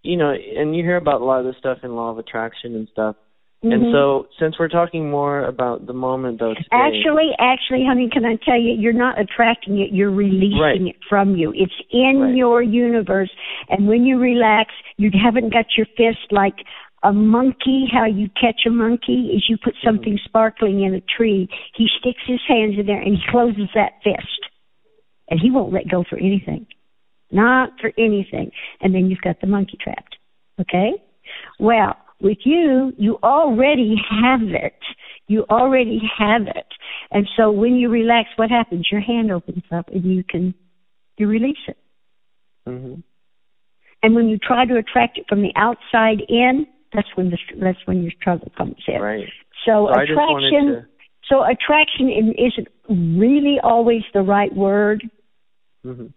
you 0.02 0.16
know, 0.16 0.32
and 0.32 0.74
you 0.74 0.82
hear 0.82 0.96
about 0.96 1.20
a 1.20 1.24
lot 1.24 1.40
of 1.40 1.46
this 1.46 1.56
stuff 1.58 1.78
in 1.84 1.94
law 1.94 2.10
of 2.10 2.18
attraction 2.18 2.74
and 2.74 2.88
stuff. 2.90 3.16
And 3.64 3.84
Mhm. 3.84 3.92
so, 3.92 4.26
since 4.40 4.58
we're 4.58 4.68
talking 4.68 5.08
more 5.08 5.44
about 5.44 5.86
the 5.86 5.92
moment, 5.92 6.40
though, 6.40 6.52
today, 6.52 6.66
Actually, 6.72 7.32
actually, 7.38 7.84
honey, 7.84 8.08
can 8.08 8.24
I 8.24 8.34
tell 8.36 8.58
you, 8.58 8.72
you're 8.72 8.92
not 8.92 9.20
attracting 9.20 9.78
it, 9.78 9.92
you're 9.92 10.10
releasing 10.10 10.58
Right. 10.58 10.80
it 10.80 10.96
from 11.08 11.36
you. 11.36 11.52
It's 11.54 11.80
in 11.90 12.18
Right. 12.18 12.34
your 12.34 12.60
universe. 12.62 13.30
And 13.68 13.86
when 13.86 14.04
you 14.04 14.18
relax, 14.18 14.74
you 14.96 15.10
haven't 15.12 15.50
got 15.50 15.76
your 15.76 15.86
fist 15.96 16.32
like 16.32 16.64
a 17.04 17.12
monkey, 17.12 17.86
how 17.86 18.04
you 18.04 18.28
catch 18.30 18.66
a 18.66 18.70
monkey 18.70 19.30
is 19.32 19.48
you 19.48 19.56
put 19.58 19.76
something 19.84 20.18
sparkling 20.24 20.82
in 20.82 20.94
a 20.94 21.00
tree. 21.00 21.48
He 21.74 21.88
sticks 21.98 22.22
his 22.26 22.40
hands 22.46 22.78
in 22.78 22.86
there 22.86 23.00
and 23.00 23.16
he 23.16 23.22
closes 23.28 23.68
that 23.74 24.02
fist. 24.02 24.48
And 25.28 25.40
he 25.40 25.50
won't 25.52 25.72
let 25.72 25.88
go 25.88 26.02
for 26.02 26.18
anything. 26.18 26.66
Not 27.30 27.80
for 27.80 27.92
anything. 27.96 28.50
And 28.80 28.94
then 28.94 29.08
you've 29.08 29.20
got 29.20 29.40
the 29.40 29.46
monkey 29.46 29.78
trapped. 29.80 30.16
Okay? 30.60 30.94
Well, 31.58 31.96
with 32.22 32.38
you, 32.44 32.92
you 32.96 33.18
already 33.22 33.96
have 34.08 34.42
it. 34.42 34.78
You 35.28 35.44
already 35.50 36.00
have 36.18 36.42
it. 36.42 36.66
And 37.10 37.28
so 37.36 37.50
when 37.50 37.74
you 37.76 37.88
relax, 37.88 38.30
what 38.36 38.50
happens? 38.50 38.88
Your 38.90 39.00
hand 39.00 39.30
opens 39.30 39.64
up 39.70 39.88
and 39.88 40.04
you 40.04 40.24
can 40.24 40.54
you 41.18 41.28
release 41.28 41.58
it. 41.68 41.76
Mhm. 42.66 43.02
And 44.02 44.14
when 44.14 44.28
you 44.28 44.38
try 44.38 44.64
to 44.64 44.76
attract 44.76 45.18
it 45.18 45.26
from 45.28 45.42
the 45.42 45.52
outside 45.54 46.20
in, 46.28 46.66
that's 46.92 47.08
when 47.16 47.30
the 47.30 47.38
that's 47.56 47.78
when 47.86 48.02
your 48.02 48.12
struggle 48.12 48.50
comes 48.56 48.76
in. 48.88 49.00
Right. 49.00 49.28
So, 49.64 49.88
So 49.88 49.94
I 49.94 50.06
just 50.06 50.16
wanted 50.16 50.52
attraction. 50.52 50.82
to. 50.82 50.86
So 51.28 51.44
attraction 51.44 52.34
isn't 52.36 52.68
really 52.88 53.60
always 53.60 54.02
the 54.12 54.22
right 54.22 54.52
word 54.52 55.08
Mhm. 55.84 56.12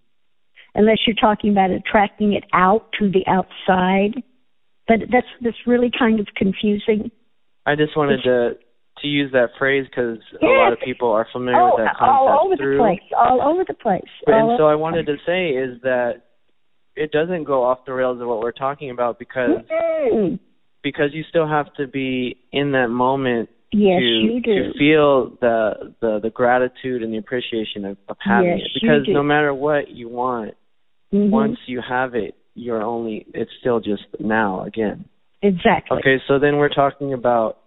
unless 0.73 1.05
you're 1.05 1.15
talking 1.15 1.51
about 1.51 1.69
attracting 1.69 2.33
it 2.33 2.43
out 2.53 2.91
to 2.93 3.09
the 3.09 3.25
outside. 3.27 4.23
But 4.87 4.99
that's 5.11 5.27
that's 5.41 5.57
really 5.65 5.91
kind 5.97 6.19
of 6.19 6.27
confusing. 6.35 7.11
I 7.65 7.75
just 7.75 7.97
wanted 7.97 8.21
to 8.23 8.53
to 9.01 9.07
use 9.07 9.31
that 9.33 9.49
phrase 9.57 9.85
because 9.89 10.19
a 10.41 10.45
lot 10.45 10.71
of 10.71 10.79
people 10.79 11.11
are 11.11 11.27
familiar 11.33 11.59
Oh, 11.59 11.75
with 11.75 11.85
that 11.85 11.95
concept 11.97 12.09
all 12.17 12.45
over 12.45 12.55
through. 12.55 12.77
the 12.77 12.83
place, 12.83 12.99
all 13.17 13.41
over 13.41 13.63
the 13.67 13.73
place. 13.73 14.03
All 14.27 14.33
and 14.51 14.57
so 14.57 14.67
I 14.67 14.75
wanted 14.75 15.05
to 15.07 15.15
say 15.25 15.49
is 15.49 15.81
that 15.81 16.21
it 16.95 17.11
doesn't 17.11 17.43
go 17.43 17.63
off 17.63 17.79
the 17.85 17.93
rails 17.93 18.21
of 18.21 18.27
what 18.27 18.39
we're 18.39 18.51
talking 18.53 18.91
about 18.91 19.19
because 19.19 19.65
Mm-mm. 19.69 20.39
because 20.83 21.09
you 21.13 21.23
still 21.29 21.47
have 21.47 21.73
to 21.75 21.87
be 21.87 22.37
in 22.51 22.71
that 22.71 22.87
moment 22.89 23.49
Yes, 23.73 23.99
to 23.99 24.05
you 24.05 24.41
do. 24.41 24.55
to 24.55 24.73
feel 24.77 25.29
the 25.41 25.93
the 25.99 26.19
the 26.23 26.29
gratitude 26.29 27.03
and 27.03 27.11
the 27.11 27.17
appreciation 27.17 27.83
of, 27.83 27.97
of 28.07 28.17
having 28.23 28.59
Yes, 28.59 28.67
it 28.73 28.79
because 28.81 29.01
no 29.09 29.23
matter 29.23 29.53
what 29.53 29.89
you 29.89 30.07
want 30.07 30.53
Mhm. 31.13 31.31
once 31.31 31.57
you 31.67 31.81
have 31.87 32.15
it 32.15 32.35
you're 32.55 32.81
only 32.81 33.25
it's 33.33 33.51
still 33.59 33.79
just 33.79 34.03
now 34.19 34.63
again 34.63 35.05
exactly. 35.41 35.97
okay 35.97 36.21
so 36.27 36.39
then 36.39 36.57
we're 36.57 36.69
talking 36.69 37.13
about 37.13 37.57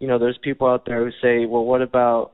you 0.00 0.08
know 0.08 0.18
there's 0.18 0.38
people 0.42 0.66
out 0.66 0.84
there 0.86 1.04
who 1.04 1.10
say 1.22 1.46
well 1.46 1.64
what 1.64 1.82
about 1.82 2.32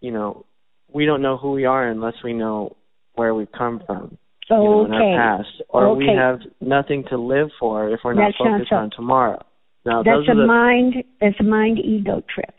you 0.00 0.10
know 0.10 0.46
we 0.90 1.04
don't 1.04 1.20
know 1.20 1.36
who 1.36 1.52
we 1.52 1.64
are 1.64 1.88
unless 1.88 2.14
we 2.24 2.32
know 2.32 2.76
where 3.14 3.34
we've 3.34 3.52
come 3.52 3.82
from 3.86 4.16
you 4.50 4.56
know, 4.56 4.86
in 4.86 4.92
our 4.94 5.38
past 5.38 5.62
or 5.68 5.94
we 5.94 6.06
have 6.06 6.38
nothing 6.60 7.04
to 7.10 7.18
live 7.18 7.48
for 7.60 7.90
if 7.90 8.00
we're 8.02 8.14
not 8.14 8.32
focused 8.38 8.72
on 8.72 8.90
tomorrow 8.96 9.44
now 9.88 10.02
That's 10.02 10.28
a 10.30 10.34
the 10.34 10.46
mind. 10.46 10.94
That's 11.20 11.40
a 11.40 11.44
mind 11.44 11.78
ego 11.78 12.22
trip. 12.32 12.54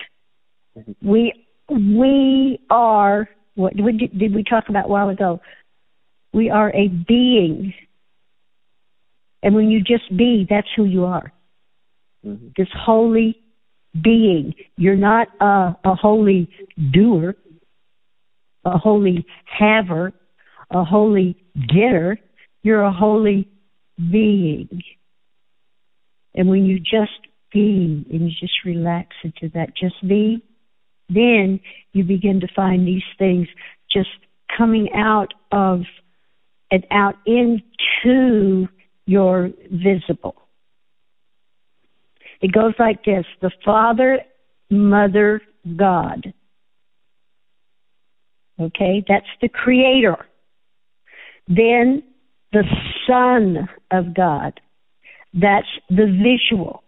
Mhm. 0.77 0.95
We 1.01 1.45
we 1.69 2.59
are. 2.69 3.29
What 3.55 3.75
did 3.75 3.85
we, 3.85 3.93
did 3.93 4.33
we 4.33 4.43
talk 4.43 4.69
about 4.69 4.85
a 4.85 4.87
while 4.87 5.09
ago? 5.09 5.41
We 6.33 6.49
are 6.49 6.73
a 6.73 6.87
being, 6.87 7.73
and 9.43 9.55
when 9.55 9.69
you 9.69 9.81
just 9.81 10.15
be, 10.15 10.45
that's 10.49 10.67
who 10.75 10.85
you 10.85 11.05
are. 11.05 11.31
Mhm. 12.25 12.55
This 12.55 12.67
holy 12.73 13.41
being. 14.01 14.53
You're 14.77 14.95
not 14.95 15.29
a, 15.39 15.75
a 15.83 15.95
holy 15.95 16.49
doer, 16.91 17.35
a 18.65 18.77
holy 18.77 19.25
haver, 19.45 20.13
a 20.69 20.83
holy 20.83 21.37
getter. 21.67 22.19
You're 22.61 22.83
a 22.83 22.91
holy 22.91 23.47
being. 24.11 24.83
And 26.35 26.49
when 26.49 26.65
you 26.65 26.79
just 26.79 27.27
be 27.51 28.05
and 28.11 28.29
you 28.29 28.31
just 28.39 28.63
relax 28.65 29.15
into 29.23 29.49
that 29.55 29.75
just 29.75 29.95
be, 30.07 30.43
then 31.09 31.59
you 31.93 32.03
begin 32.03 32.39
to 32.41 32.47
find 32.55 32.87
these 32.87 33.03
things 33.17 33.47
just 33.91 34.09
coming 34.55 34.89
out 34.93 35.33
of 35.51 35.81
and 36.69 36.85
out 36.91 37.15
into 37.25 38.67
your 39.09 39.49
visible. 39.71 40.35
It 42.41 42.51
goes 42.53 42.73
like 42.77 43.03
this 43.03 43.25
the 43.41 43.51
Father, 43.65 44.19
Mother, 44.69 45.41
God. 45.75 46.33
Okay, 48.61 49.03
that's 49.07 49.25
the 49.41 49.49
Creator. 49.49 50.17
Then 51.47 52.03
the 52.51 52.63
Son 53.07 53.67
of 53.91 54.13
God. 54.13 54.59
That's 55.33 55.67
the 55.89 56.05
visual. 56.05 56.83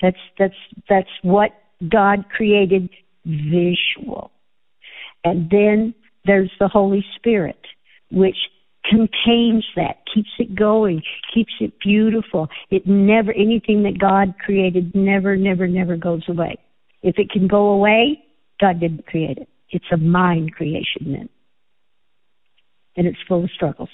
That's 0.00 0.16
that's 0.38 0.54
that's 0.88 1.08
what 1.22 1.50
God 1.88 2.26
created 2.30 2.90
visual. 3.24 4.30
And 5.24 5.50
then 5.50 5.94
there's 6.24 6.50
the 6.60 6.68
Holy 6.68 7.04
Spirit, 7.16 7.60
which 8.10 8.36
contains 8.88 9.64
that, 9.76 9.98
keeps 10.12 10.30
it 10.38 10.54
going, 10.54 11.02
keeps 11.32 11.52
it 11.60 11.72
beautiful. 11.82 12.48
It 12.70 12.86
never 12.86 13.32
anything 13.32 13.82
that 13.84 13.98
God 13.98 14.34
created 14.44 14.94
never, 14.94 15.36
never, 15.36 15.66
never 15.66 15.96
goes 15.96 16.22
away. 16.28 16.58
If 17.02 17.16
it 17.18 17.30
can 17.30 17.48
go 17.48 17.68
away, 17.68 18.22
God 18.60 18.80
didn't 18.80 19.06
create 19.06 19.38
it. 19.38 19.48
It's 19.70 19.84
a 19.92 19.96
mind 19.96 20.54
creation 20.54 21.12
then. 21.12 21.28
And 22.96 23.06
it's 23.06 23.18
full 23.26 23.44
of 23.44 23.50
struggles. 23.50 23.88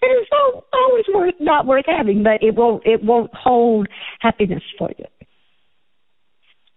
It 0.00 0.06
is 0.06 0.26
al- 0.32 0.64
always 0.72 1.04
worth 1.12 1.34
not 1.40 1.66
worth 1.66 1.84
having, 1.86 2.22
but 2.22 2.42
it 2.42 2.54
won't 2.54 2.84
it 2.84 3.02
won't 3.02 3.32
hold 3.34 3.88
happiness 4.20 4.62
for 4.78 4.90
you. 4.98 5.04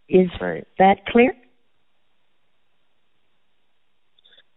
Is 0.08 0.30
right 0.40 0.68
that 0.78 1.06
clear? 1.08 1.34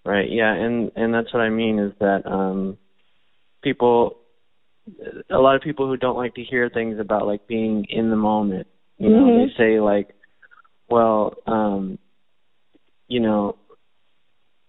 Right. 0.09 0.31
Yeah, 0.31 0.55
and 0.55 0.91
and 0.97 1.13
that's 1.13 1.31
what 1.35 1.41
I 1.43 1.51
mean 1.51 1.79
is 1.79 1.93
that 2.01 2.23
um 2.25 2.79
people 3.63 4.17
a 5.31 5.37
lot 5.37 5.55
of 5.55 5.61
people 5.61 5.87
who 5.87 5.99
don't 5.99 6.17
like 6.17 6.35
to 6.37 6.43
hear 6.43 6.71
things 6.71 6.99
about 6.99 7.27
like 7.27 7.47
being 7.47 7.85
in 7.91 8.09
the 8.09 8.17
moment, 8.17 8.67
you 8.97 9.11
know, 9.11 9.25
Mhm. 9.27 9.49
they 9.49 9.53
say 9.63 9.81
like 9.81 10.15
well, 10.89 11.35
um 11.47 11.99
you 13.09 13.21
know, 13.21 13.57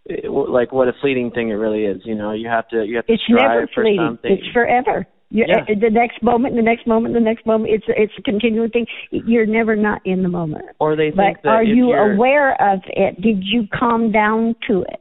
it, 0.05 0.29
like 0.29 0.73
what 0.73 0.89
a 0.89 0.93
fleeting 0.99 1.31
thing 1.31 1.47
it 1.49 1.53
really 1.53 1.85
is, 1.85 2.01
you 2.05 2.15
know, 2.15 2.31
you 2.33 2.49
have 2.49 2.67
to 2.69 2.83
you 2.85 2.97
have 2.97 3.05
to 3.05 3.13
It's 3.13 3.23
strive 3.23 3.49
never 3.49 3.67
for 3.73 3.83
fleeting. 3.83 4.05
something. 4.07 4.31
It's 4.33 4.47
forever. 4.47 5.07
You're, 5.29 5.47
Yeah. 5.47 5.61
uh, 5.61 5.75
The 5.79 5.89
next 5.91 6.21
moment, 6.21 6.55
the 6.55 6.61
next 6.61 6.85
moment, 6.85 7.13
the 7.13 7.21
next 7.21 7.45
moment. 7.45 7.71
It's 7.71 7.85
it's 7.87 8.13
a 8.17 8.21
continuing 8.23 8.71
thing. 8.71 8.87
You're 9.11 9.45
never 9.45 9.77
not 9.77 10.01
in 10.03 10.21
the 10.21 10.27
moment. 10.29 10.65
or 10.79 10.97
they 10.97 11.11
think 11.11 11.37
But 11.37 11.43
that 11.43 11.49
are 11.49 11.63
you 11.63 11.93
aware 11.93 12.61
of 12.61 12.81
it? 12.87 13.21
Did 13.21 13.45
you 13.45 13.67
calm 13.71 14.11
down 14.11 14.55
to 14.67 14.81
it? 14.81 14.99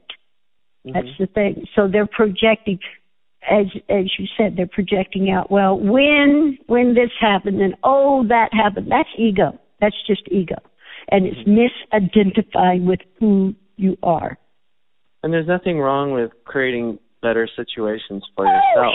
Mhm. 0.89 0.93
That's 0.93 1.17
the 1.19 1.27
thing. 1.27 1.65
So 1.75 1.87
they're 1.87 2.05
projecting, 2.07 2.79
as 3.49 3.65
as 3.89 4.05
you 4.17 4.25
said, 4.37 4.55
they're 4.57 4.67
projecting 4.67 5.31
out. 5.31 5.49
Well, 5.51 5.77
when 5.79 6.57
when 6.67 6.93
this 6.93 7.11
happened, 7.19 7.61
and 7.61 7.75
oh 7.83 8.25
that 8.27 8.49
happened. 8.53 8.87
That's 8.91 9.09
ego. 9.17 9.57
That's 9.81 9.95
just 10.07 10.23
ego, 10.29 10.57
and 11.09 11.25
it's 11.25 11.47
misidentifying 11.47 12.85
with 12.85 12.99
who 13.19 13.55
you 13.77 13.97
are. 14.03 14.37
and 15.23 15.33
there's 15.33 15.47
nothing 15.47 15.79
wrong 15.79 16.11
with 16.13 16.31
creating 16.45 16.97
better 17.21 17.45
situations 17.55 18.23
for 18.35 18.45
Oh 18.47 18.51
yourself. 18.51 18.93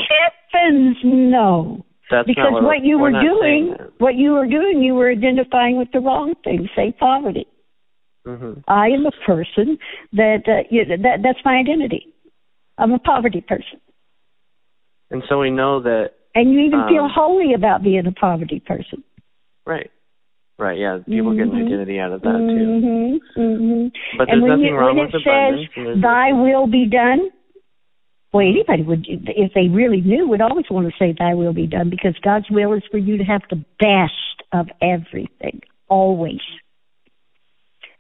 heavens, 0.53 0.97
no! 1.05 1.85
That's 2.11 2.27
because 2.27 2.45
not 2.45 2.53
what, 2.55 2.65
what 2.65 2.83
you 2.83 2.97
we're 2.99 3.03
were 3.05 3.11
not 3.11 3.25
saying 3.43 3.65
doing, 3.67 3.91
what 3.99 4.15
you 4.15 4.33
were 4.33 4.47
doing, 4.47 4.83
you 4.83 4.95
were 4.95 5.11
identifying 5.11 5.77
with 5.77 5.89
the 5.93 6.01
wrong 6.01 6.35
thing. 6.45 6.69
Say 6.77 6.93
poverty. 6.99 7.47
Mhm. 8.27 8.65
I 8.69 8.89
am 8.89 9.07
a 9.07 9.11
person 9.27 9.79
that 10.13 10.43
uh, 10.49 10.63
you, 10.71 10.85
that 10.87 11.21
that's 11.23 11.39
my 11.45 11.57
identity. 11.57 12.09
I'm 12.79 12.93
a 12.93 12.99
poverty 12.99 13.41
person. 13.41 13.81
And 15.11 15.23
so 15.29 15.39
we 15.41 15.51
know 15.51 15.81
that 15.81 16.13
And 16.35 16.53
you 16.53 16.61
even 16.61 16.83
feel 16.89 17.05
Um, 17.05 17.11
holy 17.15 17.55
about 17.55 17.83
being 17.83 18.07
a 18.07 18.13
poverty 18.13 18.61
person. 18.61 19.03
right. 19.67 19.91
Right, 20.57 20.79
yeah. 20.79 20.99
People 21.09 21.33
get 21.35 21.49
an 21.49 21.51
Mhm. 21.51 21.67
identity 21.67 21.99
out 21.99 22.13
of 22.13 22.23
that 22.23 22.39
too. 22.39 22.67
Mhm. 22.81 23.21
Mhm. 23.37 23.93
But 24.17 24.29
and 24.29 24.41
there's 24.41 24.43
when 24.43 24.51
nothing 24.51 24.67
you, 24.67 24.79
wrong 24.79 24.97
when 24.97 25.07
with 25.07 25.15
it 25.15 25.21
abundance, 25.27 25.69
says 25.75 26.01
"Thy 26.01 26.33
will 26.33 26.69
be 26.69 26.87
done," 26.87 27.29
well, 28.33 28.47
anybody 28.47 28.85
would, 28.85 29.05
if 29.09 29.53
they 29.53 29.67
really 29.69 30.01
knew, 30.01 30.29
would 30.29 30.41
always 30.41 30.71
want 30.71 30.89
to 30.89 30.97
say 30.97 31.11
"Thy 31.11 31.35
will 31.35 31.53
be 31.53 31.67
done" 31.67 31.91
because 31.91 32.17
God's 32.21 32.49
will 32.51 32.73
is 32.73 32.85
for 32.87 32.99
you 32.99 33.17
to 33.19 33.25
have 33.25 33.43
the 33.51 33.65
best 33.81 34.43
of 34.53 34.71
everything, 34.81 35.61
always, 35.89 36.41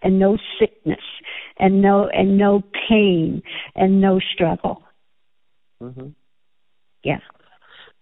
and 0.04 0.18
no 0.20 0.38
sickness, 0.60 1.02
and 1.58 1.82
no 1.82 2.08
and 2.08 2.38
no 2.38 2.62
pain, 2.88 3.42
and 3.74 4.00
no 4.00 4.20
struggle. 4.34 4.82
hmm 5.80 6.08
Yeah. 7.02 7.18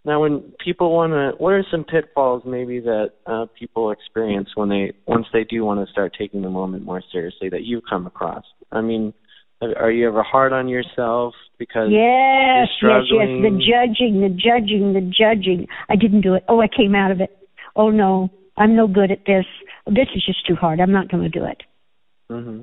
Now, 0.04 0.20
when 0.20 0.52
people 0.64 0.92
want 0.92 1.12
to, 1.12 1.40
what 1.40 1.52
are 1.52 1.64
some 1.70 1.84
pitfalls 1.84 2.42
maybe 2.44 2.80
that 2.80 3.12
uh, 3.24 3.46
people 3.56 3.92
experience 3.92 4.48
when 4.56 4.68
they 4.68 4.92
once 5.06 5.26
they 5.32 5.44
do 5.44 5.64
want 5.64 5.84
to 5.84 5.90
start 5.92 6.12
taking 6.18 6.42
the 6.42 6.50
moment 6.50 6.84
more 6.84 7.02
seriously 7.12 7.48
that 7.50 7.62
you've 7.62 7.84
come 7.88 8.06
across? 8.06 8.44
I 8.72 8.80
mean, 8.80 9.14
are 9.62 9.92
you 9.92 10.08
ever 10.08 10.24
hard 10.24 10.52
on 10.52 10.68
yourself 10.68 11.34
because 11.56 11.88
Yes, 11.90 12.66
yes, 12.82 13.02
yes. 13.10 13.28
The 13.42 13.50
judging, 13.50 14.20
the 14.20 14.28
judging, 14.28 14.92
the 14.92 15.00
judging. 15.00 15.68
I 15.88 15.94
didn't 15.94 16.22
do 16.22 16.34
it. 16.34 16.42
Oh, 16.48 16.60
I 16.60 16.66
came 16.66 16.96
out 16.96 17.12
of 17.12 17.20
it. 17.20 17.30
Oh 17.76 17.90
no, 17.90 18.28
I'm 18.56 18.74
no 18.74 18.88
good 18.88 19.12
at 19.12 19.24
this. 19.26 19.44
This 19.86 20.08
is 20.16 20.24
just 20.26 20.44
too 20.46 20.56
hard. 20.56 20.80
I'm 20.80 20.92
not 20.92 21.10
going 21.10 21.22
to 21.22 21.28
do 21.28 21.44
it. 21.44 21.62
Hmm 22.32 22.60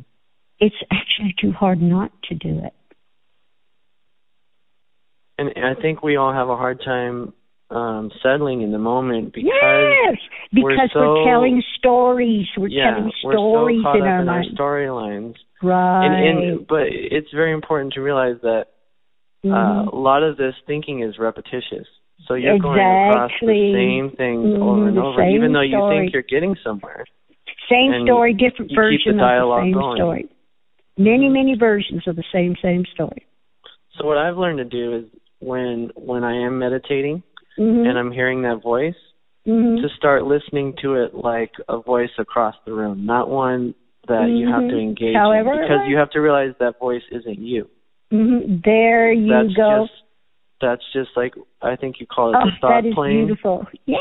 It's 0.59 0.75
actually 0.91 1.35
too 1.39 1.51
hard 1.51 1.81
not 1.81 2.11
to 2.29 2.35
do 2.35 2.59
it. 2.63 2.73
And 5.37 5.49
I 5.63 5.79
think 5.81 6.03
we 6.03 6.17
all 6.17 6.33
have 6.33 6.49
a 6.49 6.57
hard 6.57 6.81
time 6.83 7.33
um 7.71 8.09
settling 8.23 8.63
in 8.63 8.71
the 8.71 8.79
moment 8.79 9.31
because 9.31 9.53
yes, 9.53 10.17
because 10.51 10.89
so- 10.91 10.99
we're 10.99 11.23
telling 11.31 11.61
stories. 11.77 12.47
We're 12.57 12.67
yeah, 12.69 12.95
telling 12.95 13.11
we're 13.23 13.33
stories 13.33 13.79
so 13.79 13.83
caught 13.83 13.95
in 13.97 14.01
up 14.01 14.07
our 14.07 14.19
in 14.21 14.25
mind. 14.25 14.59
our 14.59 14.65
storylines. 14.65 15.35
right. 15.61 16.05
And, 16.05 16.39
and 16.39 16.67
but 16.67 16.83
it's 16.89 17.29
very 17.33 17.53
important 17.53 17.93
to 17.93 18.01
realize 18.01 18.37
that 18.41 18.65
Mhm. 19.45 19.53
uh, 19.53 19.89
a 19.91 19.95
lot 19.95 20.23
of 20.23 20.35
this 20.35 20.55
thinking 20.67 21.01
is 21.01 21.17
repetitious. 21.17 21.87
So 22.27 22.33
you're 22.33 22.59
going 22.59 22.79
across 22.79 23.31
the 23.39 23.71
same 23.73 24.11
things 24.17 24.49
Mhm, 24.49 24.61
over 24.61 24.87
and 24.89 24.99
over, 24.99 25.23
even 25.23 25.53
though 25.53 25.61
you 25.61 25.77
story. 25.79 25.99
think 26.01 26.13
you're 26.13 26.23
getting 26.23 26.55
somewhere. 26.63 27.05
Same 27.69 27.93
and 27.93 28.05
story, 28.07 28.33
different 28.33 28.69
keep 28.69 28.77
the 28.77 28.81
version 28.81 29.19
of 29.19 29.29
the 29.29 29.61
same 29.63 29.73
going. 29.73 29.97
story. 29.97 30.29
Many, 30.97 31.29
many 31.29 31.55
versions 31.57 32.03
of 32.07 32.15
the 32.15 32.23
same 32.33 32.55
same 32.61 32.83
story. 32.93 33.25
So 33.97 34.05
what 34.05 34.17
I've 34.17 34.37
learned 34.37 34.57
to 34.59 34.65
do 34.65 34.95
is 34.97 35.05
when 35.39 35.91
when 35.95 36.23
I 36.23 36.45
am 36.45 36.59
meditating 36.59 37.23
Mm-hmm. 37.57 37.89
and 37.89 37.97
I'm 37.97 38.11
hearing 38.11 38.43
that 38.43 38.61
voice, 38.63 38.95
hmm 39.45 39.75
to 39.81 39.87
start 39.97 40.23
listening 40.23 40.75
to 40.81 40.95
it 40.95 41.13
like 41.13 41.51
a 41.67 41.81
voice 41.81 42.09
across 42.17 42.55
the 42.65 42.71
room, 42.73 43.05
not 43.05 43.29
one 43.29 43.73
that 44.07 44.29
you 44.29 44.47
have 44.47 44.61
to 44.69 44.75
Mhm. 44.75 44.81
engage 44.81 45.15
However 45.15 45.53
in, 45.53 45.59
because 45.61 45.87
you 45.87 45.97
have 45.97 46.09
to 46.11 46.19
realize 46.19 46.53
that 46.59 46.79
voice 46.79 47.03
isn't 47.11 47.39
you. 47.39 47.67
hmm 48.11 48.59
There 48.63 49.11
you 49.11 49.29
that's 49.29 49.53
go. 49.55 49.81
just 49.87 49.93
that's 50.61 50.83
just 50.93 51.09
like 51.17 51.33
I 51.61 51.75
think 51.75 51.99
you 51.99 52.05
call 52.07 52.33
it 52.33 52.37
oh, 52.41 52.45
the 52.45 52.51
thought 52.61 52.81
that 52.83 52.87
is 52.87 52.93
plane. 52.93 53.25
beautiful. 53.27 53.65
Yes, 53.85 53.99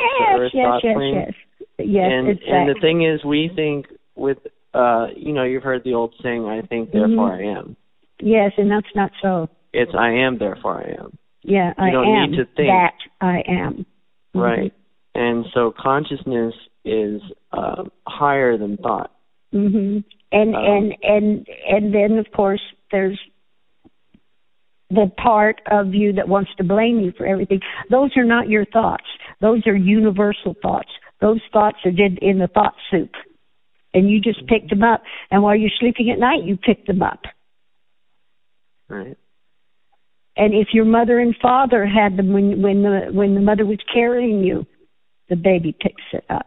yes, 0.54 0.80
yes, 0.84 0.94
plane. 0.94 1.14
yes. 1.14 1.34
Yes, 1.78 2.08
and 2.10 2.28
exactly. 2.30 2.52
and 2.52 2.68
the 2.68 2.80
thing 2.80 3.04
is 3.04 3.24
we 3.24 3.50
think 3.54 3.86
with 4.16 4.38
uh 4.74 5.06
you 5.16 5.32
know, 5.32 5.44
you've 5.44 5.62
heard 5.62 5.82
the 5.84 5.94
old 5.94 6.14
saying, 6.22 6.44
I 6.44 6.62
think 6.62 6.90
therefore 6.92 7.30
Mhm. 7.30 7.38
I 7.38 7.58
am. 7.58 7.76
yes, 8.20 8.52
and 8.58 8.70
that's 8.70 8.94
not 8.94 9.10
so. 9.22 9.48
It's 9.72 9.92
I 9.94 10.10
am 10.10 10.38
therefore 10.38 10.82
I 10.84 10.90
am. 11.02 11.16
Yeah, 11.42 11.72
You 11.78 11.84
I 11.84 11.90
don't 11.90 12.08
am 12.08 12.30
need 12.30 12.36
to 12.38 12.44
think. 12.46 12.68
that 12.68 12.94
I 13.20 13.42
am. 13.46 13.86
Mhm. 14.34 14.42
Right. 14.42 14.72
And 15.14 15.46
so 15.54 15.72
consciousness 15.78 16.54
is 16.84 17.20
uh, 17.52 17.84
higher 18.06 18.56
than 18.56 18.76
thought. 18.76 19.10
hmm 19.52 19.98
And 20.32 20.54
Um, 20.56 20.64
and 20.64 20.94
and 21.02 21.48
and 21.68 21.94
then 21.94 22.18
of 22.18 22.30
course 22.32 22.62
there's 22.90 23.18
the 24.90 25.10
part 25.16 25.60
of 25.70 25.94
you 25.94 26.12
that 26.14 26.28
wants 26.28 26.50
to 26.56 26.64
blame 26.64 26.98
you 27.00 27.12
for 27.12 27.26
everything. 27.26 27.60
Those 27.90 28.16
are 28.16 28.24
not 28.24 28.48
your 28.48 28.64
thoughts. 28.64 29.04
Those 29.40 29.66
are 29.66 29.76
universal 29.76 30.54
thoughts. 30.62 30.88
Those 31.20 31.40
thoughts 31.52 31.78
are 31.84 31.90
did 31.90 32.18
in 32.18 32.38
the 32.38 32.48
thought 32.48 32.74
soup, 32.90 33.10
and 33.92 34.08
you 34.08 34.20
just 34.20 34.46
picked 34.46 34.70
them 34.70 34.82
up. 34.82 35.02
And 35.30 35.42
while 35.42 35.56
you're 35.56 35.70
sleeping 35.80 36.10
at 36.10 36.18
night, 36.18 36.44
you 36.44 36.56
pick 36.56 36.86
them 36.86 37.02
up. 37.02 37.22
Right. 38.88 39.16
And 40.36 40.54
if 40.54 40.68
your 40.72 40.84
mother 40.84 41.18
and 41.18 41.34
father 41.42 41.84
had 41.84 42.16
them 42.16 42.32
when 42.32 42.62
when 42.62 42.82
the 42.82 43.08
when 43.12 43.34
the 43.34 43.40
mother 43.40 43.66
was 43.66 43.78
carrying 43.92 44.44
you, 44.44 44.66
the 45.28 45.36
baby 45.36 45.76
picks 45.78 46.04
it 46.12 46.24
up. 46.30 46.46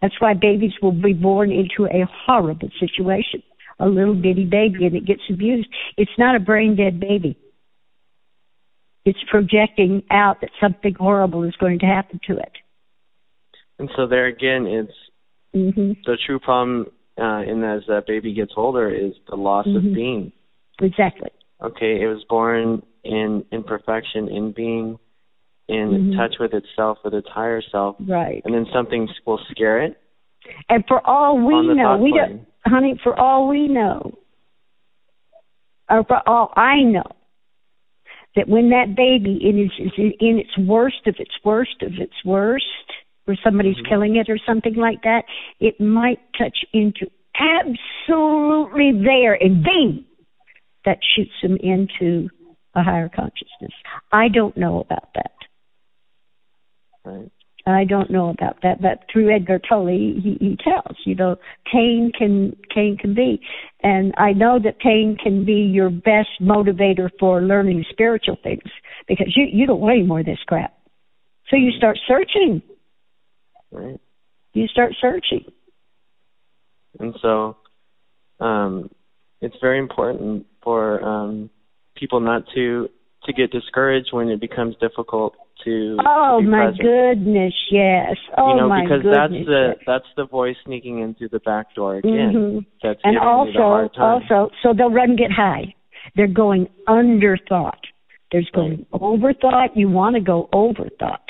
That's 0.00 0.20
why 0.20 0.34
babies 0.34 0.72
will 0.82 0.92
be 0.92 1.12
born 1.12 1.50
into 1.50 1.86
a 1.86 2.08
horrible 2.26 2.70
situation. 2.80 3.42
A 3.78 3.86
little 3.88 4.14
bitty 4.14 4.44
baby 4.44 4.86
and 4.86 4.94
it 4.94 5.06
gets 5.06 5.22
abused. 5.30 5.68
It's 5.96 6.10
not 6.18 6.36
a 6.36 6.40
brain 6.40 6.76
dead 6.76 7.00
baby. 7.00 7.36
It's 9.04 9.18
projecting 9.30 10.02
out 10.10 10.40
that 10.40 10.50
something 10.60 10.94
horrible 10.94 11.44
is 11.44 11.54
going 11.56 11.80
to 11.80 11.86
happen 11.86 12.20
to 12.26 12.38
it. 12.38 12.52
And 13.78 13.90
so 13.96 14.06
there 14.06 14.26
again 14.26 14.66
it's 14.66 14.92
hmm 15.52 15.92
the 16.06 16.16
true 16.26 16.38
problem 16.38 16.86
uh 17.20 17.42
in 17.46 17.62
as 17.64 17.82
that 17.88 18.06
baby 18.06 18.34
gets 18.34 18.52
older 18.56 18.90
is 18.90 19.12
the 19.28 19.36
loss 19.36 19.66
Mhm. 19.66 19.76
of 19.76 19.94
being. 19.94 20.32
Exactly. 20.80 21.30
Okay, 21.62 22.00
it 22.02 22.06
was 22.06 22.24
born 22.24 22.82
in 23.04 23.44
in 23.52 23.62
perfection, 23.62 24.28
in 24.28 24.52
being 24.52 24.98
in 25.68 25.88
Mhm. 25.88 26.16
touch 26.16 26.38
with 26.38 26.52
itself, 26.52 26.98
with 27.04 27.14
its 27.14 27.28
higher 27.28 27.62
self, 27.62 27.96
Right. 28.00 28.42
and 28.44 28.54
then 28.54 28.66
something 28.72 29.08
will 29.24 29.38
scare 29.50 29.80
it 29.80 29.96
And 30.68 30.86
for 30.86 31.00
all 31.06 31.38
we 31.38 31.74
know, 31.74 31.96
we 31.96 32.10
plane. 32.10 32.26
don't, 32.26 32.46
honey, 32.66 32.94
for 33.02 33.18
all 33.18 33.48
we 33.48 33.66
know, 33.66 34.12
or 35.88 36.04
for 36.04 36.20
all 36.28 36.52
I 36.54 36.82
know, 36.82 37.10
that 38.36 38.46
when 38.46 38.68
that 38.68 38.94
baby 38.94 39.36
in 39.42 39.58
its 39.58 39.74
is 39.78 39.92
in 39.96 40.38
its 40.38 40.58
worst 40.58 41.06
of 41.06 41.18
its 41.18 41.34
worst 41.44 41.82
of 41.82 41.98
its 41.98 42.24
worst, 42.26 42.66
where 43.24 43.36
somebody's 43.42 43.76
Mhm. 43.78 43.88
killing 43.88 44.16
it 44.16 44.28
or 44.28 44.38
something 44.38 44.74
like 44.74 45.02
that, 45.02 45.24
it 45.60 45.80
might 45.80 46.20
touch 46.34 46.64
into 46.72 47.10
absolutely 47.38 48.92
there, 48.92 49.34
and 49.42 49.62
bing, 49.62 50.04
that 50.84 50.98
shoots 51.02 51.40
them 51.42 51.56
into 51.56 52.28
a 52.74 52.82
higher 52.82 53.08
consciousness. 53.08 53.72
I 54.12 54.28
don't 54.28 54.56
know 54.56 54.80
about 54.80 55.12
that. 55.14 55.32
Right. 57.04 57.30
I 57.66 57.84
don't 57.84 58.10
know 58.10 58.28
about 58.28 58.60
that, 58.62 58.82
but 58.82 59.08
through 59.10 59.34
Eckhart 59.34 59.64
Tolle, 59.66 59.86
he, 59.86 60.36
he 60.38 60.56
tells, 60.62 60.98
you 61.06 61.14
know, 61.14 61.36
pain 61.72 62.12
can 62.16 62.54
pain 62.74 62.98
can 62.98 63.14
be, 63.14 63.40
and 63.82 64.12
I 64.18 64.34
know 64.34 64.58
that 64.58 64.78
pain 64.80 65.16
can 65.16 65.46
be 65.46 65.62
your 65.62 65.88
best 65.88 66.28
motivator 66.42 67.08
for 67.18 67.40
learning 67.40 67.84
spiritual 67.88 68.36
things 68.42 68.70
because 69.08 69.34
you 69.34 69.46
you 69.50 69.66
don't 69.66 69.80
want 69.80 69.94
any 69.96 70.02
more 70.06 70.20
of 70.20 70.26
this 70.26 70.42
crap, 70.46 70.74
so 71.48 71.56
you 71.56 71.72
start 71.72 71.98
searching. 72.06 72.60
Right. 73.74 74.00
You 74.52 74.66
start 74.68 74.92
searching. 75.00 75.44
And 77.00 77.14
so 77.20 77.56
um 78.40 78.90
it's 79.40 79.56
very 79.60 79.78
important 79.78 80.46
for 80.62 81.02
um 81.02 81.50
people 81.96 82.20
not 82.20 82.44
to 82.54 82.88
to 83.24 83.32
get 83.32 83.50
discouraged 83.50 84.08
when 84.12 84.28
it 84.28 84.40
becomes 84.40 84.76
difficult 84.80 85.34
to, 85.64 85.96
Oh 86.04 86.40
to 86.42 86.46
my 86.46 86.66
present. 86.66 86.82
goodness, 86.82 87.54
yes. 87.70 88.16
Oh 88.36 88.50
you 88.50 88.56
know, 88.56 88.68
my 88.68 88.82
because 88.82 89.02
goodness. 89.02 89.16
that's 89.16 89.46
the 89.46 89.72
that's 89.86 90.06
the 90.16 90.26
voice 90.26 90.56
sneaking 90.64 91.00
in 91.00 91.14
through 91.14 91.30
the 91.30 91.40
back 91.40 91.74
door 91.74 91.96
again. 91.96 92.32
Mhm. 92.34 92.66
That's 92.82 93.00
and 93.02 93.18
also 93.18 93.88
also 93.98 94.50
so 94.62 94.72
they'll 94.76 94.90
run 94.90 95.10
and 95.10 95.18
get 95.18 95.32
high 95.32 95.74
they're 96.16 96.26
going 96.26 96.68
under 96.86 97.38
thought 97.48 97.80
there's 98.32 98.50
going 98.54 98.86
over 98.92 99.32
thought 99.32 99.76
you 99.76 99.88
want 99.88 100.14
to 100.14 100.20
go 100.20 100.48
over 100.52 100.88
thought 100.98 101.22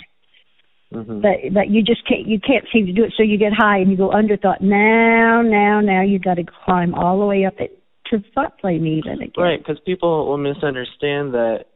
Mhm. 0.95 1.23
but 1.23 1.53
but 1.53 1.71
you 1.71 1.83
just 1.83 2.07
can't 2.07 2.27
you 2.27 2.39
can't 2.39 2.65
seem 2.73 2.87
to 2.87 2.93
do 2.93 3.05
it 3.05 3.13
so 3.17 3.23
you 3.23 3.37
get 3.37 3.53
high 3.53 3.79
and 3.79 3.91
you 3.91 3.97
go 3.97 4.13
under 4.13 4.37
thought 4.37 4.61
now 4.61 5.43
now 5.43 5.81
now 5.81 6.03
you 6.03 6.19
got 6.19 6.35
to 6.35 6.45
climb 6.65 6.95
all 6.95 7.19
the 7.19 7.27
way 7.27 7.45
up 7.45 7.61
it 7.61 7.83
to 8.07 8.23
thought 8.35 8.59
plane 8.59 8.87
even 8.87 9.15
again 9.15 9.33
Right, 9.37 9.59
because 9.59 9.81
people 9.85 10.27
will 10.27 10.39
misunderstand 10.39 11.35
that 11.35 11.67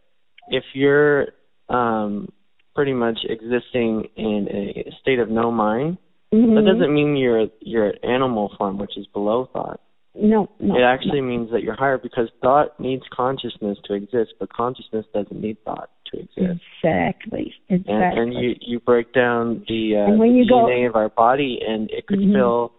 if 0.49 0.65
you're 0.75 1.29
um, 1.69 2.29
pretty 2.75 2.93
much 2.93 3.19
existing 3.29 4.09
in 4.17 4.49
a 4.51 4.91
state 5.01 5.19
of 5.19 5.29
no 5.29 5.51
mind, 5.51 5.99
Mhm. 6.33 6.55
that 6.55 6.65
doesn't 6.65 6.95
mean 6.95 7.17
you're 7.17 7.49
you're 7.61 7.87
at 7.87 8.05
animal 8.05 8.53
form, 8.57 8.79
which 8.79 8.97
is 8.97 9.07
below 9.09 9.47
thought. 9.53 9.81
No 10.21 10.49
no 10.61 10.77
it 10.77 10.83
actually 10.83 11.21
means 11.21 11.51
that 11.53 11.63
you're 11.63 11.77
higher 11.77 11.99
because 11.99 12.29
thought 12.43 12.79
needs 12.81 13.03
consciousness 13.15 13.79
to 13.85 13.95
exist, 13.95 14.35
but 14.41 14.53
consciousness 14.53 15.07
doesn't 15.15 15.41
need 15.41 15.57
thought 15.65 15.91
to 16.13 16.19
exist. 16.21 16.61
exactly 16.83 17.55
exactly 17.69 18.21
and 18.23 18.35
you 18.35 18.55
you 18.61 18.81
break 18.81 19.13
down 19.13 19.65
the, 19.69 19.97
uh, 19.97 20.11
And 20.11 20.19
when 20.19 20.39
the 20.39 20.47
go- 20.49 20.67
DNA 20.67 20.89
of 20.89 20.97
our 20.97 21.09
body, 21.09 21.61
and 21.67 21.91
it 21.91 22.07
could 22.07 22.19
Mhm. 22.21 22.33
fill, 22.33 22.73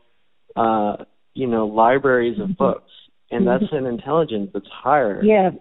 uh, 0.55 0.97
you 1.33 1.47
know, 1.47 1.67
libraries 1.67 2.39
of 2.39 2.49
Mhm. 2.49 2.57
books, 2.57 2.91
and 3.31 3.47
that's 3.47 3.71
an 3.71 3.85
intelligence 3.85 4.51
that's 4.53 4.67
higher. 4.67 5.21
yeah 5.23 5.51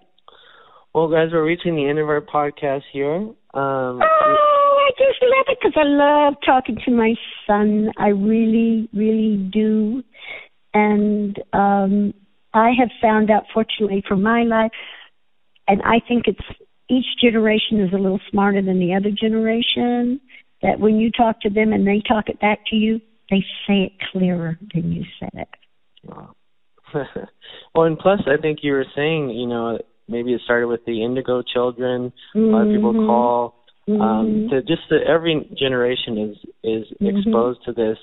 Well, 0.94 1.08
guys, 1.08 1.30
we're 1.32 1.44
reaching 1.44 1.76
the 1.76 1.84
end 1.86 1.98
of 1.98 2.08
our 2.08 2.22
podcast 2.22 2.82
here. 2.92 3.14
Um, 3.54 4.00
Oh, 4.02 4.86
I 4.88 4.90
just 4.98 5.22
love 5.22 5.44
it 5.48 5.58
because 5.60 5.76
I 5.76 5.82
love 5.84 6.34
talking 6.44 6.76
to 6.86 6.90
my 6.90 7.14
son. 7.46 7.92
I 7.98 8.08
really, 8.08 8.88
really 8.94 9.36
do. 9.36 10.02
And 10.74 11.36
um 11.52 12.14
I 12.54 12.70
have 12.78 12.90
found 13.00 13.30
out, 13.30 13.44
fortunately 13.52 14.02
for 14.08 14.16
my 14.16 14.42
life, 14.42 14.70
and 15.66 15.82
I 15.82 16.00
think 16.06 16.24
it's 16.26 16.60
each 16.88 17.06
generation 17.20 17.80
is 17.80 17.92
a 17.92 17.98
little 17.98 18.20
smarter 18.30 18.62
than 18.62 18.78
the 18.78 18.94
other 18.94 19.10
generation. 19.10 20.20
That 20.62 20.80
when 20.80 20.96
you 20.96 21.10
talk 21.12 21.40
to 21.42 21.50
them 21.50 21.72
and 21.72 21.86
they 21.86 22.02
talk 22.08 22.28
it 22.28 22.40
back 22.40 22.60
to 22.70 22.76
you, 22.76 23.00
they 23.30 23.44
say 23.66 23.82
it 23.84 23.92
clearer 24.10 24.58
than 24.74 24.90
you 24.92 25.04
said 25.20 25.30
it. 25.34 25.48
Wow. 26.02 26.34
well, 27.74 27.84
and 27.84 27.98
plus, 27.98 28.20
I 28.26 28.40
think 28.40 28.60
you 28.62 28.72
were 28.72 28.86
saying, 28.96 29.30
you 29.30 29.46
know, 29.46 29.78
maybe 30.08 30.32
it 30.32 30.40
started 30.44 30.66
with 30.66 30.84
the 30.86 31.04
indigo 31.04 31.42
children. 31.42 32.12
A 32.34 32.38
lot 32.38 32.62
of 32.62 32.72
people 32.72 32.94
Mhm. 32.94 33.06
call. 33.06 33.54
Um, 33.88 33.96
Mhm. 34.00 34.50
to 34.50 34.62
just 34.62 34.82
that 34.90 35.02
every 35.04 35.48
generation 35.58 36.18
is 36.18 36.36
is 36.62 36.92
Mhm. 37.00 37.18
exposed 37.18 37.62
to 37.64 37.72
this 37.72 37.98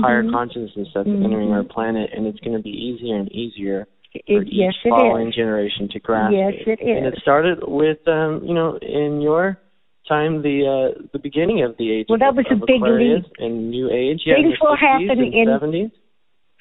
higher 0.00 0.22
Mhm. 0.22 0.32
consciousness 0.32 0.88
that's 0.94 1.08
Mhm. 1.08 1.24
entering 1.24 1.52
our 1.52 1.64
planet, 1.64 2.10
and 2.12 2.26
it's 2.26 2.40
going 2.40 2.56
to 2.56 2.62
be 2.62 2.70
easier 2.70 3.16
and 3.16 3.30
easier 3.32 3.86
for 4.12 4.18
It, 4.42 4.48
each 4.48 4.52
yes, 4.52 4.74
following 4.88 5.28
is. 5.28 5.34
generation 5.34 5.88
to 5.88 5.98
grasp 6.00 6.32
Yes, 6.32 6.54
it. 6.66 6.78
it 6.80 6.96
And 6.98 7.06
it 7.06 7.18
started 7.20 7.58
with, 7.66 8.06
um, 8.08 8.44
you 8.44 8.54
know, 8.54 8.76
in 8.76 9.20
your 9.20 9.58
time, 10.06 10.42
the 10.42 10.66
uh, 10.66 11.02
the 11.12 11.18
beginning 11.18 11.62
of 11.62 11.76
the 11.78 11.90
age 11.92 12.06
Well, 12.08 12.18
that 12.18 12.30
of, 12.30 12.36
was 12.36 12.46
a 12.50 12.54
of 12.54 12.62
big 12.66 12.76
Aquarius 12.82 13.24
leap. 13.24 13.32
and 13.38 13.70
New 13.70 13.88
Age. 13.90 14.22
Yeah, 14.26 14.34
Things 14.36 14.58
will 14.60 14.76
60s 14.76 15.08
happen 15.08 15.32
in- 15.32 15.46
70s. 15.48 15.90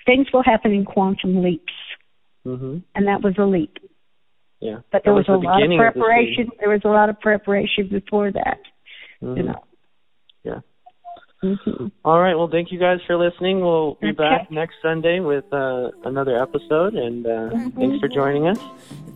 Things 0.05 0.31
will 0.31 0.43
happen 0.43 0.71
in 0.71 0.85
quantum 0.85 1.41
leaps. 1.43 1.73
mm-hmm. 2.45 2.77
and 2.95 3.07
that 3.07 3.21
was 3.21 3.37
a 3.37 3.45
leap. 3.45 3.77
Yeah, 4.61 4.79
But 4.91 5.03
there 5.03 5.13
was, 5.13 5.25
the 5.27 5.33
a 5.33 5.37
lot 5.37 5.55
of 5.55 5.57
beginning 5.59 5.79
of 5.79 5.93
the 5.93 5.99
preparation. 5.99 6.49
there 6.59 6.69
was 6.69 6.81
a 6.85 6.87
lot 6.89 7.09
of 7.09 7.19
preparation 7.19 7.87
before 7.87 8.31
that. 8.31 8.59
You 9.21 9.43
know. 9.43 9.55
Yeah. 11.43 11.55
hmm 11.55 11.87
All 12.05 12.19
right. 12.19 12.35
Well, 12.35 12.47
thank 12.49 12.71
you 12.71 12.79
guys 12.79 12.99
for 13.07 13.17
listening. 13.17 13.61
We'll 13.61 13.95
be 13.95 14.07
Okay. 14.09 14.17
back 14.17 14.51
next 14.51 14.75
Sunday 14.81 15.19
with 15.19 15.45
uh, 15.51 15.89
another 16.05 16.41
episode, 16.41 16.93
and 16.95 17.25
uh, 17.25 17.49
thanks 17.75 17.99
for 17.99 18.07
joining 18.07 18.47
us. 18.47 18.59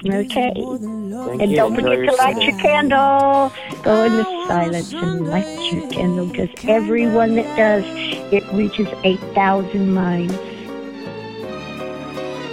Okay. 0.05 0.27
Thank 0.53 1.41
And 1.41 1.51
you. 1.51 1.57
don't 1.57 1.73
Enjoy 1.75 1.89
forget 1.95 2.09
to 2.09 2.15
light 2.15 2.35
Sunday. 2.35 2.45
your 2.51 2.57
candle. 2.59 3.51
Go 3.83 4.03
into 4.03 4.23
silence 4.47 4.91
and 4.93 5.29
light 5.29 5.71
your 5.71 5.87
candle 5.89 6.25
because 6.27 6.49
everyone 6.67 7.35
that 7.35 7.55
does, 7.57 7.83
it 8.33 8.43
reaches 8.53 8.87
8,000 9.03 9.93
minds. 9.93 10.33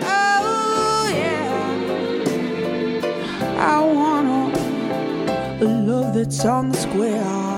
Oh, 0.03 1.09
yeah. 1.12 1.79
I 3.59 3.81
want 3.85 4.57
a 5.62 5.64
love 5.64 6.14
that's 6.14 6.45
on 6.45 6.70
the 6.70 6.77
square. 6.79 7.51